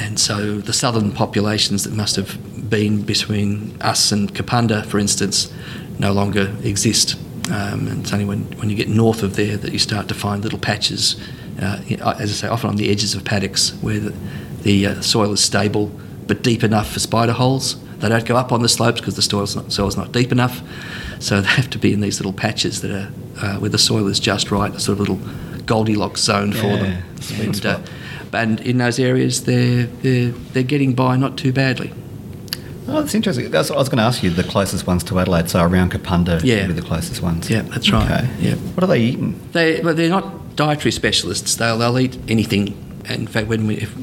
And 0.00 0.18
so 0.18 0.58
the 0.58 0.72
southern 0.72 1.12
populations 1.12 1.84
that 1.84 1.92
must 1.92 2.16
have 2.16 2.70
been 2.70 3.02
between 3.02 3.76
us 3.80 4.12
and 4.12 4.32
Kapunda, 4.32 4.84
for 4.86 4.98
instance, 4.98 5.52
no 5.98 6.12
longer 6.12 6.54
exist. 6.62 7.16
Um, 7.50 7.88
and 7.88 8.02
it's 8.02 8.12
only 8.12 8.24
when, 8.24 8.42
when 8.58 8.70
you 8.70 8.76
get 8.76 8.88
north 8.88 9.22
of 9.22 9.36
there 9.36 9.56
that 9.56 9.72
you 9.72 9.78
start 9.78 10.08
to 10.08 10.14
find 10.14 10.42
little 10.42 10.58
patches, 10.58 11.20
uh, 11.60 11.80
as 12.18 12.30
I 12.30 12.46
say, 12.46 12.48
often 12.48 12.70
on 12.70 12.76
the 12.76 12.90
edges 12.90 13.14
of 13.14 13.24
paddocks 13.24 13.70
where 13.80 13.98
the, 13.98 14.14
the 14.62 14.86
uh, 14.86 15.00
soil 15.00 15.32
is 15.32 15.42
stable 15.42 15.90
but 16.26 16.42
deep 16.42 16.62
enough 16.62 16.92
for 16.92 17.00
spider 17.00 17.32
holes. 17.32 17.76
They 17.98 18.08
don't 18.08 18.26
go 18.26 18.36
up 18.36 18.52
on 18.52 18.62
the 18.62 18.68
slopes 18.68 19.00
because 19.00 19.16
the 19.16 19.22
soil's 19.22 19.56
not, 19.56 19.72
soil's 19.72 19.96
not 19.96 20.12
deep 20.12 20.30
enough. 20.30 20.62
So 21.20 21.40
they 21.40 21.48
have 21.48 21.70
to 21.70 21.78
be 21.78 21.92
in 21.92 22.00
these 22.00 22.20
little 22.20 22.34
patches 22.34 22.82
that 22.82 22.90
are 22.90 23.10
uh, 23.40 23.58
where 23.58 23.70
the 23.70 23.78
soil 23.78 24.06
is 24.06 24.20
just 24.20 24.50
right, 24.50 24.72
a 24.72 24.78
sort 24.78 25.00
of 25.00 25.08
little 25.08 25.18
Goldilocks 25.66 26.20
zone 26.20 26.52
yeah, 26.52 26.60
for 26.60 26.76
them. 26.76 27.02
And, 27.40 27.66
uh, 27.66 27.80
and 28.32 28.60
in 28.60 28.78
those 28.78 28.98
areas, 28.98 29.44
they're, 29.44 29.84
they're, 29.84 30.30
they're 30.30 30.62
getting 30.62 30.94
by 30.94 31.16
not 31.16 31.36
too 31.36 31.52
badly. 31.52 31.92
Oh, 32.86 33.02
that's 33.02 33.14
interesting. 33.14 33.50
That's, 33.50 33.70
I 33.70 33.76
was 33.76 33.88
going 33.88 33.98
to 33.98 34.04
ask 34.04 34.22
you 34.22 34.30
the 34.30 34.44
closest 34.44 34.86
ones 34.86 35.04
to 35.04 35.18
Adelaide, 35.18 35.50
so 35.50 35.62
around 35.62 35.92
Kapunda 35.92 36.42
yeah. 36.42 36.66
would 36.66 36.74
be 36.74 36.80
the 36.80 36.86
closest 36.86 37.20
ones. 37.20 37.50
Yeah, 37.50 37.62
that's 37.62 37.90
right. 37.90 38.10
Okay. 38.10 38.28
Yeah. 38.40 38.54
What 38.54 38.84
are 38.84 38.86
they 38.86 39.00
eating? 39.00 39.38
They, 39.52 39.80
well, 39.80 39.94
they're 39.94 40.08
not 40.08 40.56
dietary 40.56 40.92
specialists. 40.92 41.56
They'll, 41.56 41.76
they'll 41.76 41.98
eat 41.98 42.18
anything. 42.28 42.68
In 43.08 43.26
fact, 43.26 43.48
when 43.48 43.66
we, 43.66 43.76
if, 43.76 43.94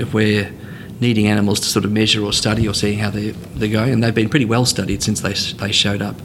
if 0.00 0.14
we're 0.14 0.50
needing 0.98 1.26
animals 1.26 1.60
to 1.60 1.66
sort 1.66 1.84
of 1.84 1.92
measure 1.92 2.24
or 2.24 2.32
study 2.32 2.66
or 2.66 2.72
seeing 2.72 2.98
how 2.98 3.10
they're, 3.10 3.32
they're 3.32 3.68
going, 3.68 3.92
and 3.92 4.02
they've 4.02 4.14
been 4.14 4.30
pretty 4.30 4.46
well 4.46 4.64
studied 4.64 5.02
since 5.02 5.20
they, 5.20 5.34
they 5.34 5.72
showed 5.72 6.00
up. 6.00 6.16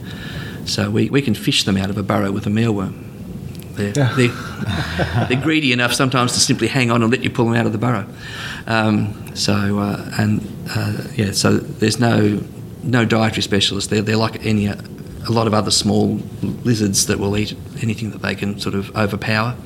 So 0.64 0.90
we, 0.90 1.10
we 1.10 1.20
can 1.20 1.34
fish 1.34 1.64
them 1.64 1.76
out 1.76 1.90
of 1.90 1.98
a 1.98 2.02
burrow 2.02 2.32
with 2.32 2.46
a 2.46 2.50
mealworm 2.50 3.07
They're, 3.78 3.92
they're, 3.92 5.26
they're, 5.28 5.40
greedy 5.40 5.72
enough 5.72 5.92
sometimes 5.94 6.32
to 6.32 6.40
simply 6.40 6.66
hang 6.68 6.90
on 6.90 7.02
and 7.02 7.10
let 7.10 7.22
you 7.22 7.30
pull 7.30 7.46
them 7.46 7.54
out 7.54 7.66
of 7.66 7.72
the 7.72 7.78
burrow. 7.78 8.06
Um, 8.66 9.36
so 9.36 9.78
uh, 9.78 10.10
and 10.18 10.46
uh, 10.74 11.04
yeah, 11.14 11.32
so 11.32 11.56
there's 11.56 11.98
no 11.98 12.42
no 12.82 13.04
dietary 13.04 13.42
specialist. 13.42 13.90
They're 13.90 14.02
they're 14.02 14.16
like 14.16 14.44
any 14.44 14.66
a 14.66 14.76
lot 15.30 15.46
of 15.46 15.54
other 15.54 15.70
small 15.70 16.20
lizards 16.64 17.06
that 17.06 17.18
will 17.18 17.36
eat 17.36 17.54
anything 17.82 18.10
that 18.10 18.22
they 18.22 18.34
can 18.34 18.58
sort 18.58 18.74
of 18.74 18.94
overpower, 18.96 19.56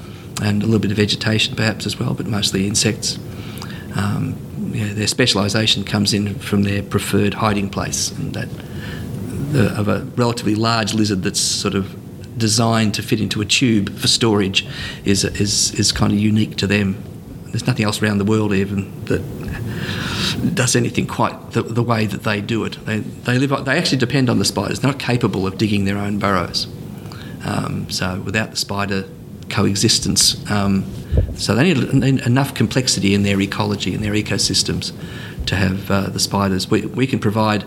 and 0.42 0.62
a 0.62 0.66
little 0.66 0.80
bit 0.80 0.90
of 0.90 0.96
vegetation 0.96 1.56
perhaps 1.56 1.86
as 1.86 1.98
well, 1.98 2.14
but 2.14 2.26
mostly 2.26 2.66
insects. 2.66 3.18
Um, 3.96 4.36
yeah, 4.72 4.92
their 4.94 5.06
specialisation 5.06 5.84
comes 5.84 6.14
in 6.14 6.38
from 6.38 6.62
their 6.62 6.82
preferred 6.82 7.34
hiding 7.34 7.68
place, 7.70 8.10
and 8.10 8.34
that 8.34 8.48
the, 9.52 9.74
of 9.78 9.88
a 9.88 10.00
relatively 10.16 10.54
large 10.54 10.94
lizard 10.94 11.22
that's 11.22 11.40
sort 11.40 11.74
of 11.74 11.94
designed 12.36 12.94
to 12.94 13.02
fit 13.02 13.20
into 13.20 13.40
a 13.40 13.44
tube 13.44 13.90
for 13.96 14.08
storage 14.08 14.66
is 15.04 15.24
is 15.24 15.74
is 15.78 15.92
kind 15.92 16.12
of 16.12 16.18
unique 16.18 16.56
to 16.56 16.66
them. 16.66 17.02
There's 17.46 17.66
nothing 17.66 17.84
else 17.84 18.02
around 18.02 18.18
the 18.18 18.24
world 18.24 18.52
even 18.52 19.04
that 19.06 19.20
does 20.54 20.74
anything 20.74 21.06
quite 21.06 21.52
the, 21.52 21.62
the 21.62 21.82
way 21.82 22.06
that 22.06 22.22
they 22.22 22.40
do 22.40 22.64
it. 22.64 22.84
They, 22.86 22.98
they 22.98 23.38
live. 23.38 23.64
They 23.64 23.76
actually 23.76 23.98
depend 23.98 24.30
on 24.30 24.38
the 24.38 24.44
spiders. 24.44 24.80
They're 24.80 24.90
not 24.90 25.00
capable 25.00 25.46
of 25.46 25.58
digging 25.58 25.84
their 25.84 25.98
own 25.98 26.18
burrows. 26.18 26.66
Um, 27.44 27.90
so 27.90 28.20
without 28.20 28.50
the 28.50 28.56
spider 28.56 29.08
coexistence, 29.50 30.48
um, 30.50 30.86
so 31.36 31.54
they 31.54 31.74
need, 31.74 32.20
enough 32.20 32.54
complexity 32.54 33.14
in 33.14 33.22
their 33.22 33.40
ecology 33.40 33.94
and 33.94 34.02
their 34.02 34.12
ecosystems 34.12 34.92
to 35.46 35.56
have 35.56 35.90
uh, 35.90 36.08
the 36.08 36.20
spiders. 36.20 36.70
We, 36.70 36.86
we 36.86 37.06
can 37.06 37.18
provide 37.18 37.64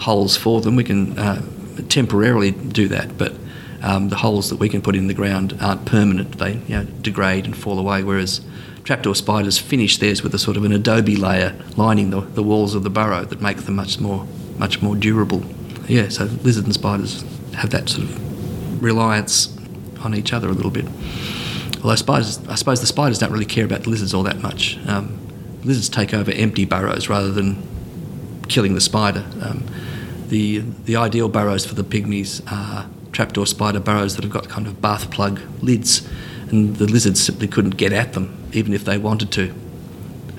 holes 0.00 0.36
for 0.36 0.60
them. 0.60 0.76
We 0.76 0.84
can 0.84 1.18
uh, 1.18 1.42
temporarily 1.88 2.52
do 2.52 2.88
that, 2.88 3.18
but 3.18 3.34
um, 3.82 4.08
the 4.08 4.16
holes 4.16 4.50
that 4.50 4.56
we 4.56 4.68
can 4.68 4.82
put 4.82 4.96
in 4.96 5.06
the 5.06 5.14
ground 5.14 5.56
aren't 5.60 5.84
permanent. 5.84 6.38
They 6.38 6.54
you 6.54 6.76
know, 6.76 6.84
degrade 6.84 7.46
and 7.46 7.56
fall 7.56 7.78
away, 7.78 8.02
whereas 8.02 8.40
trapdoor 8.84 9.14
spiders 9.14 9.58
finish 9.58 9.98
theirs 9.98 10.22
with 10.22 10.34
a 10.34 10.38
sort 10.38 10.56
of 10.56 10.64
an 10.64 10.72
adobe 10.72 11.16
layer 11.16 11.54
lining 11.76 12.10
the, 12.10 12.20
the 12.20 12.42
walls 12.42 12.74
of 12.74 12.82
the 12.82 12.90
burrow 12.90 13.24
that 13.24 13.40
make 13.40 13.58
them 13.58 13.76
much 13.76 14.00
more 14.00 14.26
much 14.58 14.82
more 14.82 14.96
durable. 14.96 15.44
Yeah, 15.86 16.08
so 16.08 16.24
lizards 16.24 16.66
and 16.66 16.74
spiders 16.74 17.24
have 17.54 17.70
that 17.70 17.88
sort 17.88 18.04
of 18.04 18.82
reliance 18.82 19.56
on 20.00 20.14
each 20.14 20.32
other 20.32 20.48
a 20.48 20.52
little 20.52 20.70
bit. 20.70 20.86
Although 21.82 21.94
spiders, 21.94 22.46
I 22.48 22.56
suppose 22.56 22.80
the 22.80 22.86
spiders 22.86 23.18
don't 23.18 23.30
really 23.30 23.44
care 23.44 23.64
about 23.64 23.84
the 23.84 23.90
lizards 23.90 24.12
all 24.12 24.24
that 24.24 24.40
much. 24.42 24.78
Um, 24.86 25.18
lizards 25.62 25.88
take 25.88 26.12
over 26.12 26.30
empty 26.32 26.64
burrows 26.64 27.08
rather 27.08 27.30
than 27.30 27.62
killing 28.48 28.74
the 28.74 28.80
spider. 28.80 29.24
Um, 29.40 29.64
the 30.28 30.58
the 30.84 30.96
ideal 30.96 31.28
burrows 31.28 31.64
for 31.64 31.74
the 31.74 31.84
pygmies 31.84 32.42
are 32.50 32.88
trapdoor 33.12 33.46
spider 33.46 33.80
burrows 33.80 34.16
that 34.16 34.24
have 34.24 34.32
got 34.32 34.48
kind 34.48 34.66
of 34.66 34.80
bath 34.80 35.10
plug 35.10 35.40
lids, 35.62 36.08
and 36.50 36.76
the 36.76 36.86
lizards 36.86 37.22
simply 37.22 37.48
couldn't 37.48 37.76
get 37.76 37.92
at 37.92 38.12
them 38.12 38.38
even 38.52 38.72
if 38.72 38.84
they 38.84 38.98
wanted 38.98 39.30
to. 39.32 39.54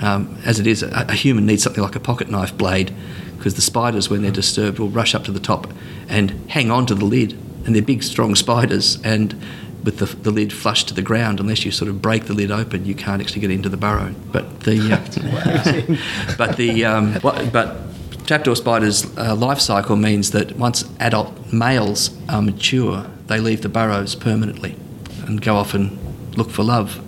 Um, 0.01 0.37
as 0.45 0.59
it 0.59 0.67
is, 0.67 0.81
a, 0.81 1.05
a, 1.09 1.13
human 1.13 1.45
needs 1.45 1.63
something 1.63 1.83
like 1.83 1.95
a 1.95 1.99
pocket 1.99 2.29
knife 2.29 2.57
blade 2.57 2.95
because 3.37 3.55
the 3.55 3.61
spiders, 3.61 4.09
when 4.09 4.21
they're 4.21 4.31
disturbed, 4.31 4.79
will 4.79 4.89
rush 4.89 5.13
up 5.13 5.25
to 5.25 5.31
the 5.31 5.39
top 5.39 5.67
and 6.07 6.31
hang 6.49 6.71
on 6.71 6.85
to 6.85 6.95
the 6.95 7.05
lid. 7.05 7.33
And 7.65 7.75
they're 7.75 7.81
big, 7.81 8.03
strong 8.03 8.35
spiders, 8.35 9.01
and 9.03 9.33
with 9.83 9.99
the, 9.99 10.05
the 10.05 10.31
lid 10.31 10.51
flush 10.53 10.85
to 10.85 10.93
the 10.93 11.01
ground, 11.01 11.39
unless 11.39 11.65
you 11.65 11.71
sort 11.71 11.89
of 11.89 12.01
break 12.01 12.25
the 12.25 12.33
lid 12.33 12.51
open, 12.51 12.85
you 12.85 12.95
can't 12.95 13.21
actually 13.21 13.41
get 13.41 13.51
into 13.51 13.69
the 13.69 13.77
burrow. 13.77 14.15
But 14.31 14.61
the 14.61 14.93
uh, 14.93 16.35
but 16.37 16.55
the 16.55 16.85
um, 16.85 17.19
but 17.21 17.77
trapdoor 18.29 18.55
spiders' 18.55 19.07
uh, 19.17 19.35
life 19.35 19.59
cycle 19.59 19.95
means 19.95 20.29
that 20.29 20.55
once 20.55 20.87
adult 20.99 21.51
males 21.51 22.15
are 22.29 22.43
mature, 22.43 23.07
they 23.25 23.39
leave 23.39 23.63
the 23.63 23.69
burrows 23.69 24.13
permanently 24.13 24.75
and 25.25 25.41
go 25.41 25.55
off 25.55 25.73
and 25.73 25.97
look 26.37 26.51
for 26.51 26.61
love. 26.61 27.03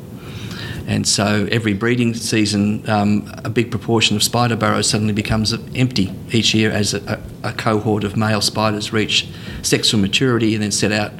And 0.88 1.07
so 1.07 1.47
every 1.51 1.76
breeding 1.76 2.15
season, 2.15 2.89
um, 2.89 3.32
a 3.45 3.51
big 3.51 3.69
proportion 3.69 4.15
of 4.15 4.24
spider 4.24 4.55
burrows 4.55 4.89
suddenly 4.89 5.13
becomes 5.13 5.53
empty 5.76 6.11
each 6.32 6.55
year 6.55 6.72
as 6.72 6.95
a, 6.95 7.22
a, 7.43 7.53
cohort 7.53 8.03
of 8.03 8.17
male 8.17 8.41
spiders 8.41 8.91
reach 8.91 9.30
sexual 9.61 10.01
maturity 10.01 10.55
and 10.55 10.63
then 10.63 10.72
set 10.72 10.91
out 10.91 11.11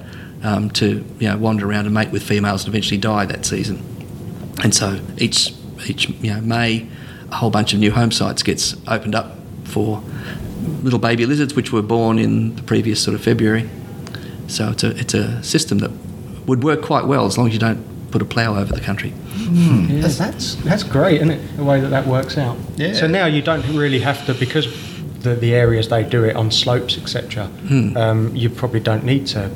um, 0.42 0.72
to 0.72 1.06
you 1.20 1.30
know, 1.30 1.38
wander 1.38 1.70
around 1.70 1.86
and 1.86 1.94
mate 1.94 2.10
with 2.10 2.24
females 2.24 2.66
and 2.66 2.74
eventually 2.74 2.98
die 2.98 3.26
that 3.26 3.46
season. 3.46 3.78
And 4.64 4.74
so 4.74 5.00
each 5.20 5.54
each 5.86 6.10
you 6.10 6.34
know, 6.34 6.42
May, 6.42 6.90
a 7.32 7.36
whole 7.36 7.52
bunch 7.52 7.74
of 7.74 7.80
new 7.80 7.92
home 7.92 8.12
sites 8.12 8.42
gets 8.42 8.76
opened 8.88 9.14
up 9.14 9.38
for 9.64 10.04
little 10.84 11.00
baby 11.00 11.26
lizards 11.26 11.56
which 11.56 11.72
were 11.72 11.82
born 11.82 12.20
in 12.20 12.56
the 12.56 12.64
previous 12.64 13.02
sort 13.04 13.16
of 13.16 13.22
February. 13.22 13.70
So 14.48 14.70
it's 14.72 14.84
a, 14.84 14.98
it's 14.98 15.14
a 15.14 15.42
system 15.44 15.80
that 15.80 15.92
would 16.46 16.64
work 16.64 16.82
quite 16.82 17.06
well 17.06 17.26
as 17.26 17.38
long 17.38 17.48
as 17.48 17.54
you 17.54 17.60
don't 17.60 18.12
put 18.12 18.22
a 18.22 18.26
plough 18.26 18.56
over 18.56 18.74
the 18.74 18.82
country. 18.82 19.14
Mm. 19.30 19.90
Yeah, 19.90 20.08
that's 20.08 20.56
that's 20.56 20.84
great, 20.84 21.16
isn't 21.18 21.32
it? 21.32 21.58
The 21.58 21.64
way 21.64 21.80
that 21.80 21.90
that 21.90 22.06
works 22.06 22.38
out. 22.38 22.58
Yeah. 22.76 22.94
So 22.94 23.08
now 23.08 23.26
you 23.26 23.42
don't 23.42 23.66
really 23.76 24.00
have 24.00 24.26
to 24.26 24.34
because 24.34 24.68
the, 25.22 25.36
the 25.36 25.54
areas 25.54 25.88
they 25.88 26.04
do 26.04 26.24
it 26.24 26.36
on 26.36 26.52
slopes, 26.52 26.98
etc. 26.98 27.50
Mm. 27.64 27.96
Um, 27.96 28.36
you 28.36 28.50
probably 28.50 28.80
don't 28.80 29.04
need 29.04 29.28
to 29.28 29.50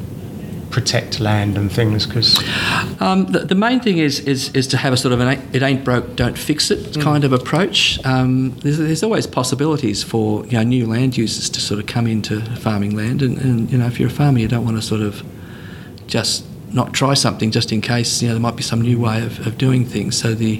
protect 0.75 1.21
land 1.21 1.57
and 1.57 1.71
things 1.71 2.05
because 2.05 2.37
um, 2.99 3.25
the, 3.27 3.39
the, 3.39 3.55
main 3.55 3.79
thing 3.79 3.97
is, 3.97 4.19
is 4.19 4.49
is 4.53 4.67
to 4.67 4.75
have 4.75 4.91
a 4.91 4.97
sort 4.97 5.13
of 5.13 5.21
an 5.21 5.41
it 5.53 5.63
ain't 5.63 5.85
broke 5.85 6.17
don't 6.17 6.37
fix 6.37 6.69
it 6.69 6.79
mm. 6.79 7.01
kind 7.01 7.23
of 7.23 7.31
approach 7.31 7.97
um, 8.05 8.51
there's, 8.59 8.77
there's, 8.77 9.01
always 9.01 9.25
possibilities 9.25 10.03
for 10.03 10.45
you 10.47 10.57
know, 10.57 10.63
new 10.63 10.85
land 10.85 11.15
users 11.15 11.49
to 11.49 11.61
sort 11.61 11.79
of 11.79 11.85
come 11.87 12.05
into 12.07 12.41
farming 12.57 12.93
land 12.93 13.21
and, 13.21 13.37
and 13.37 13.71
you 13.71 13.77
know 13.77 13.85
if 13.85 14.01
you're 14.01 14.09
a 14.09 14.11
farmer 14.11 14.37
you 14.37 14.49
don't 14.49 14.65
want 14.65 14.75
to 14.75 14.81
sort 14.81 14.99
of 14.99 15.23
just 16.07 16.45
not 16.73 16.93
try 16.93 17.13
something 17.13 17.51
just 17.51 17.71
in 17.71 17.79
case 17.79 18.21
you 18.21 18.27
know 18.27 18.33
there 18.33 18.41
might 18.41 18.57
be 18.57 18.63
some 18.63 18.81
new 18.81 18.99
way 18.99 19.25
of, 19.25 19.47
of 19.47 19.57
doing 19.57 19.85
things 19.85 20.17
so 20.17 20.33
the 20.33 20.57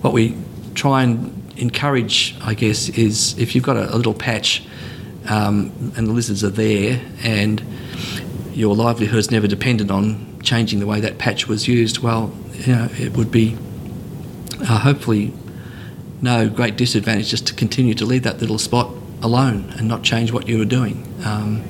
what 0.00 0.14
we 0.14 0.34
try 0.74 1.02
and 1.02 1.30
encourage 1.58 2.34
I 2.40 2.54
guess 2.54 2.88
is 2.88 3.38
if 3.38 3.54
you've 3.54 3.64
got 3.64 3.76
a, 3.76 3.94
a 3.94 3.96
little 3.96 4.14
patch 4.14 4.62
um, 5.28 5.92
and 5.94 6.06
the 6.06 6.12
lizards 6.12 6.42
are 6.42 6.48
there 6.48 7.02
and 7.22 7.62
your 8.58 8.74
livelihood 8.74 9.18
is 9.20 9.30
never 9.30 9.46
dependent 9.46 9.88
on 9.88 10.40
changing 10.42 10.80
the 10.80 10.86
way 10.86 10.98
that 10.98 11.16
patch 11.16 11.46
was 11.46 11.68
used, 11.68 12.00
well, 12.00 12.34
you 12.54 12.74
know, 12.74 12.88
it 12.98 13.16
would 13.16 13.30
be 13.30 13.56
uh, 14.62 14.80
hopefully 14.80 15.32
no 16.20 16.48
great 16.48 16.76
disadvantage 16.76 17.28
just 17.28 17.46
to 17.46 17.54
continue 17.54 17.94
to 17.94 18.04
leave 18.04 18.24
that 18.24 18.40
little 18.40 18.58
spot 18.58 18.92
alone 19.22 19.72
and 19.78 19.86
not 19.86 20.02
change 20.02 20.32
what 20.32 20.48
you 20.48 20.58
were 20.58 20.64
doing. 20.64 21.06
Um, 21.24 21.62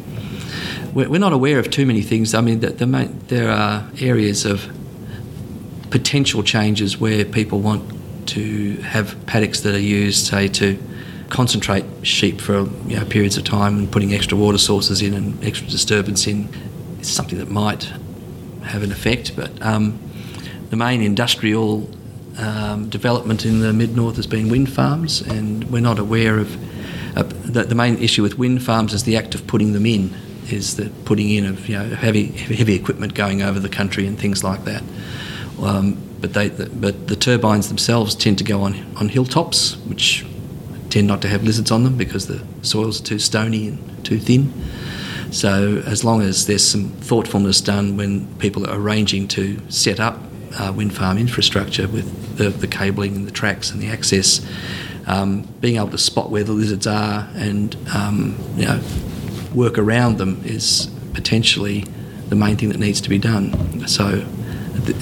we're, 0.95 1.11
we're, 1.11 1.20
not 1.20 1.34
aware 1.34 1.59
of 1.59 1.70
too 1.70 1.84
many 1.84 2.01
things. 2.01 2.32
I 2.32 2.41
mean, 2.41 2.61
the, 2.61 2.70
the 2.70 2.86
main, 2.86 3.20
there 3.26 3.51
are 3.51 3.86
areas 4.01 4.47
of 4.47 4.66
potential 5.91 6.43
changes 6.43 6.99
where 6.99 7.22
people 7.26 7.61
want 7.61 7.84
to 8.28 8.76
have 8.76 9.14
paddocks 9.26 9.61
that 9.61 9.74
are 9.74 9.78
used, 9.78 10.26
say, 10.26 10.49
to 10.49 10.82
concentrate 11.28 11.84
sheep 12.03 12.41
for 12.41 12.61
you 12.86 12.97
know, 12.97 13.05
periods 13.05 13.36
of 13.36 13.45
time 13.45 13.76
and 13.76 13.93
putting 13.93 14.14
extra 14.14 14.39
water 14.39 14.57
sources 14.57 15.03
in 15.03 15.12
and 15.12 15.45
extra 15.45 15.68
disturbance 15.68 16.26
in 16.26 16.49
is 17.01 17.09
something 17.09 17.39
that 17.39 17.51
might 17.51 17.93
have 18.65 18.83
an 18.83 18.93
effect, 18.93 19.37
but 19.37 19.51
um, 19.63 19.99
the 20.71 20.77
main 20.77 21.01
industrial 21.01 21.89
um, 22.39 22.89
development 22.89 23.45
in 23.45 23.61
the 23.61 23.73
mid 23.73 23.97
north 23.97 24.17
has 24.17 24.27
been 24.27 24.49
wind 24.49 24.71
farms, 24.71 25.21
and 25.23 25.65
we're 25.71 25.81
not 25.81 25.99
aware 25.99 26.39
of 26.39 26.57
uh, 27.17 27.23
the, 27.23 27.65
the, 27.65 27.75
main 27.75 27.97
issue 27.99 28.23
with 28.23 28.39
wind 28.39 28.63
farms 28.63 28.95
is 28.95 29.05
the 29.05 29.17
act 29.17 29.35
of 29.35 29.47
putting 29.47 29.73
them 29.73 29.87
in, 29.87 30.15
is 30.49 30.77
the 30.77 30.91
putting 31.05 31.31
in 31.31 31.47
of 31.47 31.69
you 31.69 31.77
know 31.77 31.85
heavy 31.97 32.27
heavy 32.27 32.75
equipment 32.75 33.15
going 33.15 33.43
over 33.43 33.59
the 33.59 33.69
country 33.69 34.07
and 34.07 34.19
things 34.19 34.45
like 34.45 34.65
that. 34.65 34.83
Um, 35.61 36.01
but 36.21 36.35
they, 36.35 36.49
the, 36.49 36.69
but 36.69 37.09
the 37.09 37.17
turbines 37.17 37.69
themselves 37.69 38.15
tend 38.15 38.39
to 38.39 38.45
go 38.45 38.63
on 38.63 38.75
on 38.97 39.09
hilltops, 39.09 39.77
which 39.87 40.25
tend 40.91 41.07
not 41.07 41.23
to 41.23 41.29
have 41.29 41.43
lizards 41.43 41.71
on 41.71 41.85
them 41.85 41.97
because 41.97 42.27
the 42.27 42.43
soils 42.63 43.01
are 43.01 43.05
too 43.05 43.19
stony 43.19 43.69
and 43.69 44.05
too 44.05 44.19
thin. 44.19 44.53
So 45.31 45.83
as 45.87 46.05
long 46.05 46.22
as 46.22 46.47
there's 46.47 46.66
some 46.66 46.89
thoughtfulness 46.89 47.61
done 47.61 47.97
when 47.97 48.26
people 48.37 48.68
are 48.68 48.79
arranging 48.79 49.29
to 49.29 49.59
set 49.70 50.01
up 50.01 50.18
uh, 50.59 50.72
wind 50.74 50.95
farm 50.95 51.18
infrastructure 51.18 51.87
with 51.87 52.37
the, 52.37 52.49
the, 52.49 52.66
cabling 52.66 53.14
and 53.14 53.26
the 53.26 53.31
tracks 53.31 53.70
and 53.70 53.81
the 53.83 53.89
access, 53.89 54.45
um, 55.07 55.43
being 55.61 55.76
able 55.76 55.91
to 55.91 55.99
spot 55.99 56.31
where 56.31 56.45
the 56.45 56.53
lizards 56.53 56.87
are 56.87 57.29
and 57.35 57.76
um, 57.95 58.37
you 58.57 58.64
know 58.64 58.81
work 59.55 59.79
around 59.79 60.18
them 60.18 60.41
is 60.45 60.91
potentially 61.14 61.85
the 62.29 62.37
main 62.37 62.57
thing 62.57 62.68
that 62.68 62.79
needs 62.79 63.01
to 63.01 63.09
be 63.09 63.18
done. 63.18 63.87
So 63.87 64.26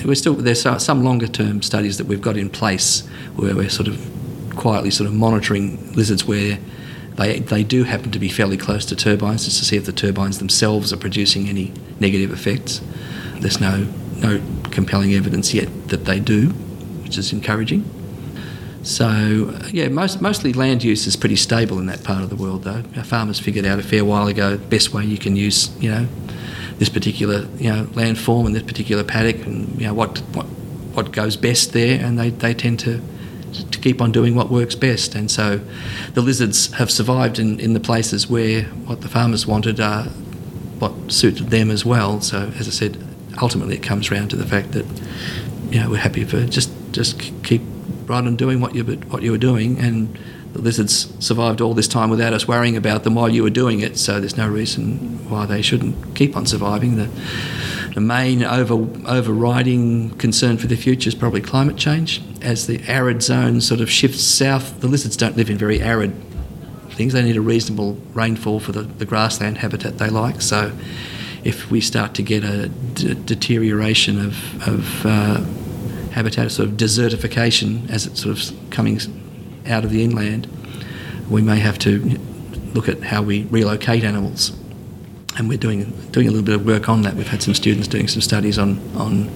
we're 0.05 0.15
still 0.15 0.35
there's 0.35 0.63
some 0.83 1.05
longer 1.05 1.27
term 1.27 1.63
studies 1.63 1.99
that 1.99 2.07
we've 2.07 2.21
got 2.21 2.37
in 2.37 2.51
place 2.51 3.07
where 3.37 3.55
we're 3.55 3.69
sort 3.69 3.89
of 3.89 4.13
quietly 4.57 4.91
sort 4.91 5.07
of 5.09 5.15
monitoring 5.15 5.93
lizards 5.93 6.25
where 6.25 6.59
they, 7.17 7.41
they 7.41 7.65
do 7.65 7.85
happen 7.85 8.11
to 8.11 8.19
be 8.19 8.29
fairly 8.29 8.57
close 8.57 8.85
to 8.87 8.97
turbines 8.97 9.45
just 9.45 9.59
to 9.59 9.65
see 9.65 9.77
if 9.77 9.87
the 9.87 9.93
turbines 9.93 10.39
themselves 10.39 10.93
are 10.93 10.97
producing 10.97 11.49
any 11.49 11.73
negative 12.01 12.33
effects. 12.33 12.81
There's 13.41 13.61
no, 13.61 13.87
no 14.17 14.43
compelling 14.71 15.15
evidence 15.15 15.55
yet 15.55 15.89
that 15.89 16.05
they 16.05 16.21
do, 16.21 16.51
which 17.03 17.19
is 17.19 17.33
encouraging. 17.33 17.91
So, 18.83 19.59
yeah, 19.73 19.89
most, 19.89 20.21
mostly 20.21 20.53
land 20.53 20.85
use 20.85 21.07
is 21.07 21.17
pretty 21.17 21.37
stable 21.37 21.79
in 21.79 21.87
that 21.87 22.05
part 22.05 22.23
of 22.23 22.31
the 22.31 22.37
world, 22.37 22.63
though. 22.63 22.85
Our 22.97 23.05
farmers 23.05 23.41
figured 23.41 23.67
out 23.67 23.81
a 23.81 23.83
fair 23.83 24.05
while 24.05 24.29
ago 24.29 24.57
the 24.57 24.67
best 24.67 24.93
way 24.93 25.05
you 25.05 25.19
can 25.19 25.35
use, 25.35 25.77
you 25.81 25.91
know, 25.91 26.07
this 26.79 26.89
particular 26.89 27.47
you 27.57 27.73
know 27.73 27.85
landform 27.87 28.47
and 28.47 28.55
this 28.55 28.63
particular 28.63 29.03
paddock, 29.05 29.45
and 29.47 29.81
you 29.81 29.87
know 29.87 29.95
what 29.95 30.19
what 30.35 30.47
what 30.95 31.13
goes 31.13 31.37
best 31.37 31.73
there, 31.73 32.03
and 32.05 32.19
they, 32.19 32.31
they 32.31 32.55
tend 32.55 32.81
to 32.81 33.01
to 33.65 33.79
keep 33.79 34.01
on 34.01 34.13
doing 34.13 34.35
what 34.35 34.51
works 34.51 34.75
best. 34.75 35.15
And 35.15 35.31
so 35.31 35.61
the 36.15 36.23
lizards 36.23 36.73
have 36.75 36.91
survived 36.91 37.39
in, 37.39 37.61
in 37.61 37.73
the 37.73 37.81
places 37.81 38.29
where 38.29 38.65
what 38.65 39.01
the 39.01 39.09
farmers 39.09 39.47
wanted 39.47 39.81
are 39.81 40.05
what 40.79 40.93
suited 41.11 41.49
them 41.49 41.71
as 41.71 41.85
well. 41.85 42.21
So 42.21 42.53
as 42.59 42.69
I 42.69 42.71
said, 42.71 43.03
ultimately 43.41 43.77
it 43.77 43.83
comes 43.83 44.11
around 44.11 44.31
to 44.31 44.37
the 44.37 44.47
fact 44.47 44.73
that 44.73 44.87
you 45.71 45.81
know 45.81 45.91
we're 45.91 45.99
happy 45.99 46.25
for 46.25 46.45
just 46.47 46.71
just 46.93 47.21
keep 47.43 47.63
right 48.07 48.25
on 48.25 48.37
doing 48.37 48.61
what 48.61 48.75
you 48.75 48.85
what 48.85 49.23
you 49.23 49.33
were 49.33 49.39
doing 49.39 49.79
and 49.79 50.17
the 50.57 50.63
lizards 50.63 51.13
survived 51.25 51.61
all 51.61 51.75
this 51.75 51.87
time 51.87 52.09
without 52.09 52.33
us 52.33 52.49
worrying 52.49 52.77
about 52.77 53.05
them 53.05 53.15
while 53.15 53.29
you 53.29 53.43
were 53.43 53.51
doing 53.51 53.81
it, 53.81 53.99
so 53.99 54.21
there's 54.21 54.39
no 54.39 54.49
reason 54.49 55.29
why 55.29 55.45
they 55.45 55.61
shouldn't 55.61 56.15
keep 56.15 56.35
on 56.35 56.47
surviving. 56.47 56.97
The, 56.97 57.11
the 57.95 58.01
main 58.01 58.43
over, 58.43 58.75
overriding 59.07 60.11
concern 60.17 60.57
for 60.57 60.67
the 60.67 60.77
future 60.77 61.09
is 61.09 61.15
probably 61.15 61.43
climate 61.43 61.77
change. 61.77 62.23
As 62.47 62.69
the 62.69 62.81
arid 62.87 63.23
zone 63.23 63.61
sort 63.61 63.81
of 63.81 63.91
shifts 63.91 64.23
south, 64.23 64.81
the 64.81 64.87
lizards 64.87 65.17
don't 65.17 65.37
live 65.37 65.51
in 65.51 65.59
very 65.59 65.81
arid 65.81 66.13
things. 66.91 67.13
They 67.13 67.23
need 67.23 67.37
a 67.37 67.41
reasonable 67.41 67.95
rainfall 68.15 68.61
for 68.61 68.71
the, 68.71 68.83
the 68.83 69.05
grassland 69.05 69.59
habitat 69.59 69.99
they 69.99 70.09
like. 70.09 70.41
So 70.41 70.71
if 71.43 71.73
we 71.73 71.81
start 71.81 72.15
to 72.15 72.23
get 72.23 72.45
a 72.45 72.69
d- 72.69 73.15
deterioration 73.15 74.25
of, 74.25 74.69
of 74.69 75.07
uh, 75.07 75.45
habitat, 76.13 76.53
sort 76.53 76.69
of 76.69 76.77
desertification 76.77 77.91
as 77.91 78.07
it's 78.07 78.23
sort 78.23 78.39
of 78.39 78.71
coming 78.71 79.01
out 79.67 79.85
of 79.85 79.91
the 79.91 80.05
inland, 80.05 80.47
we 81.29 81.43
may 81.43 81.59
have 81.59 81.81
to 81.81 81.99
look 82.75 82.89
at 82.89 83.03
how 83.03 83.23
we 83.23 83.43
relocate 83.45 84.05
animals. 84.05 84.53
And 85.37 85.49
we're 85.49 85.59
doing 85.59 85.91
doing 86.13 86.29
a 86.29 86.31
little 86.31 86.47
bit 86.47 86.55
of 86.55 86.65
work 86.65 86.89
on 86.89 87.03
that. 87.03 87.15
We've 87.15 87.27
had 87.27 87.43
some 87.43 87.55
students 87.55 87.89
doing 87.89 88.07
some 88.07 88.23
studies 88.23 88.57
on 88.57 88.79
on 88.97 89.29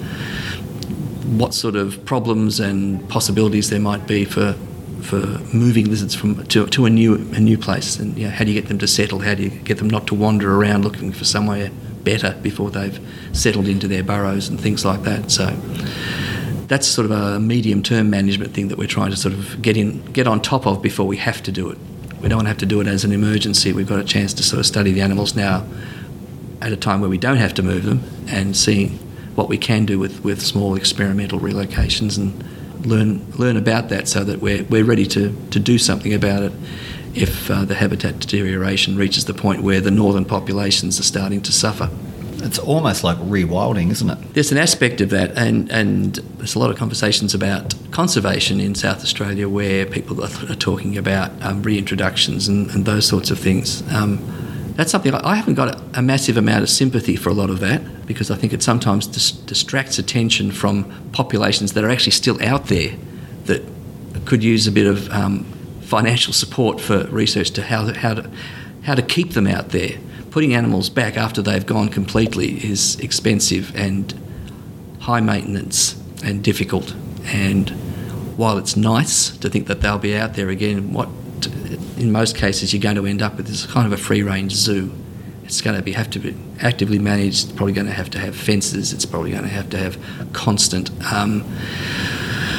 what 1.39 1.55
sort 1.55 1.77
of 1.77 2.05
problems 2.05 2.61
and 2.61 3.09
possibilities 3.09 3.71
there 3.71 3.81
might 3.81 4.07
be 4.07 4.25
for 4.25 4.55
for 5.03 5.17
moving 5.55 5.89
lizards 5.89 6.15
from 6.15 6.45
to, 6.49 6.67
to 6.67 6.87
a 6.87 6.91
new 6.91 7.15
a 7.15 7.41
new 7.41 7.57
place, 7.57 7.99
and 7.99 8.17
you 8.19 8.25
know, 8.25 8.31
how 8.31 8.45
do 8.45 8.51
you 8.51 8.61
get 8.61 8.69
them 8.69 8.79
to 8.79 8.87
settle? 8.87 9.21
How 9.21 9.35
do 9.35 9.45
you 9.45 9.51
get 9.51 9.79
them 9.79 9.89
not 9.89 10.07
to 10.09 10.15
wander 10.15 10.55
around 10.55 10.85
looking 10.85 11.13
for 11.13 11.25
somewhere 11.25 11.71
better 12.05 12.37
before 12.43 12.71
they've 12.71 12.99
settled 13.33 13.69
into 13.69 13.89
their 13.89 14.03
burrows 14.03 14.49
and 14.49 14.61
things 14.61 14.85
like 14.85 15.03
that? 15.03 15.31
So 15.31 15.47
that's 16.67 16.87
sort 16.87 17.07
of 17.07 17.11
a 17.13 17.41
medium 17.41 17.83
term 17.83 18.11
management 18.11 18.53
thing 18.53 18.69
that 18.69 18.79
we're 18.79 18.87
trying 18.87 19.11
to 19.11 19.17
sort 19.17 19.35
of 19.35 19.61
get 19.63 19.77
in 19.77 20.05
get 20.13 20.27
on 20.27 20.41
top 20.41 20.67
of 20.67 20.83
before 20.83 21.07
we 21.07 21.17
have 21.17 21.43
to 21.45 21.53
do 21.53 21.71
it. 21.71 21.79
We 22.21 22.29
don't 22.29 22.47
have 22.47 22.59
to 22.59 22.67
do 22.67 22.81
it 22.81 22.87
as 22.87 23.05
an 23.05 23.13
emergency. 23.13 23.73
We've 23.73 23.89
got 23.89 23.99
a 23.99 24.05
chance 24.05 24.35
to 24.35 24.43
sort 24.43 24.61
of 24.61 24.67
study 24.67 24.93
the 24.93 25.01
animals 25.01 25.35
now 25.35 25.65
at 26.61 26.73
a 26.73 26.77
time 26.77 27.01
where 27.01 27.09
we 27.09 27.17
don't 27.17 27.39
have 27.39 27.55
to 27.55 27.63
move 27.63 27.85
them 27.85 28.03
and 28.29 28.55
seeing 28.55 28.99
what 29.37 29.49
we 29.49 29.59
can 29.59 29.87
do 29.87 29.99
with, 29.99 30.25
with 30.25 30.43
small 30.43 30.75
experimental 30.75 31.41
relocations 31.41 32.19
and 32.19 32.45
learn 32.87 33.31
learn 33.33 33.57
about 33.57 33.89
that 33.91 34.09
so 34.09 34.25
that 34.25 34.41
we're, 34.41 34.65
we're 34.65 34.85
ready 34.85 35.07
to, 35.07 35.37
to 35.51 35.59
do 35.59 35.79
something 35.79 36.15
about 36.15 36.43
it 36.43 36.53
if 37.15 37.51
uh, 37.51 37.65
the 37.65 37.75
habitat 37.75 38.21
deterioration 38.21 38.97
reaches 38.97 39.25
the 39.25 39.35
point 39.35 39.63
where 39.63 39.81
the 39.81 39.91
northern 39.91 40.25
populations 40.25 41.01
are 41.01 41.05
starting 41.05 41.43
to 41.43 41.53
suffer. 41.53 41.91
It's 42.43 42.59
almost 42.59 43.05
like 43.05 43.19
rewilding, 43.19 43.91
isn't 43.91 44.09
it? 44.09 44.35
There's 44.35 44.51
an 44.51 44.59
aspect 44.59 45.01
of 45.01 45.11
that, 45.11 45.37
and, 45.37 45.71
and 45.71 46.15
there's 46.39 46.55
a 46.55 46.59
lot 46.59 46.71
of 46.71 46.77
conversations 46.77 47.35
about 47.35 47.75
conservation 47.91 48.61
in 48.61 48.75
South 48.75 49.03
Australia 49.03 49.49
where 49.49 49.85
people 49.85 50.25
are, 50.25 50.29
talking 50.55 50.97
about 50.97 51.31
um, 51.43 51.63
reintroductions 51.63 52.49
and, 52.49 52.71
and, 52.71 52.87
those 52.87 53.07
sorts 53.07 53.31
of 53.31 53.39
things. 53.39 53.83
Um, 53.93 54.19
that's 54.81 54.91
something 54.91 55.15
I 55.15 55.35
haven't 55.35 55.55
got 55.55 55.75
a, 55.75 55.99
a, 55.99 56.03
massive 56.03 56.39
amount 56.39 56.63
of 56.63 56.71
sympathy 56.71 57.15
for 57.15 57.29
a 57.29 57.35
lot 57.35 57.51
of 57.51 57.61
that 57.61 58.07
because 58.07 58.31
I 58.31 58.37
think 58.37 58.55
it 58.55 58.63
sometimes 58.63 59.07
dis- 59.07 59.31
distracts 59.31 59.99
attention 59.99 60.53
from 60.53 60.91
populations 61.13 61.75
that 61.75 61.85
are 61.85 61.91
actually 61.91 62.13
still 62.13 62.43
out 62.43 62.69
there 62.69 62.97
that 63.45 63.63
could 64.25 64.43
use 64.43 64.67
a 64.67 64.73
bit 64.73 64.87
of 64.87 65.11
um, 65.11 65.45
financial 65.83 66.33
support 66.33 66.81
for 66.81 67.05
research 67.09 67.51
to 67.51 67.63
how, 67.63 67.93
how 67.93 68.15
to 68.15 68.31
how 68.85 68.95
to 68.95 69.03
keep 69.03 69.35
them 69.35 69.47
out 69.47 69.69
there 69.69 69.99
putting 70.31 70.55
animals 70.55 70.89
back 70.89 71.19
after 71.19 71.43
they've 71.43 71.67
gone 71.67 71.91
completely 71.91 72.65
is 72.65 72.99
expensive 73.01 73.77
and 73.77 74.15
high 75.01 75.21
maintenance 75.21 76.01
and 76.25 76.43
difficult. 76.43 76.95
And 77.25 77.69
while 78.39 78.57
it's 78.57 78.77
nice 78.77 79.37
to 79.39 79.51
think 79.51 79.67
that 79.67 79.83
they'll 79.83 79.99
be 79.99 80.17
out 80.17 80.35
there 80.35 80.49
again, 80.49 80.95
what 80.95 81.09
in 82.01 82.11
most 82.11 82.37
cases 82.37 82.73
you're 82.73 82.83
going 82.83 82.97
to 82.97 83.07
end 83.07 83.23
up 83.23 83.37
with 83.37 83.49
is 83.49 83.67
kind 83.67 83.87
of 83.87 83.93
a 83.93 84.03
free 84.03 84.23
range 84.23 84.53
zoo. 84.53 84.93
It's 85.45 85.61
going 85.61 85.77
to 85.77 85.83
be 85.83 85.93
have 85.93 86.11
to 86.11 86.19
be 86.19 86.35
actively 86.61 86.99
managed. 86.99 87.45
It's 87.45 87.53
probably 87.53 87.75
going 87.75 87.87
to 87.87 87.93
have 87.93 88.11
to 88.11 88.19
have 88.19 88.35
fences. 88.35 88.93
It's 88.93 89.05
probably 89.05 89.33
going 89.33 89.43
to 89.43 89.49
have 89.49 89.69
to 89.71 89.79
have 89.79 89.99
constant 90.33 90.91
um, 91.13 91.43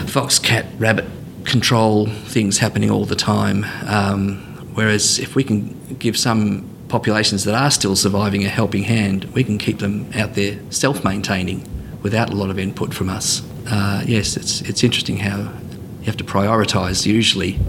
fox, 0.08 0.40
cat, 0.40 0.66
rabbit 0.78 1.06
control 1.46 2.06
things 2.06 2.60
happening 2.60 2.92
all 2.92 3.06
the 3.06 3.16
time. 3.16 3.66
Um, 3.88 4.38
whereas 4.74 5.20
if 5.20 5.36
we 5.36 5.44
can 5.44 5.96
give 5.96 6.18
some 6.18 6.70
populations 6.88 7.46
that 7.46 7.56
are 7.56 7.72
still 7.72 7.96
surviving 7.96 8.44
a 8.44 8.50
helping 8.50 8.84
hand, 8.84 9.26
we 9.34 9.44
can 9.44 9.58
keep 9.58 9.80
them 9.80 10.10
out 10.16 10.36
there 10.36 10.60
self 10.70 11.04
maintaining 11.04 11.68
without 12.04 12.30
a 12.30 12.36
lot 12.36 12.50
of 12.50 12.60
input 12.60 12.94
from 12.94 13.10
us. 13.10 13.42
Uh, 13.68 14.04
yes, 14.06 14.38
it's, 14.38 14.62
it's 14.62 14.84
interesting 14.84 15.18
how 15.18 15.38
you 15.38 16.06
have 16.06 16.18
to 16.18 16.24
prioritise 16.24 17.06
usually 17.06 17.60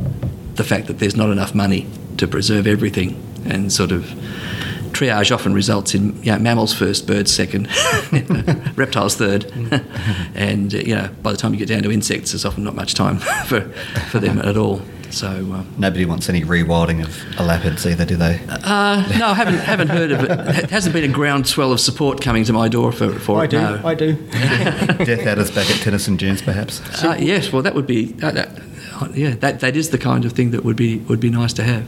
the 0.62 0.68
fact 0.68 0.86
that 0.86 1.00
there's 1.00 1.16
not 1.16 1.30
enough 1.30 1.54
money 1.54 1.88
to 2.18 2.28
preserve 2.28 2.68
everything 2.68 3.20
and 3.44 3.72
sort 3.72 3.90
of 3.90 4.04
triage 4.92 5.34
often 5.34 5.52
results 5.52 5.94
in 5.94 6.22
you 6.22 6.30
know, 6.30 6.38
mammals 6.38 6.72
first, 6.72 7.06
birds 7.06 7.34
second, 7.34 7.66
reptiles 8.76 9.16
third, 9.16 9.50
and 10.34 10.72
uh, 10.74 10.78
you 10.78 10.94
know 10.94 11.08
by 11.22 11.32
the 11.32 11.38
time 11.38 11.52
you 11.52 11.58
get 11.58 11.68
down 11.68 11.82
to 11.82 11.90
insects, 11.90 12.30
there's 12.30 12.44
often 12.44 12.62
not 12.62 12.76
much 12.76 12.94
time 12.94 13.18
for, 13.46 13.62
for 14.10 14.20
them 14.20 14.38
at 14.38 14.56
all. 14.56 14.80
So 15.10 15.28
um, 15.28 15.74
nobody 15.76 16.06
wants 16.06 16.28
any 16.30 16.42
rewilding 16.42 17.02
of 17.02 17.10
elapids 17.36 17.90
either, 17.90 18.06
do 18.06 18.16
they? 18.16 18.40
Uh, 18.48 19.04
no, 19.18 19.26
I 19.26 19.34
haven't 19.34 19.58
haven't 19.58 19.88
heard 19.88 20.12
of 20.12 20.24
it. 20.24 20.64
It 20.64 20.70
hasn't 20.70 20.94
been 20.94 21.10
a 21.10 21.12
groundswell 21.12 21.72
of 21.72 21.80
support 21.80 22.20
coming 22.22 22.44
to 22.44 22.52
my 22.52 22.68
door 22.68 22.92
for, 22.92 23.12
for 23.18 23.40
I 23.40 23.44
it. 23.44 23.50
Do, 23.50 23.60
no. 23.60 23.80
I 23.84 23.94
do. 23.94 24.14
Death 24.14 25.26
adders 25.26 25.50
back 25.50 25.68
at 25.70 25.80
Tennyson 25.82 26.16
Dunes, 26.16 26.40
perhaps. 26.40 26.80
Uh, 27.04 27.16
yes, 27.18 27.52
well, 27.52 27.62
that 27.62 27.74
would 27.74 27.86
be. 27.86 28.14
Uh, 28.22 28.46
that, 29.04 29.16
yeah, 29.16 29.34
that, 29.36 29.60
that 29.60 29.76
is 29.76 29.90
the 29.90 29.98
kind 29.98 30.24
of 30.24 30.32
thing 30.32 30.50
that 30.50 30.64
would 30.64 30.76
be 30.76 30.98
would 30.98 31.20
be 31.20 31.30
nice 31.30 31.52
to 31.54 31.62
have. 31.62 31.86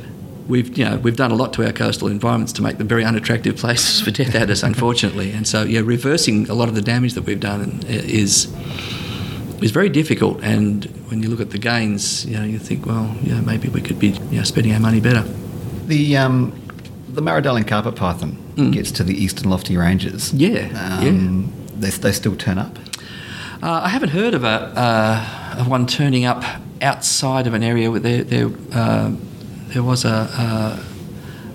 We've 0.48 0.76
you 0.76 0.84
know 0.84 0.96
we've 0.98 1.16
done 1.16 1.30
a 1.30 1.34
lot 1.34 1.52
to 1.54 1.64
our 1.64 1.72
coastal 1.72 2.08
environments 2.08 2.52
to 2.54 2.62
make 2.62 2.78
them 2.78 2.86
very 2.86 3.04
unattractive 3.04 3.56
places 3.56 4.00
for 4.00 4.10
death 4.10 4.34
adders, 4.34 4.62
unfortunately, 4.70 5.32
and 5.32 5.46
so 5.46 5.62
yeah, 5.62 5.80
reversing 5.80 6.48
a 6.50 6.54
lot 6.54 6.68
of 6.68 6.74
the 6.74 6.82
damage 6.82 7.14
that 7.14 7.22
we've 7.22 7.40
done 7.40 7.82
is 7.88 8.52
is 9.62 9.70
very 9.70 9.88
difficult. 9.88 10.42
And 10.42 10.84
when 11.08 11.22
you 11.22 11.28
look 11.28 11.40
at 11.40 11.50
the 11.50 11.58
gains, 11.58 12.26
you 12.26 12.36
know, 12.36 12.44
you 12.44 12.58
think, 12.58 12.86
well, 12.86 13.16
yeah, 13.22 13.40
maybe 13.40 13.68
we 13.68 13.80
could 13.80 13.98
be 13.98 14.08
you 14.08 14.38
know, 14.38 14.42
spending 14.42 14.72
our 14.74 14.80
money 14.80 15.00
better. 15.00 15.22
The 15.86 16.16
um, 16.16 16.60
the 17.08 17.22
Murray-Darling 17.22 17.64
carpet 17.64 17.96
python 17.96 18.36
mm. 18.56 18.72
gets 18.72 18.90
to 18.92 19.04
the 19.04 19.14
eastern 19.14 19.50
lofty 19.50 19.76
ranges. 19.76 20.32
Yeah, 20.34 20.66
um, 21.00 21.52
yeah. 21.76 21.80
They, 21.80 21.90
they 21.90 22.12
still 22.12 22.36
turn 22.36 22.58
up. 22.58 22.78
Uh, 23.62 23.82
I 23.84 23.88
haven't 23.88 24.10
heard 24.10 24.34
of 24.34 24.44
a 24.44 24.46
uh, 24.46 25.56
of 25.58 25.68
one 25.68 25.86
turning 25.86 26.24
up 26.24 26.42
outside 26.84 27.46
of 27.46 27.54
an 27.54 27.62
area 27.62 27.90
where 27.90 28.00
there 28.00 28.22
there, 28.22 28.50
uh, 28.72 29.10
there 29.68 29.82
was 29.82 30.04
a, 30.04 30.08
a, 30.08 30.84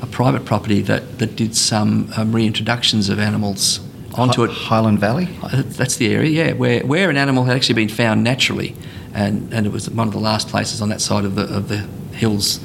a 0.02 0.08
private 0.08 0.44
property 0.46 0.82
that, 0.82 1.20
that 1.20 1.36
did 1.36 1.56
some 1.56 2.12
um, 2.18 2.34
reintroductions 2.34 3.10
of 3.10 3.20
animals 3.20 3.80
onto 4.16 4.44
it. 4.44 4.52
Highland 4.52 5.00
Valley? 5.00 5.30
Uh, 5.42 5.64
that's 5.66 5.96
the 5.96 6.14
area, 6.14 6.30
yeah, 6.30 6.54
where, 6.54 6.82
where 6.86 7.10
an 7.10 7.18
animal 7.18 7.46
had 7.46 7.56
actually 7.56 7.76
been 7.76 7.90
found 7.90 8.24
naturally. 8.24 8.76
And, 9.14 9.54
and 9.54 9.66
it 9.66 9.72
was 9.72 9.90
one 9.90 10.08
of 10.08 10.14
the 10.14 10.20
last 10.20 10.50
places 10.50 10.82
on 10.82 10.90
that 10.90 11.02
side 11.02 11.26
of 11.26 11.36
the, 11.36 11.44
of 11.44 11.70
the 11.70 11.78
hills 12.16 12.60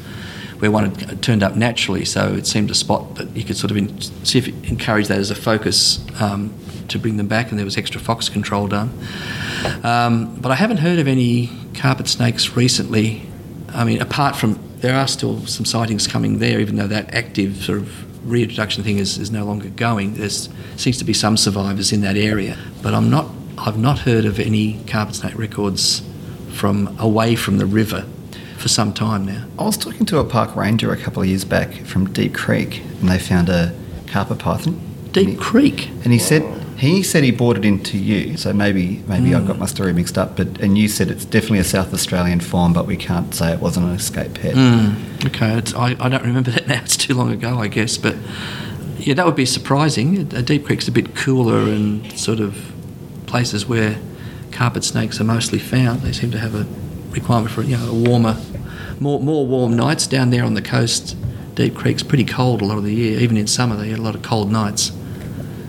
where 0.59 0.71
one 0.71 0.95
had 0.95 1.23
turned 1.23 1.43
up 1.43 1.57
naturally. 1.57 2.05
So 2.05 2.35
it 2.35 2.47
seemed 2.47 2.71
a 2.71 2.75
spot 2.75 3.17
that 3.17 3.37
you 3.37 3.45
could 3.45 3.57
sort 3.57 3.71
of 3.71 3.77
in, 3.77 4.01
see 4.25 4.39
if 4.39 4.49
encourage 4.71 5.09
that 5.09 5.19
as 5.19 5.31
a 5.31 5.35
focus 5.35 6.05
um, 6.21 6.53
to 6.89 6.99
bring 6.99 7.17
them 7.17 7.27
back, 7.27 7.51
and 7.51 7.59
there 7.59 7.65
was 7.65 7.77
extra 7.77 8.01
fox 8.01 8.29
control 8.29 8.69
done. 8.69 8.91
Um, 9.83 10.37
but 10.41 10.51
I 10.51 10.55
haven't 10.55 10.79
heard 10.79 10.99
of 10.99 11.09
any 11.09 11.51
carpet 11.75 12.09
snakes 12.09 12.57
recently. 12.57 13.23
I 13.69 13.85
mean, 13.85 14.01
apart 14.01 14.37
from 14.37 14.59
there 14.79 14.95
are 14.95 15.09
still 15.09 15.47
some 15.47 15.65
sightings 15.65 16.07
coming 16.07 16.39
there, 16.39 16.61
even 16.61 16.77
though 16.77 16.87
that 16.87 17.15
active 17.15 17.57
sort 17.57 17.79
of 17.79 18.31
reintroduction 18.31 18.83
thing 18.83 18.99
is, 18.99 19.19
is 19.19 19.31
no 19.31 19.45
longer 19.45 19.69
going. 19.71 20.15
There 20.15 20.29
seems 20.29 20.99
to 20.99 21.05
be 21.05 21.13
some 21.13 21.37
survivors 21.37 21.93
in 21.93 22.01
that 22.03 22.17
area, 22.17 22.59
but 22.83 22.95
I'm 22.95 23.11
not. 23.11 23.27
I've 23.57 23.79
not 23.79 24.01
heard 24.01 24.25
of 24.25 24.41
any 24.41 24.83
carpet 24.85 25.15
snake 25.15 25.39
records 25.39 26.03
from 26.53 26.97
away 26.99 27.37
from 27.37 27.59
the 27.59 27.67
river 27.67 28.05
for 28.59 28.69
some 28.69 28.93
time 28.93 29.27
now. 29.27 29.45
I 29.59 29.65
was 29.65 29.77
talking 29.77 30.07
to 30.07 30.19
a 30.19 30.25
park 30.25 30.57
ranger 30.57 30.93
a 30.93 30.97
couple 30.97 31.23
of 31.23 31.29
years 31.29 31.45
back 31.45 31.73
from 31.85 32.13
Deep 32.13 32.35
Creek, 32.35 32.81
and 33.01 33.09
they 33.09 33.19
found 33.19 33.49
a 33.49 33.75
carpet 34.07 34.39
python. 34.39 34.81
Deep 35.13 35.29
and 35.29 35.37
he, 35.37 35.37
Creek, 35.37 35.89
and 36.03 36.13
he 36.13 36.19
said 36.19 36.43
he 36.77 37.03
said 37.03 37.25
he 37.25 37.31
brought 37.31 37.57
it 37.57 37.65
into 37.65 37.99
you, 37.99 38.37
so 38.37 38.53
maybe 38.53 39.03
maybe 39.07 39.31
mm. 39.31 39.43
I 39.43 39.47
got 39.47 39.59
my 39.59 39.67
story 39.67 39.93
mixed 39.93 40.19
up. 40.19 40.37
But 40.37 40.61
and 40.61 40.77
you 40.77 40.89
said 40.89 41.09
it's 41.09 41.25
definitely 41.25 41.61
a 41.61 41.65
South 41.65 41.93
Australian 41.95 42.41
form, 42.41 42.73
but 42.73 42.87
we 42.87 42.97
can't 42.97 43.35
say 43.35 43.53
it 43.53 43.61
wasn't 43.61 43.87
an 43.87 43.93
escape 43.93 44.35
pet. 44.35 44.55
Mm. 44.55 45.27
Okay, 45.27 45.63
I, 45.77 45.97
I 46.05 46.09
don't 46.09 46.25
remember 46.25 46.51
that 46.51 46.67
now. 46.67 46.81
It's 46.85 46.97
too 46.97 47.15
long 47.15 47.31
ago, 47.31 47.59
I 47.59 47.69
guess. 47.69 47.97
But 47.97 48.17
Yeah, 48.99 49.15
that 49.15 49.25
would 49.27 49.37
be 49.37 49.47
surprising. 49.47 50.25
Deep 50.25 50.67
Creek's 50.67 50.89
a 50.89 50.93
bit 50.93 51.15
cooler 51.15 51.61
and 51.61 52.11
sort 52.19 52.41
of 52.41 52.73
places 53.27 53.67
where 53.67 53.99
carpet 54.51 54.85
snakes 54.85 55.21
are 55.21 55.25
mostly 55.25 55.59
found. 55.59 56.03
They 56.03 56.13
seem 56.13 56.31
to 56.33 56.39
have 56.39 56.55
a 56.55 56.67
requirement 57.11 57.53
for 57.53 57.63
you 57.63 57.77
know 57.77 57.91
a 57.91 57.95
warmer, 57.95 58.37
more 58.99 59.21
more 59.21 59.47
warm 59.47 59.77
nights 59.77 60.07
down 60.07 60.31
there 60.31 60.45
on 60.45 60.55
the 60.55 60.63
coast. 60.63 61.17
Deep 61.55 61.75
Creek's 61.77 62.03
pretty 62.03 62.25
cold 62.25 62.63
a 62.63 62.65
lot 62.65 62.79
of 62.79 62.85
the 62.85 62.93
year. 62.93 63.21
Even 63.21 63.37
in 63.37 63.47
summer, 63.47 63.77
they 63.77 63.89
get 63.89 64.01
a 64.01 64.03
lot 64.03 64.17
of 64.17 64.23
cold 64.23 64.51
nights. 64.51 64.91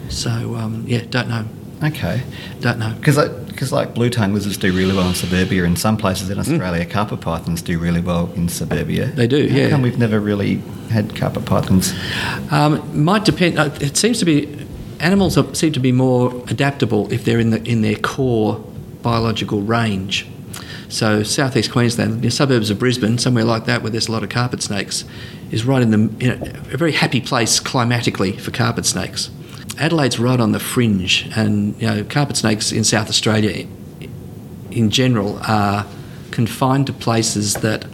So 0.09 0.55
um, 0.55 0.83
yeah, 0.87 1.03
don't 1.09 1.29
know. 1.29 1.45
Okay, 1.83 2.23
don't 2.61 2.79
know 2.79 2.93
because 2.95 3.17
because 3.47 3.71
like 3.71 3.93
blue 3.93 4.09
tongue 4.09 4.33
lizards 4.33 4.57
do 4.57 4.73
really 4.73 4.95
well 4.95 5.07
in 5.07 5.15
suburbia. 5.15 5.63
In 5.65 5.75
some 5.75 5.97
places 5.97 6.29
in 6.29 6.39
Australia, 6.39 6.85
mm. 6.85 6.89
carpet 6.89 7.21
pythons 7.21 7.61
do 7.61 7.77
really 7.79 8.01
well 8.01 8.31
in 8.33 8.49
suburbia. 8.49 9.07
They 9.07 9.27
do. 9.27 9.47
How 9.49 9.55
yeah. 9.55 9.69
come 9.69 9.81
we've 9.81 9.99
never 9.99 10.19
really 10.19 10.55
had 10.89 11.15
carpet 11.15 11.45
pythons? 11.45 11.93
Um, 12.51 13.03
might 13.03 13.25
depend. 13.25 13.59
Uh, 13.59 13.69
it 13.81 13.97
seems 13.97 14.19
to 14.19 14.25
be 14.25 14.65
animals 14.99 15.37
are, 15.37 15.53
seem 15.53 15.73
to 15.73 15.79
be 15.79 15.91
more 15.91 16.31
adaptable 16.47 17.11
if 17.11 17.25
they're 17.25 17.39
in 17.39 17.49
the 17.49 17.63
in 17.63 17.81
their 17.81 17.95
core 17.95 18.63
biological 19.01 19.61
range. 19.61 20.27
So 20.87 21.23
southeast 21.23 21.71
Queensland, 21.71 22.21
the 22.21 22.31
suburbs 22.31 22.69
of 22.69 22.79
Brisbane, 22.79 23.17
somewhere 23.17 23.43
like 23.43 23.65
that, 23.65 23.81
where 23.81 23.91
there's 23.91 24.07
a 24.07 24.11
lot 24.11 24.23
of 24.23 24.29
carpet 24.29 24.61
snakes, 24.61 25.03
is 25.51 25.65
right 25.65 25.81
in 25.81 25.91
the 25.91 26.25
in 26.25 26.31
a, 26.31 26.73
a 26.73 26.77
very 26.77 26.93
happy 26.93 27.21
place 27.21 27.59
climatically 27.59 28.33
for 28.33 28.51
carpet 28.51 28.85
snakes. 28.85 29.29
Adelaide's 29.79 30.19
right 30.19 30.39
on 30.39 30.51
the 30.51 30.59
fringe, 30.59 31.29
and 31.35 31.79
you 31.81 31.87
know, 31.87 32.03
carpet 32.03 32.37
snakes 32.37 32.71
in 32.71 32.83
South 32.83 33.09
Australia, 33.09 33.67
in 34.71 34.89
general, 34.89 35.39
are 35.47 35.85
confined 36.31 36.87
to 36.87 36.93
places 36.93 37.55
that 37.55 37.85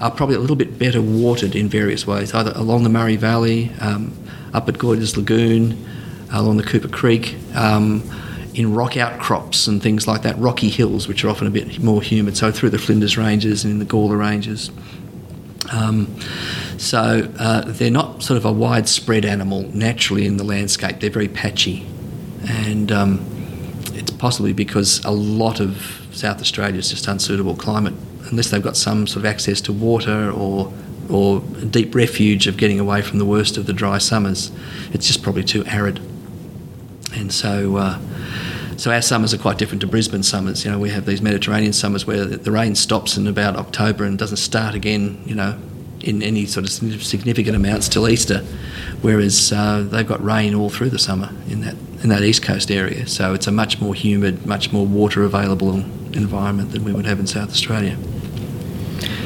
are 0.00 0.10
probably 0.10 0.36
a 0.36 0.38
little 0.38 0.56
bit 0.56 0.78
better 0.78 1.02
watered 1.02 1.54
in 1.56 1.68
various 1.68 2.06
ways, 2.06 2.32
either 2.34 2.52
along 2.54 2.82
the 2.82 2.88
Murray 2.88 3.16
Valley, 3.16 3.70
um, 3.80 4.12
up 4.54 4.68
at 4.68 4.78
Goyder's 4.78 5.16
Lagoon, 5.16 5.86
along 6.32 6.56
the 6.56 6.62
Cooper 6.62 6.88
Creek, 6.88 7.36
um, 7.54 8.02
in 8.54 8.74
rock 8.74 8.96
outcrops 8.96 9.66
and 9.66 9.82
things 9.82 10.06
like 10.06 10.22
that, 10.22 10.38
rocky 10.38 10.68
hills, 10.68 11.08
which 11.08 11.24
are 11.24 11.28
often 11.28 11.46
a 11.46 11.50
bit 11.50 11.82
more 11.82 12.02
humid, 12.02 12.36
so 12.36 12.50
through 12.50 12.70
the 12.70 12.78
Flinders 12.78 13.16
Ranges 13.18 13.64
and 13.64 13.72
in 13.72 13.78
the 13.78 13.84
Gawler 13.84 14.18
Ranges. 14.18 14.70
Um, 15.72 16.18
so 16.78 17.30
uh, 17.38 17.62
they're 17.66 17.90
not 17.90 18.07
sort 18.20 18.36
of 18.36 18.44
a 18.44 18.52
widespread 18.52 19.24
animal 19.24 19.62
naturally 19.74 20.26
in 20.26 20.36
the 20.36 20.44
landscape. 20.44 21.00
They're 21.00 21.10
very 21.10 21.28
patchy, 21.28 21.86
and 22.46 22.90
um, 22.92 23.26
it's 23.94 24.10
possibly 24.10 24.52
because 24.52 25.04
a 25.04 25.10
lot 25.10 25.60
of 25.60 26.06
South 26.12 26.40
Australia 26.40 26.78
is 26.78 26.90
just 26.90 27.06
unsuitable 27.06 27.54
climate 27.54 27.94
unless 28.30 28.50
they've 28.50 28.62
got 28.62 28.76
some 28.76 29.06
sort 29.06 29.24
of 29.24 29.26
access 29.26 29.60
to 29.62 29.72
water 29.72 30.30
or 30.30 30.72
or 31.08 31.38
a 31.56 31.64
deep 31.64 31.94
refuge 31.94 32.46
of 32.46 32.58
getting 32.58 32.78
away 32.78 33.00
from 33.00 33.18
the 33.18 33.24
worst 33.24 33.56
of 33.56 33.64
the 33.64 33.72
dry 33.72 33.96
summers. 33.96 34.52
It's 34.92 35.06
just 35.06 35.22
probably 35.22 35.44
too 35.44 35.64
arid, 35.66 36.00
and 37.14 37.32
so. 37.32 37.76
Uh, 37.76 37.98
so 38.76 38.92
our 38.92 39.02
summers 39.02 39.34
are 39.34 39.38
quite 39.38 39.58
different 39.58 39.80
to 39.80 39.88
Brisbane 39.88 40.22
summers. 40.22 40.64
You 40.64 40.70
know, 40.70 40.78
we 40.78 40.90
have 40.90 41.04
these 41.04 41.20
Mediterranean 41.20 41.72
summers 41.72 42.06
where 42.06 42.24
the 42.24 42.52
rain 42.52 42.76
stops 42.76 43.16
in 43.16 43.26
about 43.26 43.56
October 43.56 44.04
and 44.04 44.16
doesn't 44.16 44.36
start 44.36 44.76
again. 44.76 45.20
You 45.26 45.34
know, 45.34 45.58
in 46.00 46.22
any 46.22 46.46
sort 46.46 46.64
of 46.64 46.70
significant 47.02 47.56
amounts 47.56 47.88
till 47.88 48.08
Easter, 48.08 48.38
whereas 49.02 49.52
uh, 49.52 49.86
they've 49.90 50.06
got 50.06 50.22
rain 50.22 50.54
all 50.54 50.70
through 50.70 50.90
the 50.90 50.98
summer 50.98 51.30
in 51.48 51.60
that 51.62 51.74
in 52.02 52.10
that 52.10 52.22
east 52.22 52.42
coast 52.42 52.70
area. 52.70 53.06
So 53.06 53.34
it's 53.34 53.46
a 53.46 53.52
much 53.52 53.80
more 53.80 53.94
humid, 53.94 54.46
much 54.46 54.72
more 54.72 54.86
water 54.86 55.24
available 55.24 55.74
environment 56.12 56.70
than 56.70 56.84
we 56.84 56.92
would 56.92 57.06
have 57.06 57.18
in 57.18 57.26
South 57.26 57.50
Australia. 57.50 57.96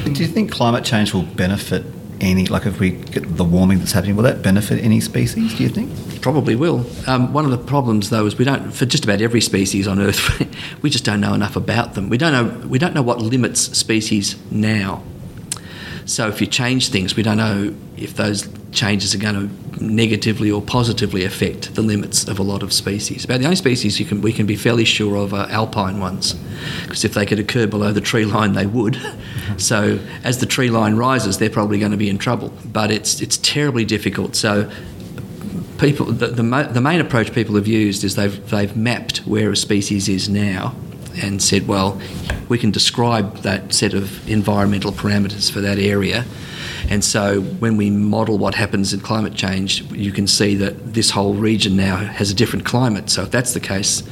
Do 0.05 0.21
you 0.21 0.27
think 0.27 0.51
climate 0.51 0.83
change 0.83 1.13
will 1.13 1.23
benefit 1.23 1.85
any, 2.19 2.45
like 2.45 2.65
if 2.65 2.79
we 2.79 2.91
get 2.91 3.37
the 3.37 3.43
warming 3.43 3.79
that's 3.79 3.91
happening, 3.91 4.15
will 4.15 4.23
that 4.23 4.41
benefit 4.41 4.83
any 4.83 4.99
species, 4.99 5.55
do 5.55 5.63
you 5.63 5.69
think? 5.69 6.21
Probably 6.21 6.55
will. 6.55 6.85
Um, 7.07 7.33
one 7.33 7.45
of 7.45 7.51
the 7.51 7.57
problems, 7.57 8.09
though, 8.09 8.25
is 8.25 8.37
we 8.37 8.45
don't, 8.45 8.71
for 8.71 8.85
just 8.85 9.03
about 9.03 9.21
every 9.21 9.41
species 9.41 9.87
on 9.87 9.99
Earth, 9.99 10.41
we 10.81 10.89
just 10.89 11.03
don't 11.03 11.19
know 11.19 11.33
enough 11.33 11.55
about 11.55 11.95
them. 11.95 12.09
We 12.09 12.17
don't 12.17 12.31
know, 12.31 12.67
we 12.67 12.79
don't 12.79 12.93
know 12.93 13.01
what 13.01 13.19
limits 13.21 13.59
species 13.77 14.35
now. 14.51 15.03
So 16.05 16.27
if 16.27 16.41
you 16.41 16.47
change 16.47 16.89
things, 16.89 17.15
we 17.15 17.23
don't 17.23 17.37
know 17.37 17.73
if 17.97 18.15
those 18.15 18.47
changes 18.71 19.13
are 19.15 19.19
going 19.19 19.35
to 19.35 19.83
negatively 19.83 20.51
or 20.51 20.61
positively 20.61 21.23
affect 21.23 21.75
the 21.75 21.81
limits 21.81 22.27
of 22.27 22.39
a 22.39 22.43
lot 22.43 22.63
of 22.63 22.73
species. 22.73 23.23
About 23.25 23.39
the 23.39 23.45
only 23.45 23.55
species 23.55 23.97
can, 23.97 24.21
we 24.21 24.33
can 24.33 24.45
be 24.45 24.55
fairly 24.55 24.85
sure 24.85 25.15
of 25.15 25.33
are 25.33 25.47
alpine 25.49 25.99
ones, 25.99 26.33
because 26.81 27.05
if 27.05 27.13
they 27.13 27.25
could 27.25 27.39
occur 27.39 27.67
below 27.67 27.91
the 27.91 28.01
tree 28.01 28.25
line, 28.25 28.53
they 28.53 28.65
would. 28.65 28.99
so 29.57 29.99
as 30.23 30.39
the 30.39 30.45
tree 30.45 30.69
line 30.69 30.95
rises, 30.95 31.37
they're 31.37 31.49
probably 31.49 31.79
going 31.79 31.91
to 31.91 31.97
be 31.97 32.09
in 32.09 32.17
trouble. 32.17 32.51
But 32.65 32.91
it's 32.91 33.21
it's 33.21 33.37
terribly 33.37 33.85
difficult. 33.85 34.35
So 34.35 34.69
people, 35.77 36.07
the, 36.07 36.27
the, 36.27 36.43
the 36.71 36.81
main 36.81 37.01
approach 37.01 37.33
people 37.33 37.55
have 37.55 37.67
used 37.67 38.03
is 38.03 38.15
they've 38.15 38.49
they've 38.49 38.75
mapped 38.75 39.19
where 39.19 39.51
a 39.51 39.55
species 39.55 40.09
is 40.09 40.29
now 40.29 40.75
and 41.21 41.41
said, 41.41 41.67
well, 41.67 41.99
we 42.49 42.57
can 42.57 42.71
describe 42.71 43.37
that 43.39 43.73
set 43.73 43.93
of 43.93 44.27
environmental 44.29 44.91
parameters 44.91 45.51
for 45.51 45.61
that 45.61 45.79
area. 45.79 46.25
And 46.89 47.03
so 47.03 47.41
when 47.41 47.77
we 47.77 47.89
model 47.89 48.37
what 48.37 48.55
happens 48.55 48.93
in 48.93 48.99
climate 48.99 49.35
change, 49.35 49.81
you 49.91 50.11
can 50.11 50.27
see 50.27 50.55
that 50.55 50.93
this 50.93 51.11
whole 51.11 51.33
region 51.33 51.75
now 51.75 51.97
has 51.97 52.31
a 52.31 52.35
different 52.35 52.65
climate. 52.65 53.09
So 53.09 53.23
if 53.23 53.31
that's 53.31 53.53
the 53.53 53.59
case, 53.59 54.03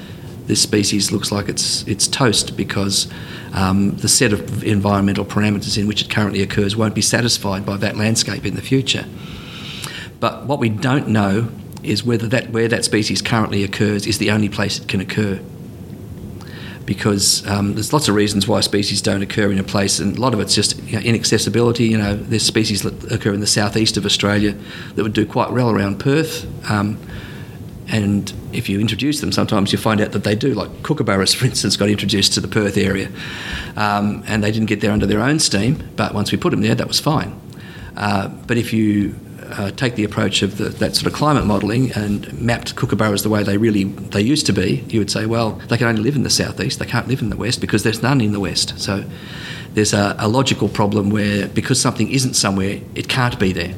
this 0.47 0.61
species 0.61 1.11
looks 1.11 1.31
like 1.31 1.47
it's 1.47 1.87
it's 1.87 2.07
toast 2.07 2.57
because 2.57 3.07
um, 3.53 3.95
the 3.97 4.07
set 4.07 4.33
of 4.33 4.63
environmental 4.63 5.23
parameters 5.23 5.77
in 5.77 5.87
which 5.87 6.01
it 6.01 6.09
currently 6.09 6.41
occurs 6.41 6.75
won't 6.75 6.95
be 6.95 7.01
satisfied 7.01 7.65
by 7.65 7.77
that 7.77 7.95
landscape 7.95 8.45
in 8.45 8.55
the 8.55 8.61
future. 8.61 9.05
But 10.19 10.45
what 10.45 10.59
we 10.59 10.69
don't 10.69 11.07
know 11.07 11.49
is 11.83 12.03
whether 12.03 12.27
that 12.27 12.49
where 12.49 12.67
that 12.67 12.85
species 12.85 13.21
currently 13.21 13.63
occurs 13.63 14.05
is 14.05 14.17
the 14.17 14.31
only 14.31 14.49
place 14.49 14.79
it 14.79 14.87
can 14.87 14.99
occur 15.01 15.39
because 16.85 17.47
um, 17.47 17.73
there's 17.75 17.93
lots 17.93 18.07
of 18.07 18.15
reasons 18.15 18.47
why 18.47 18.59
species 18.61 19.01
don't 19.01 19.21
occur 19.21 19.51
in 19.51 19.59
a 19.59 19.63
place, 19.63 19.99
and 19.99 20.17
a 20.17 20.21
lot 20.21 20.33
of 20.33 20.39
it's 20.39 20.55
just 20.55 20.81
you 20.83 20.93
know, 20.93 21.03
inaccessibility. 21.03 21.85
You 21.85 21.97
know, 21.97 22.15
there's 22.15 22.43
species 22.43 22.81
that 22.83 23.11
occur 23.11 23.33
in 23.33 23.39
the 23.39 23.47
southeast 23.47 23.97
of 23.97 24.05
Australia 24.05 24.55
that 24.95 25.03
would 25.03 25.13
do 25.13 25.25
quite 25.25 25.51
well 25.51 25.69
around 25.69 25.99
Perth. 25.99 26.47
Um, 26.69 26.99
and 27.87 28.31
if 28.53 28.69
you 28.69 28.79
introduce 28.79 29.19
them, 29.19 29.31
sometimes 29.31 29.73
you 29.73 29.77
find 29.77 29.99
out 29.99 30.13
that 30.13 30.23
they 30.23 30.35
do. 30.35 30.53
Like 30.53 30.69
kookaburras, 30.81 31.35
for 31.37 31.45
instance, 31.45 31.77
got 31.77 31.89
introduced 31.89 32.33
to 32.33 32.41
the 32.41 32.47
Perth 32.47 32.77
area, 32.77 33.09
um, 33.75 34.23
and 34.27 34.43
they 34.43 34.51
didn't 34.51 34.67
get 34.67 34.81
there 34.81 34.91
under 34.91 35.05
their 35.05 35.21
own 35.21 35.39
steam. 35.39 35.89
But 35.95 36.13
once 36.13 36.31
we 36.31 36.37
put 36.37 36.51
them 36.51 36.61
there, 36.61 36.75
that 36.75 36.87
was 36.87 36.99
fine. 36.99 37.39
Uh, 37.95 38.29
but 38.47 38.57
if 38.57 38.71
you 38.71 39.15
uh, 39.53 39.71
take 39.71 39.95
the 39.95 40.03
approach 40.03 40.41
of 40.41 40.57
the, 40.57 40.69
that 40.69 40.95
sort 40.95 41.07
of 41.07 41.13
climate 41.13 41.45
modelling 41.45 41.91
and 41.93 42.31
mapped 42.39 42.75
kookaburras 42.75 43.23
the 43.23 43.29
way 43.29 43.43
they 43.43 43.57
really 43.57 43.85
they 43.85 44.21
used 44.21 44.45
to 44.47 44.53
be, 44.53 44.83
you 44.87 44.99
would 44.99 45.11
say, 45.11 45.25
well, 45.25 45.51
they 45.69 45.77
can 45.77 45.87
only 45.87 46.01
live 46.01 46.15
in 46.15 46.23
the 46.23 46.29
southeast. 46.29 46.79
They 46.79 46.85
can't 46.85 47.07
live 47.07 47.21
in 47.21 47.29
the 47.29 47.37
west 47.37 47.61
because 47.61 47.83
there's 47.83 48.01
none 48.01 48.21
in 48.21 48.31
the 48.31 48.39
west. 48.39 48.79
So 48.79 49.05
there's 49.73 49.93
a, 49.93 50.15
a 50.19 50.27
logical 50.27 50.69
problem 50.69 51.09
where 51.09 51.47
because 51.47 51.79
something 51.79 52.09
isn't 52.09 52.33
somewhere, 52.33 52.79
it 52.95 53.07
can't 53.07 53.39
be 53.39 53.53
there. 53.53 53.73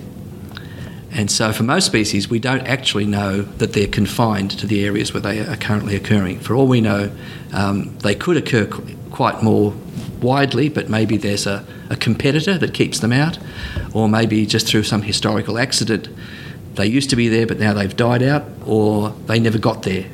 And 1.15 1.29
so, 1.29 1.53
for 1.53 1.61
most 1.61 1.85
species, 1.85 2.27
we 2.27 2.39
don't 2.39 2.65
actually 2.65 3.05
know 3.05 3.43
that 3.43 3.73
they're 3.73 3.87
confined 3.87 4.49
to 4.51 4.65
the 4.65 4.83
areas 4.83 5.13
where 5.13 5.21
they 5.21 5.41
are 5.41 5.55
currently 5.57 5.95
occurring. 5.95 6.39
For 6.39 6.55
all 6.55 6.65
we 6.65 6.81
know, 6.81 7.11
um, 7.51 7.95
they 7.99 8.15
could 8.15 8.35
occur 8.35 8.65
qu- 8.65 8.95
quite 9.11 9.43
more 9.43 9.75
widely, 10.23 10.69
but 10.69 10.89
maybe 10.89 11.17
there's 11.17 11.45
a, 11.45 11.65
a 11.89 11.95
competitor 11.95 12.57
that 12.57 12.73
keeps 12.73 12.99
them 12.99 13.11
out, 13.11 13.37
or 13.93 14.09
maybe 14.09 14.45
just 14.45 14.67
through 14.67 14.83
some 14.83 15.03
historical 15.03 15.59
accident 15.59 16.07
they 16.75 16.87
used 16.87 17.09
to 17.11 17.15
be 17.15 17.27
there 17.27 17.45
but 17.45 17.59
now 17.59 17.73
they've 17.73 17.95
died 17.95 18.23
out, 18.23 18.43
or 18.65 19.09
they 19.27 19.39
never 19.39 19.57
got 19.57 19.83
there. 19.83 20.05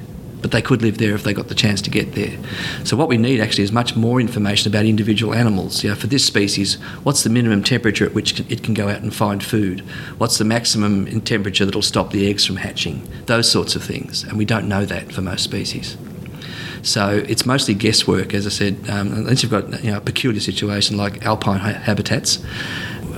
But 0.41 0.51
they 0.51 0.61
could 0.61 0.81
live 0.81 0.99
there 0.99 1.15
if 1.15 1.23
they 1.23 1.33
got 1.33 1.49
the 1.49 1.55
chance 1.55 1.81
to 1.81 1.89
get 1.89 2.13
there. 2.13 2.37
So 2.85 2.95
what 2.95 3.09
we 3.09 3.17
need 3.17 3.41
actually 3.41 3.65
is 3.65 3.73
much 3.73 3.97
more 3.97 4.21
information 4.21 4.71
about 4.71 4.85
individual 4.85 5.33
animals. 5.33 5.83
You 5.83 5.89
know, 5.89 5.97
for 5.97 6.07
this 6.07 6.25
species, 6.25 6.75
what's 7.03 7.23
the 7.23 7.29
minimum 7.29 7.61
temperature 7.61 8.05
at 8.05 8.13
which 8.13 8.39
it 8.39 8.63
can 8.63 8.73
go 8.73 8.87
out 8.87 9.01
and 9.01 9.13
find 9.13 9.43
food? 9.43 9.81
What's 10.17 10.37
the 10.37 10.45
maximum 10.45 11.19
temperature 11.21 11.65
that'll 11.65 11.81
stop 11.81 12.11
the 12.11 12.29
eggs 12.29 12.45
from 12.45 12.55
hatching? 12.55 13.05
Those 13.25 13.51
sorts 13.51 13.75
of 13.75 13.83
things, 13.83 14.23
and 14.23 14.37
we 14.37 14.45
don't 14.45 14.69
know 14.69 14.85
that 14.85 15.11
for 15.11 15.21
most 15.21 15.43
species. 15.43 15.97
So 16.81 17.23
it's 17.27 17.45
mostly 17.45 17.73
guesswork, 17.73 18.33
as 18.33 18.45
I 18.45 18.49
said. 18.49 18.89
Um, 18.89 19.11
unless 19.13 19.43
you've 19.43 19.51
got 19.51 19.83
you 19.83 19.91
know, 19.91 19.97
a 19.97 20.01
peculiar 20.01 20.39
situation 20.39 20.97
like 20.97 21.25
alpine 21.25 21.59
ha- 21.59 21.73
habitats, 21.73 22.43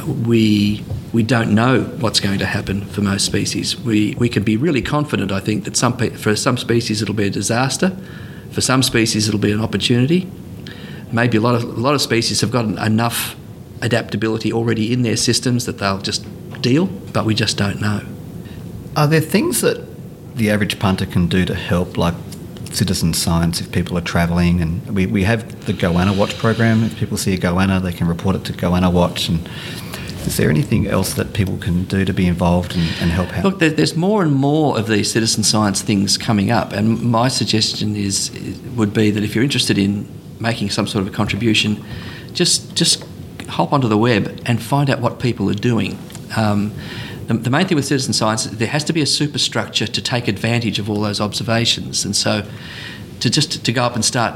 we 0.06 0.84
we 1.14 1.24
don't 1.24 1.54
know 1.54 1.84
what's 2.00 2.20
going 2.20 2.40
to 2.40 2.46
happen 2.46 2.86
for 2.86 3.02
most 3.02 3.26
species. 3.26 3.80
We 3.80 4.16
we 4.16 4.30
can 4.30 4.44
be 4.44 4.58
really 4.58 4.82
confident, 4.82 5.32
I 5.32 5.40
think, 5.40 5.66
that 5.66 5.78
some 5.78 5.98
for 5.98 6.36
some 6.36 6.58
species 6.58 7.02
it'll 7.02 7.16
be 7.16 7.28
a 7.28 7.30
disaster, 7.30 7.96
for 8.52 8.62
some 8.62 8.84
species 8.84 9.28
it'll 9.28 9.40
be 9.40 9.52
an 9.52 9.62
opportunity. 9.62 10.30
Maybe 11.12 11.38
a 11.38 11.42
lot 11.42 11.56
of 11.56 11.64
a 11.64 11.82
lot 11.82 11.94
of 11.94 12.02
species 12.02 12.42
have 12.42 12.52
got 12.52 12.66
enough 12.66 13.36
adaptability 13.82 14.54
already 14.54 14.94
in 14.94 15.02
their 15.02 15.18
systems 15.18 15.66
that 15.66 15.80
they'll 15.80 16.02
just 16.02 16.26
deal, 16.62 16.86
but 16.86 17.26
we 17.26 17.34
just 17.34 17.58
don't 17.58 17.82
know. 17.82 18.02
Are 18.96 19.08
there 19.08 19.22
things 19.22 19.62
that 19.62 19.88
the 20.36 20.52
average 20.52 20.80
punter 20.80 21.06
can 21.06 21.28
do 21.28 21.46
to 21.46 21.56
help, 21.56 21.98
like 21.98 22.14
citizen 22.76 23.14
science 23.14 23.62
if 23.62 23.72
people 23.72 23.98
are 23.98 24.02
travelling. 24.02 24.62
And 24.62 24.96
we, 24.96 25.06
we 25.06 25.24
have 25.24 25.66
the 25.66 25.74
Goanna 25.74 26.18
Watch 26.18 26.38
program. 26.38 26.84
If 26.84 26.98
people 26.98 27.18
see 27.18 27.34
a 27.34 27.38
goanna, 27.38 27.82
they 27.82 27.94
can 27.94 28.08
report 28.08 28.36
it 28.36 28.46
to 28.46 28.54
Goanna 28.54 28.92
Watch. 28.92 29.30
And 29.30 29.48
Is 30.26 30.38
there 30.38 30.50
anything 30.50 30.88
else 30.88 31.16
that 31.16 31.34
people 31.34 31.58
can 31.58 31.86
do 31.86 32.06
to 32.06 32.14
be 32.14 32.28
involved 32.28 32.76
and, 32.76 32.84
and 33.02 33.12
help 33.12 33.36
out? 33.36 33.44
Look, 33.44 33.60
there's 33.60 33.96
more 33.96 34.22
and 34.22 34.32
more 34.32 34.78
of 34.78 34.88
these 34.88 35.12
citizen 35.12 35.44
science 35.44 35.82
things 35.82 36.18
coming 36.18 36.52
up, 36.52 36.74
and 36.74 37.02
my 37.02 37.28
suggestion 37.28 37.96
is 37.96 38.32
would 38.76 38.94
be 38.94 39.10
that 39.12 39.24
if 39.24 39.34
you're 39.34 39.44
interested 39.44 39.78
in 39.78 40.08
making 40.40 40.70
some 40.70 40.86
sort 40.86 41.02
of 41.08 41.14
a 41.14 41.16
contribution, 41.16 41.84
just 42.34 42.76
just 42.76 43.04
hop 43.48 43.74
onto 43.74 43.88
the 43.88 43.98
web 43.98 44.42
and 44.46 44.62
find 44.62 44.90
out 44.90 45.00
what 45.00 45.20
people 45.20 45.50
are 45.50 45.56
doing. 45.56 45.98
Um, 46.38 46.72
the, 47.32 47.44
the, 47.44 47.50
main 47.50 47.68
thing 47.68 47.76
with 47.76 47.86
citizen 47.86 48.14
science, 48.14 48.46
there 48.46 48.68
has 48.68 48.84
to 48.86 48.94
be 48.94 49.02
a 49.02 49.06
superstructure 49.06 49.88
to 49.88 50.02
take 50.02 50.28
advantage 50.28 50.80
of 50.80 50.90
all 50.90 51.00
those 51.00 51.22
observations, 51.22 52.04
and 52.06 52.16
so 52.16 52.46
to 53.22 53.30
just 53.30 53.64
to 53.64 53.72
go 53.72 53.84
up 53.84 53.96
and 53.96 54.04
start, 54.04 54.36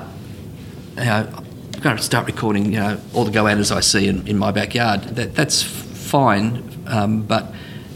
you 0.98 1.06
know, 1.06 1.28
I'm 1.74 1.80
going 1.82 1.98
to 1.98 2.04
start 2.04 2.26
recording, 2.28 2.72
you 2.72 2.80
know, 2.80 3.00
all 3.14 3.26
the 3.26 3.32
goannas 3.32 3.76
I 3.76 3.82
see 3.82 4.08
in, 4.08 4.28
in 4.28 4.38
my 4.38 4.52
backyard. 4.52 5.02
That, 5.04 5.36
that's 5.36 5.62
fine, 5.62 6.64
um, 6.88 7.24
but 7.24 7.54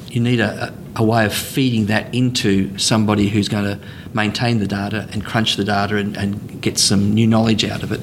you 0.07 0.19
need 0.19 0.39
a, 0.39 0.73
a, 0.95 1.03
way 1.03 1.25
of 1.25 1.33
feeding 1.33 1.85
that 1.85 2.13
into 2.13 2.77
somebody 2.77 3.29
who's 3.29 3.47
going 3.47 3.65
to 3.65 3.79
maintain 4.13 4.59
the 4.59 4.67
data 4.67 5.07
and 5.11 5.23
crunch 5.23 5.55
the 5.55 5.63
data 5.63 5.97
and, 5.97 6.17
and 6.17 6.61
get 6.61 6.79
some 6.79 7.13
new 7.13 7.27
knowledge 7.27 7.63
out 7.63 7.83
of 7.83 7.91
it. 7.91 8.01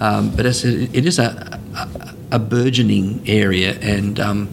Um, 0.00 0.34
but 0.34 0.44
it 0.44 1.06
is 1.06 1.18
a, 1.18 1.60
a, 1.76 2.14
a, 2.32 2.38
burgeoning 2.38 3.22
area, 3.26 3.78
and 3.80 4.18
um, 4.18 4.48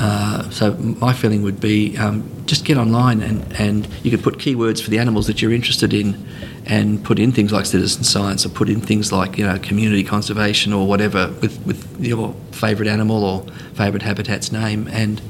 uh, 0.00 0.48
so 0.48 0.72
my 0.72 1.12
feeling 1.12 1.42
would 1.42 1.60
be 1.60 1.94
um, 1.98 2.26
just 2.46 2.64
get 2.64 2.78
online 2.78 3.20
and, 3.20 3.52
and 3.60 3.86
you 4.02 4.10
could 4.10 4.22
put 4.22 4.38
keywords 4.38 4.82
for 4.82 4.88
the 4.88 4.98
animals 4.98 5.26
that 5.26 5.42
you're 5.42 5.52
interested 5.52 5.92
in 5.92 6.26
and 6.64 7.04
put 7.04 7.18
in 7.18 7.30
things 7.30 7.52
like 7.52 7.66
citizen 7.66 8.02
science 8.02 8.46
or 8.46 8.48
put 8.48 8.70
in 8.70 8.80
things 8.80 9.12
like 9.12 9.36
you 9.36 9.46
know 9.46 9.58
community 9.58 10.02
conservation 10.02 10.72
or 10.72 10.86
whatever 10.86 11.28
with, 11.42 11.60
with 11.66 12.02
your 12.02 12.34
favourite 12.50 12.90
animal 12.90 13.22
or 13.22 13.42
favourite 13.74 14.00
habitat's 14.00 14.50
name 14.50 14.88
and 14.88 15.20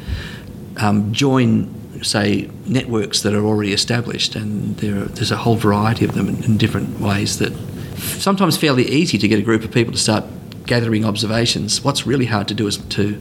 um, 0.77 1.13
join 1.13 1.75
say 2.05 2.49
networks 2.65 3.23
that 3.23 3.35
are 3.35 3.45
already 3.45 3.73
established 3.73 4.37
and 4.37 4.77
there 4.77 5.03
are, 5.03 5.07
there's 5.07 5.33
a 5.33 5.37
whole 5.37 5.57
variety 5.57 6.05
of 6.05 6.15
them 6.15 6.29
in, 6.29 6.45
in 6.45 6.57
different 6.57 7.01
ways 7.01 7.41
that 7.41 7.53
sometimes 7.99 8.57
fairly 8.57 8.85
easy 8.85 9.19
to 9.19 9.27
get 9.27 9.41
a 9.41 9.43
group 9.43 9.65
of 9.65 9.73
people 9.73 9.93
to 9.93 9.99
start 9.99 10.25
gathering 10.65 11.05
observations. 11.05 11.83
What's 11.83 12.07
really 12.07 12.27
hard 12.27 12.47
to 12.47 12.55
do 12.55 12.69
is 12.69 12.77
to 12.77 13.21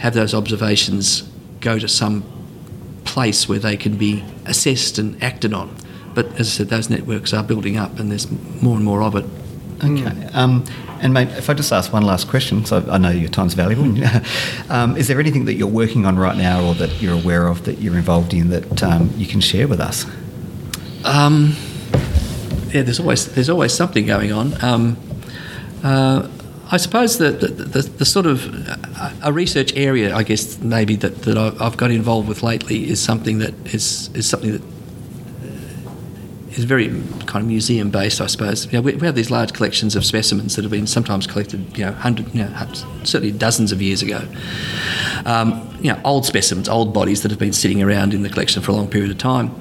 have 0.00 0.14
those 0.14 0.34
observations 0.34 1.22
go 1.60 1.78
to 1.78 1.88
some 1.88 2.24
place 3.04 3.48
where 3.48 3.58
they 3.58 3.76
can 3.76 3.96
be 3.96 4.24
assessed 4.46 4.98
and 4.98 5.22
acted 5.22 5.52
on 5.54 5.74
but 6.14 6.26
as 6.38 6.48
I 6.48 6.50
said, 6.50 6.68
those 6.68 6.90
networks 6.90 7.32
are 7.32 7.42
building 7.42 7.76
up, 7.76 7.98
and 7.98 8.10
there's 8.10 8.30
more 8.62 8.76
and 8.76 8.84
more 8.84 9.02
of 9.02 9.14
it. 9.14 9.24
Okay. 9.82 10.26
Um, 10.34 10.64
and 11.00 11.14
mate, 11.14 11.28
if 11.28 11.48
I 11.48 11.54
just 11.54 11.72
ask 11.72 11.92
one 11.92 12.02
last 12.02 12.28
question, 12.28 12.64
so 12.66 12.84
I 12.90 12.98
know 12.98 13.10
your 13.10 13.30
time's 13.30 13.54
valuable. 13.54 13.84
um, 14.68 14.96
is 14.96 15.08
there 15.08 15.18
anything 15.20 15.46
that 15.46 15.54
you're 15.54 15.68
working 15.68 16.04
on 16.04 16.18
right 16.18 16.36
now, 16.36 16.64
or 16.64 16.74
that 16.74 17.00
you're 17.00 17.14
aware 17.14 17.46
of 17.46 17.64
that 17.64 17.78
you're 17.78 17.96
involved 17.96 18.34
in 18.34 18.50
that 18.50 18.82
um, 18.82 19.10
you 19.16 19.26
can 19.26 19.40
share 19.40 19.68
with 19.68 19.80
us? 19.80 20.04
Um, 21.04 21.56
yeah, 22.72 22.82
there's 22.82 23.00
always 23.00 23.32
there's 23.34 23.48
always 23.48 23.72
something 23.72 24.04
going 24.04 24.32
on. 24.32 24.62
Um, 24.62 24.96
uh, 25.82 26.28
I 26.72 26.76
suppose 26.76 27.18
that 27.18 27.40
the, 27.40 27.48
the, 27.48 27.82
the, 27.82 28.04
sort 28.04 28.26
of 28.26 28.44
a 29.22 29.32
research 29.32 29.74
area, 29.76 30.14
I 30.14 30.22
guess 30.22 30.58
maybe 30.58 30.96
that, 30.96 31.22
that 31.22 31.38
I've 31.38 31.76
got 31.76 31.90
involved 31.90 32.28
with 32.28 32.42
lately 32.42 32.88
is 32.88 33.02
something 33.02 33.38
that 33.38 33.54
is 33.74 34.10
is 34.14 34.28
something 34.28 34.52
that 34.52 34.62
is 36.58 36.64
very 36.64 36.88
kind 37.26 37.42
of 37.42 37.46
museum 37.46 37.90
based, 37.90 38.20
I 38.20 38.26
suppose. 38.26 38.66
You 38.66 38.72
know, 38.72 38.82
we, 38.82 38.94
we, 38.94 39.06
have 39.06 39.14
these 39.14 39.30
large 39.30 39.52
collections 39.52 39.96
of 39.96 40.04
specimens 40.04 40.56
that 40.56 40.62
have 40.62 40.70
been 40.70 40.86
sometimes 40.86 41.26
collected, 41.26 41.78
you 41.78 41.84
know, 41.84 41.92
hundred, 41.92 42.34
you 42.34 42.44
know, 42.44 42.66
certainly 43.04 43.32
dozens 43.32 43.72
of 43.72 43.80
years 43.80 44.02
ago. 44.02 44.26
Um, 45.24 45.78
you 45.80 45.92
know, 45.92 46.00
old 46.04 46.26
specimens, 46.26 46.68
old 46.68 46.92
bodies 46.92 47.22
that 47.22 47.30
have 47.30 47.40
been 47.40 47.52
sitting 47.52 47.82
around 47.82 48.12
in 48.12 48.22
the 48.22 48.28
collection 48.28 48.62
for 48.62 48.72
a 48.72 48.74
long 48.74 48.88
period 48.88 49.10
of 49.10 49.18
time. 49.18 49.54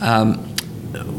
Um, 0.00 0.34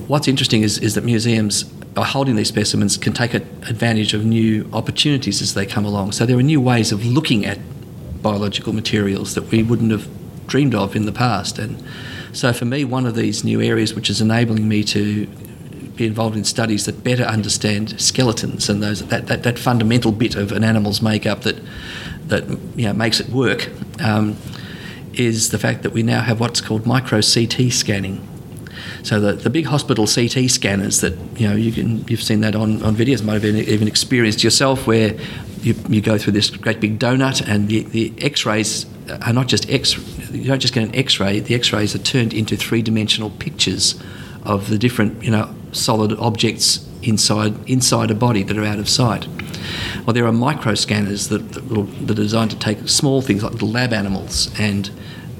what's 0.07 0.27
interesting 0.27 0.61
is, 0.61 0.77
is 0.77 0.95
that 0.95 1.03
museums, 1.03 1.63
by 1.97 2.05
holding 2.05 2.35
these 2.35 2.47
specimens, 2.47 2.95
can 2.95 3.11
take 3.11 3.33
advantage 3.33 4.13
of 4.13 4.23
new 4.23 4.69
opportunities 4.71 5.41
as 5.41 5.55
they 5.55 5.65
come 5.65 5.83
along. 5.83 6.11
So 6.11 6.27
there 6.27 6.37
are 6.37 6.43
new 6.43 6.61
ways 6.61 6.91
of 6.91 7.03
looking 7.03 7.43
at 7.43 7.57
biological 8.21 8.71
materials 8.71 9.33
that 9.33 9.49
we 9.49 9.63
wouldn't 9.63 9.89
have 9.89 10.07
dreamed 10.45 10.75
of 10.75 10.95
in 10.95 11.07
the 11.07 11.11
past, 11.11 11.57
and 11.57 11.83
so 12.33 12.53
for 12.53 12.65
me, 12.65 12.85
one 12.85 13.07
of 13.07 13.15
these 13.15 13.43
new 13.43 13.63
areas 13.63 13.95
which 13.95 14.11
is 14.11 14.21
enabling 14.21 14.69
me 14.69 14.83
to 14.83 15.25
be 15.95 16.05
involved 16.05 16.37
in 16.37 16.43
studies 16.43 16.85
that 16.85 17.03
better 17.03 17.23
understand 17.23 17.99
skeletons 17.99 18.69
and 18.69 18.83
those 18.83 19.03
that, 19.07 19.25
that, 19.25 19.41
that 19.41 19.57
fundamental 19.57 20.11
bit 20.11 20.35
of 20.35 20.51
an 20.51 20.63
animal's 20.63 21.01
makeup 21.01 21.41
that 21.41 21.59
that 22.27 22.47
you 22.75 22.85
know, 22.85 22.93
makes 22.93 23.19
it 23.19 23.29
work 23.29 23.71
um, 23.99 24.37
is 25.15 25.49
the 25.49 25.57
fact 25.57 25.81
that 25.81 25.93
we 25.93 26.03
now 26.03 26.21
have 26.21 26.39
what's 26.39 26.61
called 26.61 26.85
micro 26.85 27.21
CT 27.21 27.71
scanning. 27.71 28.36
So 29.07 29.21
the, 29.21 29.31
the 29.31 29.49
big 29.49 29.65
hospital 29.67 30.05
CT 30.05 30.49
scanners 30.49 30.99
that 30.99 31.17
you 31.39 31.47
know 31.47 31.55
you 31.55 31.71
can 31.71 32.05
you've 32.09 32.21
seen 32.21 32.41
that 32.41 32.57
on, 32.57 32.83
on 32.83 32.93
videos, 32.93 33.23
might 33.23 33.41
have 33.41 33.45
even 33.45 33.87
experienced 33.87 34.43
yourself, 34.43 34.85
where 34.85 35.15
you, 35.61 35.75
you 35.87 36.01
go 36.01 36.17
through 36.17 36.33
this 36.33 36.49
great 36.49 36.81
big 36.81 36.99
donut 36.99 37.47
and 37.47 37.69
the, 37.69 37.83
the 37.83 38.13
X-rays 38.19 38.85
are 39.21 39.31
not 39.31 39.47
just 39.47 39.69
X. 39.69 39.97
You 40.29 40.43
don't 40.43 40.59
just 40.59 40.73
get 40.73 40.83
an 40.83 40.93
X-ray. 40.93 41.39
The 41.39 41.55
X-rays 41.55 41.95
are 41.95 41.99
turned 41.99 42.33
into 42.33 42.57
three-dimensional 42.57 43.29
pictures 43.29 43.97
of 44.43 44.67
the 44.67 44.77
different, 44.77 45.23
you 45.23 45.31
know, 45.31 45.55
solid 45.71 46.11
objects 46.19 46.85
inside 47.01 47.53
inside 47.69 48.11
a 48.11 48.15
body 48.15 48.43
that 48.43 48.57
are 48.57 48.65
out 48.65 48.77
of 48.77 48.89
sight. 48.89 49.25
Well, 50.05 50.13
there 50.15 50.25
are 50.25 50.33
micro 50.33 50.75
scanners 50.75 51.29
that, 51.29 51.53
that, 51.53 51.65
will, 51.69 51.83
that 51.83 52.19
are 52.19 52.23
designed 52.23 52.51
to 52.51 52.59
take 52.59 52.89
small 52.89 53.21
things 53.21 53.41
like 53.41 53.53
little 53.53 53.71
lab 53.71 53.93
animals, 53.93 54.51
and 54.59 54.91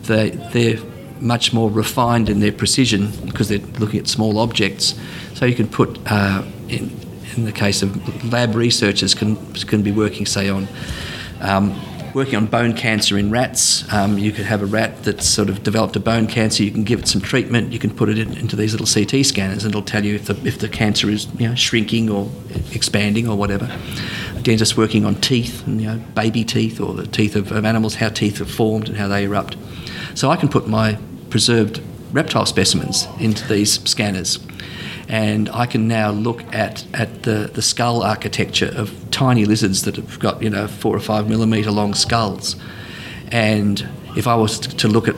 they 0.03 0.30
they're 0.30 0.80
much 1.22 1.53
more 1.53 1.70
refined 1.70 2.30
in 2.30 2.39
their 2.39 2.51
precision 2.51 3.11
because 3.26 3.49
they're 3.49 3.59
looking 3.80 3.99
at 3.99 4.07
small 4.07 4.39
objects. 4.39 4.99
So 5.34 5.45
you 5.45 5.55
can 5.55 5.68
put 5.68 5.99
uh, 6.07 6.43
in, 6.70 6.91
in 7.36 7.45
the 7.45 7.51
case 7.51 7.82
of 7.82 8.32
lab 8.32 8.55
researchers 8.55 9.13
can 9.13 9.36
can 9.53 9.84
be 9.84 9.91
working 9.91 10.26
say 10.26 10.49
on 10.49 10.68
um, 11.41 11.80
working 12.13 12.36
on 12.36 12.47
bone 12.47 12.74
cancer 12.74 13.18
in 13.18 13.30
rats. 13.30 13.91
Um, 13.93 14.18
you 14.18 14.32
could 14.32 14.45
have 14.45 14.63
a 14.63 14.65
rat 14.65 15.03
that's 15.03 15.28
sort 15.28 15.49
of 15.49 15.61
developed 15.61 15.95
a 15.95 15.99
bone 15.99 16.26
cancer. 16.26 16.63
You 16.63 16.72
can 16.72 16.84
give 16.84 16.99
it 16.99 17.07
some 17.07 17.22
treatment. 17.22 17.72
You 17.72 17.78
can 17.78 17.95
put 17.95 18.09
it 18.09 18.18
in, 18.18 18.36
into 18.36 18.55
these 18.55 18.74
little 18.74 18.88
CT 18.88 19.24
scanners, 19.24 19.63
and 19.63 19.72
it'll 19.72 19.84
tell 19.84 20.03
you 20.03 20.15
if 20.15 20.26
the 20.26 20.47
if 20.47 20.57
the 20.59 20.68
cancer 20.68 21.09
is 21.09 21.28
you 21.39 21.47
know 21.47 21.55
shrinking 21.55 22.09
or 22.09 22.30
expanding 22.72 23.28
or 23.28 23.38
whatever. 23.38 23.70
A 24.36 24.41
dentist 24.41 24.78
working 24.78 25.05
on 25.05 25.15
teeth, 25.15 25.65
and, 25.68 25.80
you 25.80 25.88
know, 25.88 25.97
baby 26.15 26.43
teeth 26.43 26.80
or 26.80 26.93
the 26.93 27.07
teeth 27.07 27.36
of, 27.36 27.51
of 27.51 27.65
animals, 27.65 27.95
how 27.95 28.09
teeth 28.09 28.41
are 28.41 28.45
formed 28.45 28.89
and 28.89 28.97
how 28.97 29.07
they 29.07 29.26
erupt. 29.26 29.55
So 30.18 30.32
I 30.32 30.36
can 30.36 30.49
put 30.49 30.68
my 30.68 30.97
preserved 31.30 31.80
reptile 32.11 32.47
specimens 32.47 33.07
into 33.20 33.47
these 33.47 33.88
scanners 33.88 34.39
and 35.07 35.47
I 35.49 35.68
can 35.68 35.88
now 35.88 36.09
look 36.09 36.41
at, 36.55 36.84
at 36.95 37.22
the, 37.22 37.51
the 37.53 37.61
skull 37.61 38.01
architecture 38.01 38.74
of 38.76 39.11
tiny 39.11 39.45
lizards 39.45 39.84
that 39.84 39.95
have 39.95 40.18
got, 40.18 40.41
you 40.41 40.49
know, 40.49 40.68
four 40.68 40.95
or 40.95 40.99
five 40.99 41.30
millimetre 41.30 41.70
long 41.70 41.93
skulls. 41.93 42.55
And 43.32 43.88
if 44.15 44.26
I 44.26 44.34
was 44.34 44.57
to 44.59 44.88
look 44.88 45.07
at 45.07 45.15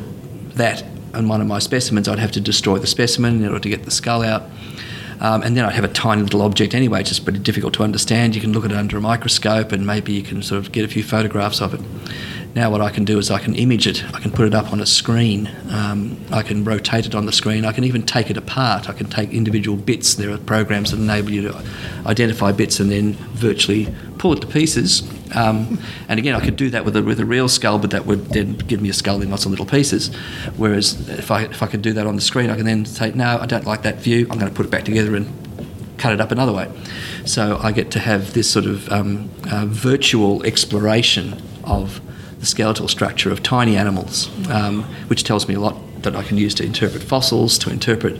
that 0.55 0.83
on 1.13 1.29
one 1.29 1.39
of 1.39 1.47
my 1.47 1.59
specimens, 1.59 2.09
I'd 2.09 2.19
have 2.19 2.33
to 2.33 2.41
destroy 2.41 2.77
the 2.77 2.85
specimen 2.85 3.41
in 3.41 3.47
order 3.47 3.61
to 3.61 3.69
get 3.69 3.85
the 3.85 3.91
skull 3.91 4.21
out. 4.21 4.49
Um, 5.21 5.43
and 5.43 5.55
then 5.55 5.63
I'd 5.63 5.75
have 5.75 5.85
a 5.85 5.93
tiny 5.93 6.23
little 6.23 6.41
object 6.41 6.73
anyway, 6.73 7.01
it's 7.01 7.09
just 7.09 7.23
pretty 7.23 7.39
difficult 7.39 7.73
to 7.75 7.83
understand. 7.83 8.35
You 8.35 8.41
can 8.41 8.51
look 8.51 8.65
at 8.65 8.71
it 8.71 8.77
under 8.77 8.97
a 8.97 9.01
microscope 9.01 9.71
and 9.71 9.87
maybe 9.87 10.11
you 10.11 10.23
can 10.23 10.41
sort 10.41 10.65
of 10.65 10.73
get 10.73 10.83
a 10.83 10.89
few 10.89 11.03
photographs 11.03 11.61
of 11.61 11.73
it. 11.73 11.81
Now, 12.55 12.71
what 12.71 12.81
I 12.81 12.89
can 12.89 13.05
do 13.05 13.19
is 13.19 13.29
I 13.29 13.39
can 13.39 13.55
image 13.55 13.85
it, 13.85 14.03
I 14.13 14.19
can 14.19 14.31
put 14.31 14.47
it 14.47 14.55
up 14.55 14.73
on 14.73 14.79
a 14.79 14.85
screen, 14.85 15.49
um, 15.69 16.19
I 16.31 16.41
can 16.41 16.63
rotate 16.63 17.05
it 17.05 17.13
on 17.13 17.25
the 17.25 17.31
screen, 17.31 17.63
I 17.63 17.71
can 17.71 17.83
even 17.83 18.03
take 18.03 18.29
it 18.29 18.37
apart. 18.37 18.89
I 18.89 18.93
can 18.93 19.07
take 19.07 19.31
individual 19.31 19.77
bits. 19.77 20.15
There 20.15 20.31
are 20.31 20.37
programs 20.37 20.91
that 20.91 20.97
enable 20.97 21.29
you 21.29 21.43
to 21.43 21.63
identify 22.05 22.51
bits 22.51 22.79
and 22.79 22.91
then 22.91 23.13
virtually 23.33 23.93
pull 24.17 24.33
it 24.33 24.41
to 24.41 24.47
pieces. 24.47 25.03
Um, 25.35 25.79
and 26.07 26.19
again, 26.19 26.33
I 26.33 26.43
could 26.43 26.55
do 26.55 26.69
that 26.71 26.85
with 26.85 26.95
a, 26.95 27.03
with 27.03 27.19
a 27.19 27.25
real 27.25 27.47
skull, 27.47 27.77
but 27.77 27.91
that 27.91 28.05
would 28.05 28.25
then 28.29 28.53
give 28.53 28.81
me 28.81 28.89
a 28.89 28.93
skull 28.93 29.21
in 29.21 29.29
lots 29.29 29.45
of 29.45 29.51
little 29.51 29.65
pieces. 29.65 30.13
Whereas 30.57 31.07
if 31.09 31.29
I, 31.29 31.43
if 31.43 31.61
I 31.61 31.67
could 31.67 31.83
do 31.83 31.93
that 31.93 32.07
on 32.07 32.15
the 32.15 32.21
screen, 32.21 32.49
I 32.49 32.55
can 32.55 32.65
then 32.65 32.85
say, 32.85 33.11
no, 33.11 33.37
I 33.39 33.45
don't 33.45 33.65
like 33.65 33.83
that 33.83 33.97
view, 33.97 34.27
I'm 34.29 34.39
going 34.39 34.51
to 34.51 34.55
put 34.55 34.65
it 34.65 34.71
back 34.71 34.85
together 34.85 35.15
and 35.15 35.31
cut 35.97 36.13
it 36.13 36.21
up 36.21 36.31
another 36.31 36.53
way. 36.53 36.71
So 37.25 37.59
I 37.61 37.71
get 37.71 37.91
to 37.91 37.99
have 37.99 38.33
this 38.33 38.49
sort 38.49 38.65
of 38.65 38.91
um, 38.91 39.29
uh, 39.51 39.65
virtual 39.67 40.43
exploration 40.43 41.39
of 41.63 42.01
the 42.39 42.45
skeletal 42.45 42.87
structure 42.87 43.31
of 43.31 43.43
tiny 43.43 43.75
animals, 43.75 44.29
um, 44.49 44.83
which 45.07 45.23
tells 45.23 45.47
me 45.47 45.55
a 45.55 45.59
lot 45.59 45.77
that 46.03 46.15
I 46.15 46.23
can 46.23 46.37
use 46.37 46.55
to 46.55 46.63
interpret 46.63 47.03
fossils, 47.03 47.57
to 47.59 47.69
interpret 47.69 48.19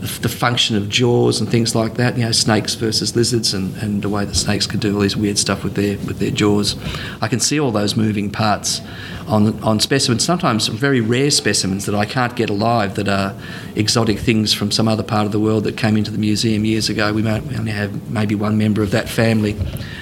the, 0.00 0.28
function 0.28 0.76
of 0.76 0.88
jaws 0.88 1.40
and 1.40 1.48
things 1.48 1.74
like 1.74 1.94
that. 1.94 2.16
You 2.16 2.24
know, 2.24 2.32
snakes 2.32 2.74
versus 2.74 3.16
lizards, 3.16 3.54
and, 3.54 3.74
and 3.78 4.02
the 4.02 4.08
way 4.08 4.24
that 4.24 4.34
snakes 4.34 4.66
can 4.66 4.78
do 4.78 4.94
all 4.94 5.00
these 5.00 5.16
weird 5.16 5.38
stuff 5.38 5.64
with 5.64 5.74
their 5.74 5.96
with 5.98 6.18
their 6.18 6.30
jaws. 6.30 6.76
I 7.20 7.28
can 7.28 7.40
see 7.40 7.58
all 7.58 7.70
those 7.70 7.96
moving 7.96 8.30
parts 8.30 8.80
on 9.26 9.60
on 9.62 9.80
specimens. 9.80 10.24
Sometimes 10.24 10.68
very 10.68 11.00
rare 11.00 11.30
specimens 11.30 11.86
that 11.86 11.94
I 11.94 12.04
can't 12.04 12.36
get 12.36 12.50
alive, 12.50 12.94
that 12.96 13.08
are 13.08 13.34
exotic 13.74 14.18
things 14.18 14.52
from 14.52 14.70
some 14.70 14.86
other 14.86 15.02
part 15.02 15.26
of 15.26 15.32
the 15.32 15.40
world 15.40 15.64
that 15.64 15.76
came 15.76 15.96
into 15.96 16.10
the 16.10 16.18
museum 16.18 16.64
years 16.64 16.88
ago. 16.88 17.12
We, 17.12 17.22
may, 17.22 17.40
we 17.40 17.56
only 17.56 17.72
have 17.72 18.10
maybe 18.10 18.34
one 18.34 18.58
member 18.58 18.82
of 18.82 18.90
that 18.90 19.08
family, 19.08 19.56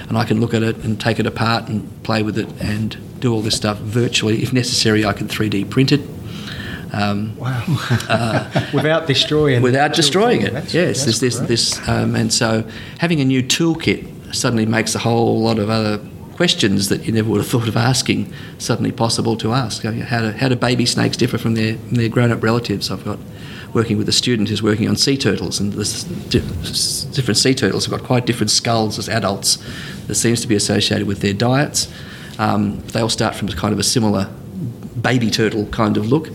and 0.07 0.17
I 0.17 0.25
can 0.25 0.39
look 0.39 0.53
at 0.53 0.61
it 0.61 0.77
and 0.83 0.99
take 0.99 1.19
it 1.19 1.25
apart 1.25 1.69
and 1.69 2.03
play 2.03 2.21
with 2.21 2.37
it 2.37 2.49
and 2.61 2.97
do 3.19 3.33
all 3.33 3.41
this 3.41 3.55
stuff 3.55 3.77
virtually. 3.77 4.43
If 4.43 4.53
necessary, 4.53 5.05
I 5.05 5.13
can 5.13 5.27
3D 5.27 5.69
print 5.69 5.91
it. 5.91 6.01
Um, 6.93 7.35
wow! 7.37 7.63
uh, 8.09 8.69
without 8.73 9.07
destroying. 9.07 9.61
Without 9.61 9.93
destroying 9.93 10.41
it. 10.41 10.53
That's, 10.53 10.73
yes. 10.73 11.05
That's 11.05 11.19
this, 11.19 11.39
this, 11.39 11.47
this, 11.75 11.89
um, 11.89 12.15
and 12.15 12.33
so 12.33 12.67
having 12.99 13.19
a 13.19 13.25
new 13.25 13.43
toolkit 13.43 14.33
suddenly 14.33 14.65
makes 14.65 14.95
a 14.95 14.99
whole 14.99 15.41
lot 15.41 15.59
of 15.59 15.69
other 15.69 15.99
questions 16.35 16.89
that 16.89 17.05
you 17.05 17.13
never 17.13 17.29
would 17.29 17.39
have 17.39 17.47
thought 17.47 17.67
of 17.67 17.77
asking 17.77 18.31
suddenly 18.57 18.91
possible 18.91 19.37
to 19.37 19.53
ask. 19.53 19.83
How 19.83 19.91
do, 19.91 20.31
how 20.31 20.49
do 20.49 20.55
baby 20.55 20.85
snakes 20.85 21.17
differ 21.17 21.37
from 21.37 21.55
their, 21.55 21.73
their 21.91 22.09
grown-up 22.09 22.43
relatives? 22.43 22.91
I've 22.91 23.05
got 23.05 23.19
working 23.73 23.97
with 23.97 24.07
a 24.07 24.13
student 24.13 24.49
who's 24.49 24.63
working 24.63 24.87
on 24.87 24.95
sea 24.95 25.17
turtles, 25.17 25.59
and 25.59 25.73
there's 25.73 26.03
different 26.05 27.37
sea 27.37 27.53
turtles 27.53 27.85
have 27.85 27.91
got 27.91 28.03
quite 28.07 28.25
different 28.25 28.51
skulls 28.51 28.97
as 28.97 29.09
adults. 29.09 29.57
That 30.07 30.15
seems 30.15 30.41
to 30.41 30.47
be 30.47 30.55
associated 30.55 31.07
with 31.07 31.19
their 31.19 31.33
diets. 31.33 31.91
Um, 32.37 32.81
they 32.87 33.01
all 33.01 33.09
start 33.09 33.35
from 33.35 33.47
a 33.47 33.53
kind 33.53 33.73
of 33.73 33.79
a 33.79 33.83
similar 33.83 34.29
baby 35.01 35.29
turtle 35.29 35.67
kind 35.67 35.97
of 35.97 36.07
look. 36.07 36.29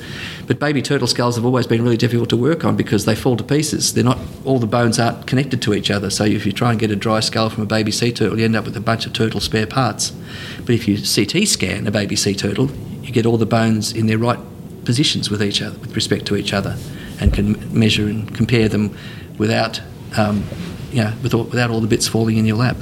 But 0.46 0.58
baby 0.60 0.82
turtle 0.82 1.08
skulls 1.08 1.36
have 1.36 1.44
always 1.44 1.66
been 1.66 1.82
really 1.82 1.96
difficult 1.96 2.28
to 2.30 2.36
work 2.36 2.64
on 2.64 2.76
because 2.76 3.04
they 3.04 3.16
fall 3.16 3.36
to 3.36 3.44
pieces. 3.44 3.94
They're 3.94 4.04
not 4.04 4.18
all 4.44 4.58
the 4.58 4.66
bones 4.66 4.98
aren't 4.98 5.26
connected 5.26 5.60
to 5.62 5.74
each 5.74 5.90
other. 5.90 6.10
So 6.10 6.24
if 6.24 6.46
you 6.46 6.52
try 6.52 6.70
and 6.70 6.78
get 6.78 6.90
a 6.90 6.96
dry 6.96 7.20
skull 7.20 7.50
from 7.50 7.62
a 7.62 7.66
baby 7.66 7.90
sea 7.90 8.12
turtle, 8.12 8.38
you 8.38 8.44
end 8.44 8.56
up 8.56 8.64
with 8.64 8.76
a 8.76 8.80
bunch 8.80 9.06
of 9.06 9.12
turtle 9.12 9.40
spare 9.40 9.66
parts. 9.66 10.12
But 10.60 10.70
if 10.70 10.86
you 10.86 10.96
CT 10.98 11.48
scan 11.48 11.86
a 11.86 11.90
baby 11.90 12.16
sea 12.16 12.34
turtle, 12.34 12.70
you 13.02 13.12
get 13.12 13.26
all 13.26 13.38
the 13.38 13.46
bones 13.46 13.92
in 13.92 14.06
their 14.06 14.18
right 14.18 14.38
positions 14.84 15.30
with 15.30 15.42
each 15.42 15.62
other, 15.62 15.78
with 15.78 15.94
respect 15.94 16.26
to 16.26 16.36
each 16.36 16.52
other, 16.52 16.76
and 17.20 17.32
can 17.32 17.76
measure 17.76 18.06
and 18.06 18.32
compare 18.34 18.68
them 18.68 18.96
without, 19.38 19.80
um, 20.16 20.44
you 20.92 21.02
know, 21.02 21.12
without 21.22 21.70
all 21.70 21.80
the 21.80 21.86
bits 21.86 22.06
falling 22.06 22.36
in 22.36 22.46
your 22.46 22.56
lap. 22.56 22.76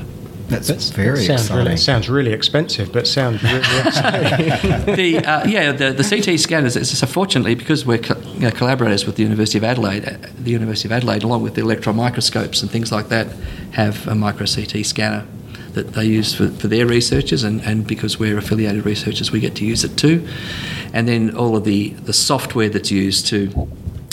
That's, 0.49 0.69
That's 0.69 0.89
very 0.91 1.25
sounds 1.25 1.43
exciting. 1.43 1.65
Really, 1.65 1.77
sounds 1.77 2.09
really 2.09 2.33
expensive, 2.33 2.91
but 2.91 3.07
sounds 3.07 3.43
really 3.43 3.59
exciting. 3.87 4.97
the, 4.97 5.19
uh, 5.19 5.47
yeah, 5.47 5.73
the, 5.73 5.93
the 5.93 6.03
CT 6.03 6.41
scanners, 6.41 6.89
so 6.89 7.07
fortunately, 7.07 7.55
because 7.55 7.85
we're 7.85 7.99
co- 7.99 8.19
you 8.33 8.41
know, 8.41 8.51
collaborators 8.51 9.05
with 9.05 9.17
the 9.17 9.23
University 9.23 9.59
of 9.59 9.65
Adelaide, 9.65 10.09
uh, 10.09 10.17
the 10.39 10.51
University 10.51 10.89
of 10.89 10.93
Adelaide, 10.93 11.23
along 11.23 11.43
with 11.43 11.55
the 11.55 11.61
electron 11.61 11.97
microscopes 11.97 12.63
and 12.63 12.71
things 12.71 12.91
like 12.91 13.09
that, 13.09 13.27
have 13.73 14.09
a 14.09 14.15
micro 14.15 14.47
CT 14.47 14.87
scanner 14.87 15.27
that 15.75 15.93
they 15.93 16.05
use 16.05 16.35
for, 16.35 16.49
for 16.49 16.67
their 16.67 16.87
researchers, 16.87 17.45
and, 17.45 17.61
and 17.61 17.87
because 17.87 18.19
we're 18.19 18.39
affiliated 18.39 18.87
researchers, 18.87 19.31
we 19.31 19.41
get 19.41 19.55
to 19.57 19.67
use 19.67 19.85
it 19.85 19.99
too. 19.99 20.27
And 20.95 21.07
then 21.07 21.37
all 21.37 21.57
of 21.57 21.65
the, 21.65 21.91
the 21.91 22.15
software 22.15 22.71
that's 22.71 22.91
used 22.91 23.27
to 23.29 23.69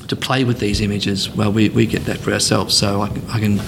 to 0.07 0.15
play 0.15 0.43
with 0.43 0.59
these 0.59 0.81
images, 0.81 1.29
well, 1.31 1.51
we, 1.51 1.69
we 1.69 1.87
get 1.87 2.05
that 2.05 2.19
for 2.19 2.31
ourselves. 2.31 2.77
So 2.77 3.01
I, 3.01 3.05
I 3.29 3.39
can 3.39 3.59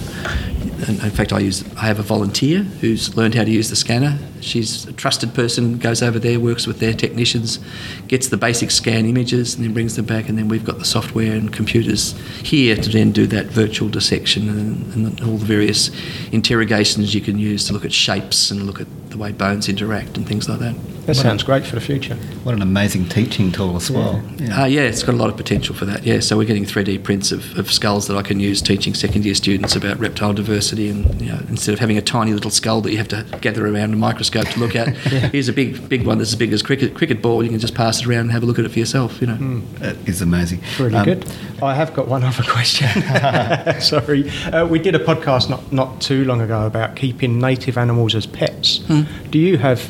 in 0.80 1.10
fact, 1.12 1.34
I 1.34 1.40
use 1.40 1.64
I 1.76 1.88
have 1.88 2.00
a 2.00 2.04
volunteer 2.04 2.60
who's 2.60 3.16
learned 3.16 3.36
how 3.36 3.44
to 3.44 3.50
use 3.50 3.70
the 3.70 3.76
scanner. 3.76 4.18
She's 4.42 4.86
a 4.86 4.94
trusted 4.94 5.34
person, 5.34 5.80
goes 5.80 6.04
over 6.04 6.20
there, 6.20 6.40
works 6.40 6.68
with 6.68 6.80
their 6.80 6.94
technicians, 6.94 7.60
gets 8.08 8.28
the 8.28 8.38
basic 8.38 8.70
scan 8.70 9.06
images, 9.06 9.56
and 9.56 9.64
then 9.64 9.74
brings 9.74 9.96
them 9.96 10.06
back. 10.06 10.30
And 10.30 10.38
then 10.38 10.48
we've 10.48 10.64
got 10.64 10.78
the 10.78 10.86
software 10.86 11.34
and 11.34 11.52
computers 11.52 12.12
here 12.44 12.76
to 12.76 12.90
then 12.90 13.12
do 13.12 13.26
that 13.28 13.48
virtual 13.48 13.90
dissection 13.90 14.50
and, 14.50 14.94
and 14.94 15.22
all 15.22 15.38
the 15.38 15.46
various 15.46 15.90
interrogations 16.32 17.14
you 17.14 17.22
can 17.22 17.40
use 17.40 17.66
to 17.68 17.74
look 17.74 17.86
at 17.86 17.94
shapes 17.94 18.52
and 18.52 18.64
look 18.64 18.80
at 18.80 18.88
the 19.10 19.18
way 19.18 19.32
bones 19.32 19.68
interact 19.68 20.18
and 20.18 20.28
things 20.28 20.48
like 20.48 20.60
that. 20.60 20.76
That 21.08 21.16
sounds 21.16 21.42
great 21.42 21.66
for 21.66 21.76
the 21.76 21.82
future. 21.82 22.16
What 22.44 22.54
an 22.54 22.62
amazing 22.62 23.08
teaching 23.08 23.50
tool 23.54 23.78
as 23.78 23.90
well. 23.90 24.22
Yeah. 24.36 24.48
Yeah. 24.48 24.62
Uh, 24.62 24.66
yeah, 24.66 24.82
it's 24.82 25.04
got 25.04 25.16
a 25.16 25.18
lot 25.18 25.30
of 25.30 25.38
potential 25.38 25.74
for 25.74 25.86
that. 25.86 26.04
Yeah, 26.04 26.20
so 26.20 26.38
we're 26.38 26.44
getting 26.44 26.66
3D 26.66 27.02
prints 27.02 27.32
of, 27.32 27.58
of 27.58 27.72
skulls 27.72 28.08
that 28.08 28.18
I 28.18 28.22
can 28.22 28.42
use 28.42 28.62
teaching 28.62 28.94
second 28.94 29.24
year 29.24 29.34
students 29.34 29.74
about 29.74 29.98
reptile 30.00 30.34
diversity. 30.34 30.90
And 30.90 31.22
you 31.22 31.32
know, 31.32 31.40
instead 31.48 31.72
of 31.72 31.80
having 31.80 31.98
a 31.98 32.02
tiny 32.02 32.34
little 32.34 32.52
skull 32.52 32.82
that 32.82 32.92
you 32.92 32.98
have 32.98 33.08
to 33.08 33.26
gather 33.40 33.66
around 33.66 33.94
a 33.94 33.96
microscope 33.96 34.48
to 34.50 34.60
look 34.60 34.76
at, 34.76 34.88
yeah. 35.12 35.30
here's 35.30 35.48
a 35.48 35.54
big 35.54 35.88
big 35.88 36.06
one 36.06 36.18
that's 36.18 36.32
as 36.32 36.36
big 36.36 36.52
as 36.52 36.62
cricket 36.62 36.94
cricket 36.94 37.22
ball. 37.22 37.42
You 37.42 37.50
can 37.50 37.60
just 37.60 37.74
pass 37.74 38.02
it 38.02 38.08
around 38.08 38.22
and 38.22 38.32
have 38.34 38.44
a 38.44 38.46
look 38.46 38.60
at 38.60 38.66
it 38.66 38.70
for 38.74 38.80
yourself. 38.80 39.22
You 39.22 39.28
know, 39.28 39.38
mm. 39.38 39.80
that 39.80 39.96
is 40.06 40.22
amazing. 40.22 40.62
Really 40.78 40.96
um, 40.96 41.06
good. 41.06 41.26
I 41.62 41.74
have 41.74 41.94
got 41.94 42.10
one 42.10 42.26
other 42.26 42.44
question. 42.52 42.90
Sorry, 43.82 44.30
uh, 44.52 44.68
we 44.68 44.80
did 44.80 44.94
a 44.94 45.00
podcast 45.00 45.50
not 45.50 45.72
not 45.72 46.02
too 46.02 46.26
long 46.26 46.42
ago 46.42 46.66
about 46.66 46.98
keeping 46.98 47.40
native 47.40 47.78
animals 47.78 48.14
as 48.14 48.26
pets. 48.26 48.80
Hmm. 48.88 49.04
Do 49.32 49.40
you 49.40 49.58
have 49.58 49.90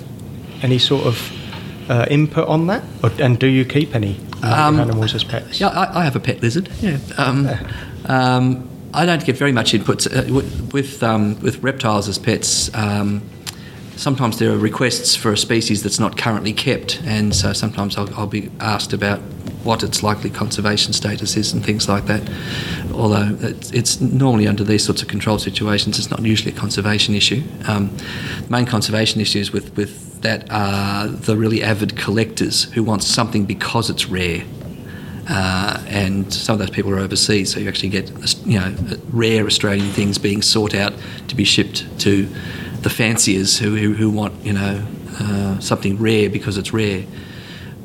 any 0.62 0.78
sort 0.80 1.06
of 1.06 1.32
uh, 1.90 2.06
input 2.10 2.48
on 2.48 2.68
that, 2.68 2.84
or, 3.04 3.12
and 3.20 3.40
do 3.40 3.48
you 3.48 3.66
keep 3.66 3.96
any 3.96 4.20
um, 4.44 4.80
animals 4.80 5.16
as 5.16 5.24
pets? 5.24 5.60
Yeah, 5.60 5.68
I, 5.68 6.02
I, 6.02 6.04
have 6.04 6.16
a 6.16 6.20
pet 6.20 6.42
lizard. 6.42 6.70
Yeah. 6.82 7.00
Um, 7.18 7.50
um, 8.06 8.70
I 8.94 9.06
don't 9.06 9.24
get 9.24 9.38
very 9.38 9.52
much 9.52 9.74
input 9.74 10.06
uh, 10.08 10.24
with 10.72 11.04
um, 11.04 11.40
with 11.42 11.64
reptiles 11.64 12.08
as 12.08 12.18
pets. 12.18 12.74
Um, 12.76 13.22
sometimes 13.96 14.40
there 14.40 14.52
are 14.52 14.58
requests 14.58 15.16
for 15.16 15.32
a 15.32 15.38
species 15.38 15.84
that's 15.84 16.00
not 16.00 16.18
currently 16.18 16.54
kept, 16.54 17.02
and 17.04 17.36
so 17.36 17.54
sometimes 17.54 17.98
I'll, 17.98 18.14
I'll, 18.16 18.28
be 18.28 18.50
asked 18.60 18.94
about 18.94 19.22
what 19.68 19.84
its 19.84 20.02
likely 20.02 20.30
conservation 20.30 20.94
status 20.94 21.36
is 21.36 21.52
and 21.52 21.64
things 21.64 21.90
like 21.90 22.06
that. 22.06 22.28
Although 22.94 23.38
it's, 23.42 23.70
it's 23.72 24.02
normally 24.02 24.48
under 24.48 24.64
these 24.64 24.84
sorts 24.84 25.02
of 25.02 25.10
controlled 25.10 25.42
situations, 25.42 26.00
it's 26.00 26.10
not 26.10 26.22
usually 26.22 26.54
a 26.54 26.58
conservation 26.58 27.14
issue. 27.14 27.44
Um, 27.68 27.96
main 28.50 28.66
conservation 28.66 29.20
issues 29.20 29.52
with, 29.52 29.76
with 29.76 30.22
that 30.22 30.50
are 30.50 31.08
the 31.08 31.36
really 31.36 31.62
avid 31.62 31.98
collectors 31.98 32.64
who 32.74 32.82
want 32.82 33.04
something 33.04 33.46
because 33.46 33.90
it's 33.90 34.08
rare. 34.08 34.44
Uh, 35.30 35.84
and 35.88 36.34
some 36.34 36.54
of 36.54 36.60
those 36.60 36.70
people 36.70 36.90
are 36.94 37.00
overseas, 37.00 37.52
so 37.52 37.60
you 37.60 37.68
actually 37.68 37.90
get 37.90 38.10
you 38.46 38.58
know 38.58 38.74
rare 39.12 39.46
Australian 39.46 39.90
things 39.92 40.18
being 40.18 40.42
sought 40.42 40.74
out 40.74 40.94
to 41.28 41.36
be 41.36 41.44
shipped 41.44 41.86
to 42.00 42.26
the 42.82 42.90
fanciers 42.90 43.60
who, 43.60 43.76
who, 43.76 43.94
who 43.94 44.10
want 44.10 44.34
you 44.46 44.54
know 44.54 44.88
uh, 45.20 45.60
something 45.60 45.98
rare 45.98 46.30
because 46.30 46.58
it's 46.58 46.72
rare. 46.72 47.04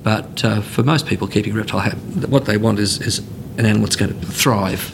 But 0.03 0.44
uh, 0.44 0.61
for 0.61 0.82
most 0.82 1.07
people, 1.07 1.28
keeping 1.28 1.55
reptile, 1.55 1.90
what 2.28 2.46
they 2.46 2.57
want 2.57 2.78
is, 2.78 3.00
is 3.00 3.18
an 3.59 3.66
animal 3.66 3.82
that's 3.82 3.96
going 3.96 4.18
to 4.18 4.26
thrive, 4.26 4.92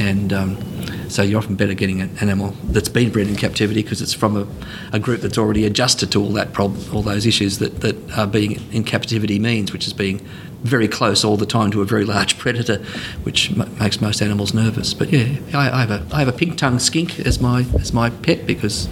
and 0.00 0.32
um, 0.32 0.76
so 1.08 1.22
you're 1.22 1.38
often 1.38 1.56
better 1.56 1.74
getting 1.74 2.00
an 2.00 2.16
animal 2.20 2.54
that's 2.64 2.88
been 2.88 3.10
bred 3.10 3.28
in 3.28 3.36
captivity 3.36 3.82
because 3.82 4.02
it's 4.02 4.12
from 4.12 4.36
a, 4.36 4.46
a, 4.94 4.98
group 4.98 5.20
that's 5.20 5.38
already 5.38 5.64
adjusted 5.64 6.10
to 6.12 6.20
all 6.20 6.32
that 6.32 6.52
problem, 6.52 6.82
all 6.94 7.02
those 7.02 7.26
issues 7.26 7.58
that, 7.58 7.80
that 7.80 7.96
uh, 8.18 8.26
being 8.26 8.60
in 8.72 8.84
captivity 8.84 9.38
means, 9.38 9.72
which 9.72 9.86
is 9.86 9.92
being 9.92 10.18
very 10.62 10.88
close 10.88 11.24
all 11.24 11.36
the 11.36 11.46
time 11.46 11.70
to 11.70 11.82
a 11.82 11.84
very 11.84 12.04
large 12.04 12.38
predator, 12.38 12.78
which 13.22 13.50
m- 13.52 13.74
makes 13.78 14.00
most 14.00 14.20
animals 14.20 14.52
nervous. 14.52 14.94
But 14.94 15.12
yeah, 15.12 15.36
I, 15.54 15.70
I, 15.70 15.80
have 15.80 15.90
a 15.90 16.14
I 16.14 16.18
have 16.20 16.28
a 16.28 16.32
pink 16.32 16.58
tongue 16.58 16.78
skink 16.78 17.20
as 17.20 17.40
my 17.40 17.64
as 17.78 17.92
my 17.92 18.10
pet 18.10 18.46
because 18.46 18.88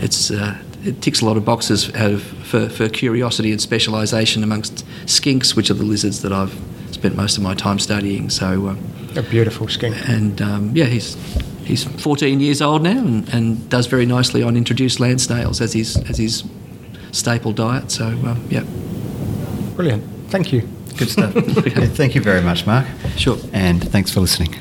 it's 0.00 0.30
uh, 0.30 0.58
it 0.84 1.00
ticks 1.00 1.20
a 1.20 1.26
lot 1.26 1.36
of 1.36 1.44
boxes 1.44 1.94
out 1.94 2.12
of, 2.12 2.41
for, 2.52 2.68
for 2.68 2.86
curiosity 2.90 3.50
and 3.50 3.60
specialisation 3.60 4.42
amongst 4.42 4.84
skinks, 5.06 5.56
which 5.56 5.70
are 5.70 5.74
the 5.74 5.84
lizards 5.84 6.20
that 6.20 6.32
I've 6.32 6.54
spent 6.90 7.16
most 7.16 7.38
of 7.38 7.42
my 7.42 7.54
time 7.54 7.78
studying. 7.78 8.28
So 8.28 8.68
um, 8.68 8.78
a 9.16 9.22
beautiful 9.22 9.68
skink, 9.68 9.96
and 10.06 10.42
um, 10.42 10.76
yeah, 10.76 10.84
he's 10.84 11.16
he's 11.64 11.84
14 11.84 12.40
years 12.40 12.60
old 12.60 12.82
now 12.82 12.98
and, 12.98 13.26
and 13.32 13.70
does 13.70 13.86
very 13.86 14.04
nicely 14.04 14.42
on 14.42 14.56
introduced 14.56 15.00
land 15.00 15.22
snails 15.22 15.62
as 15.62 15.72
his 15.72 15.96
as 16.10 16.18
his 16.18 16.44
staple 17.10 17.52
diet. 17.52 17.90
So 17.90 18.08
um, 18.08 18.46
yeah, 18.50 18.64
brilliant. 19.74 20.04
Thank 20.28 20.52
you. 20.52 20.68
Good 20.98 21.08
stuff. 21.08 21.32
Thank 21.96 22.14
you 22.14 22.20
very 22.20 22.42
much, 22.42 22.66
Mark. 22.66 22.86
Sure. 23.16 23.38
And 23.54 23.82
thanks 23.90 24.12
for 24.12 24.20
listening. 24.20 24.52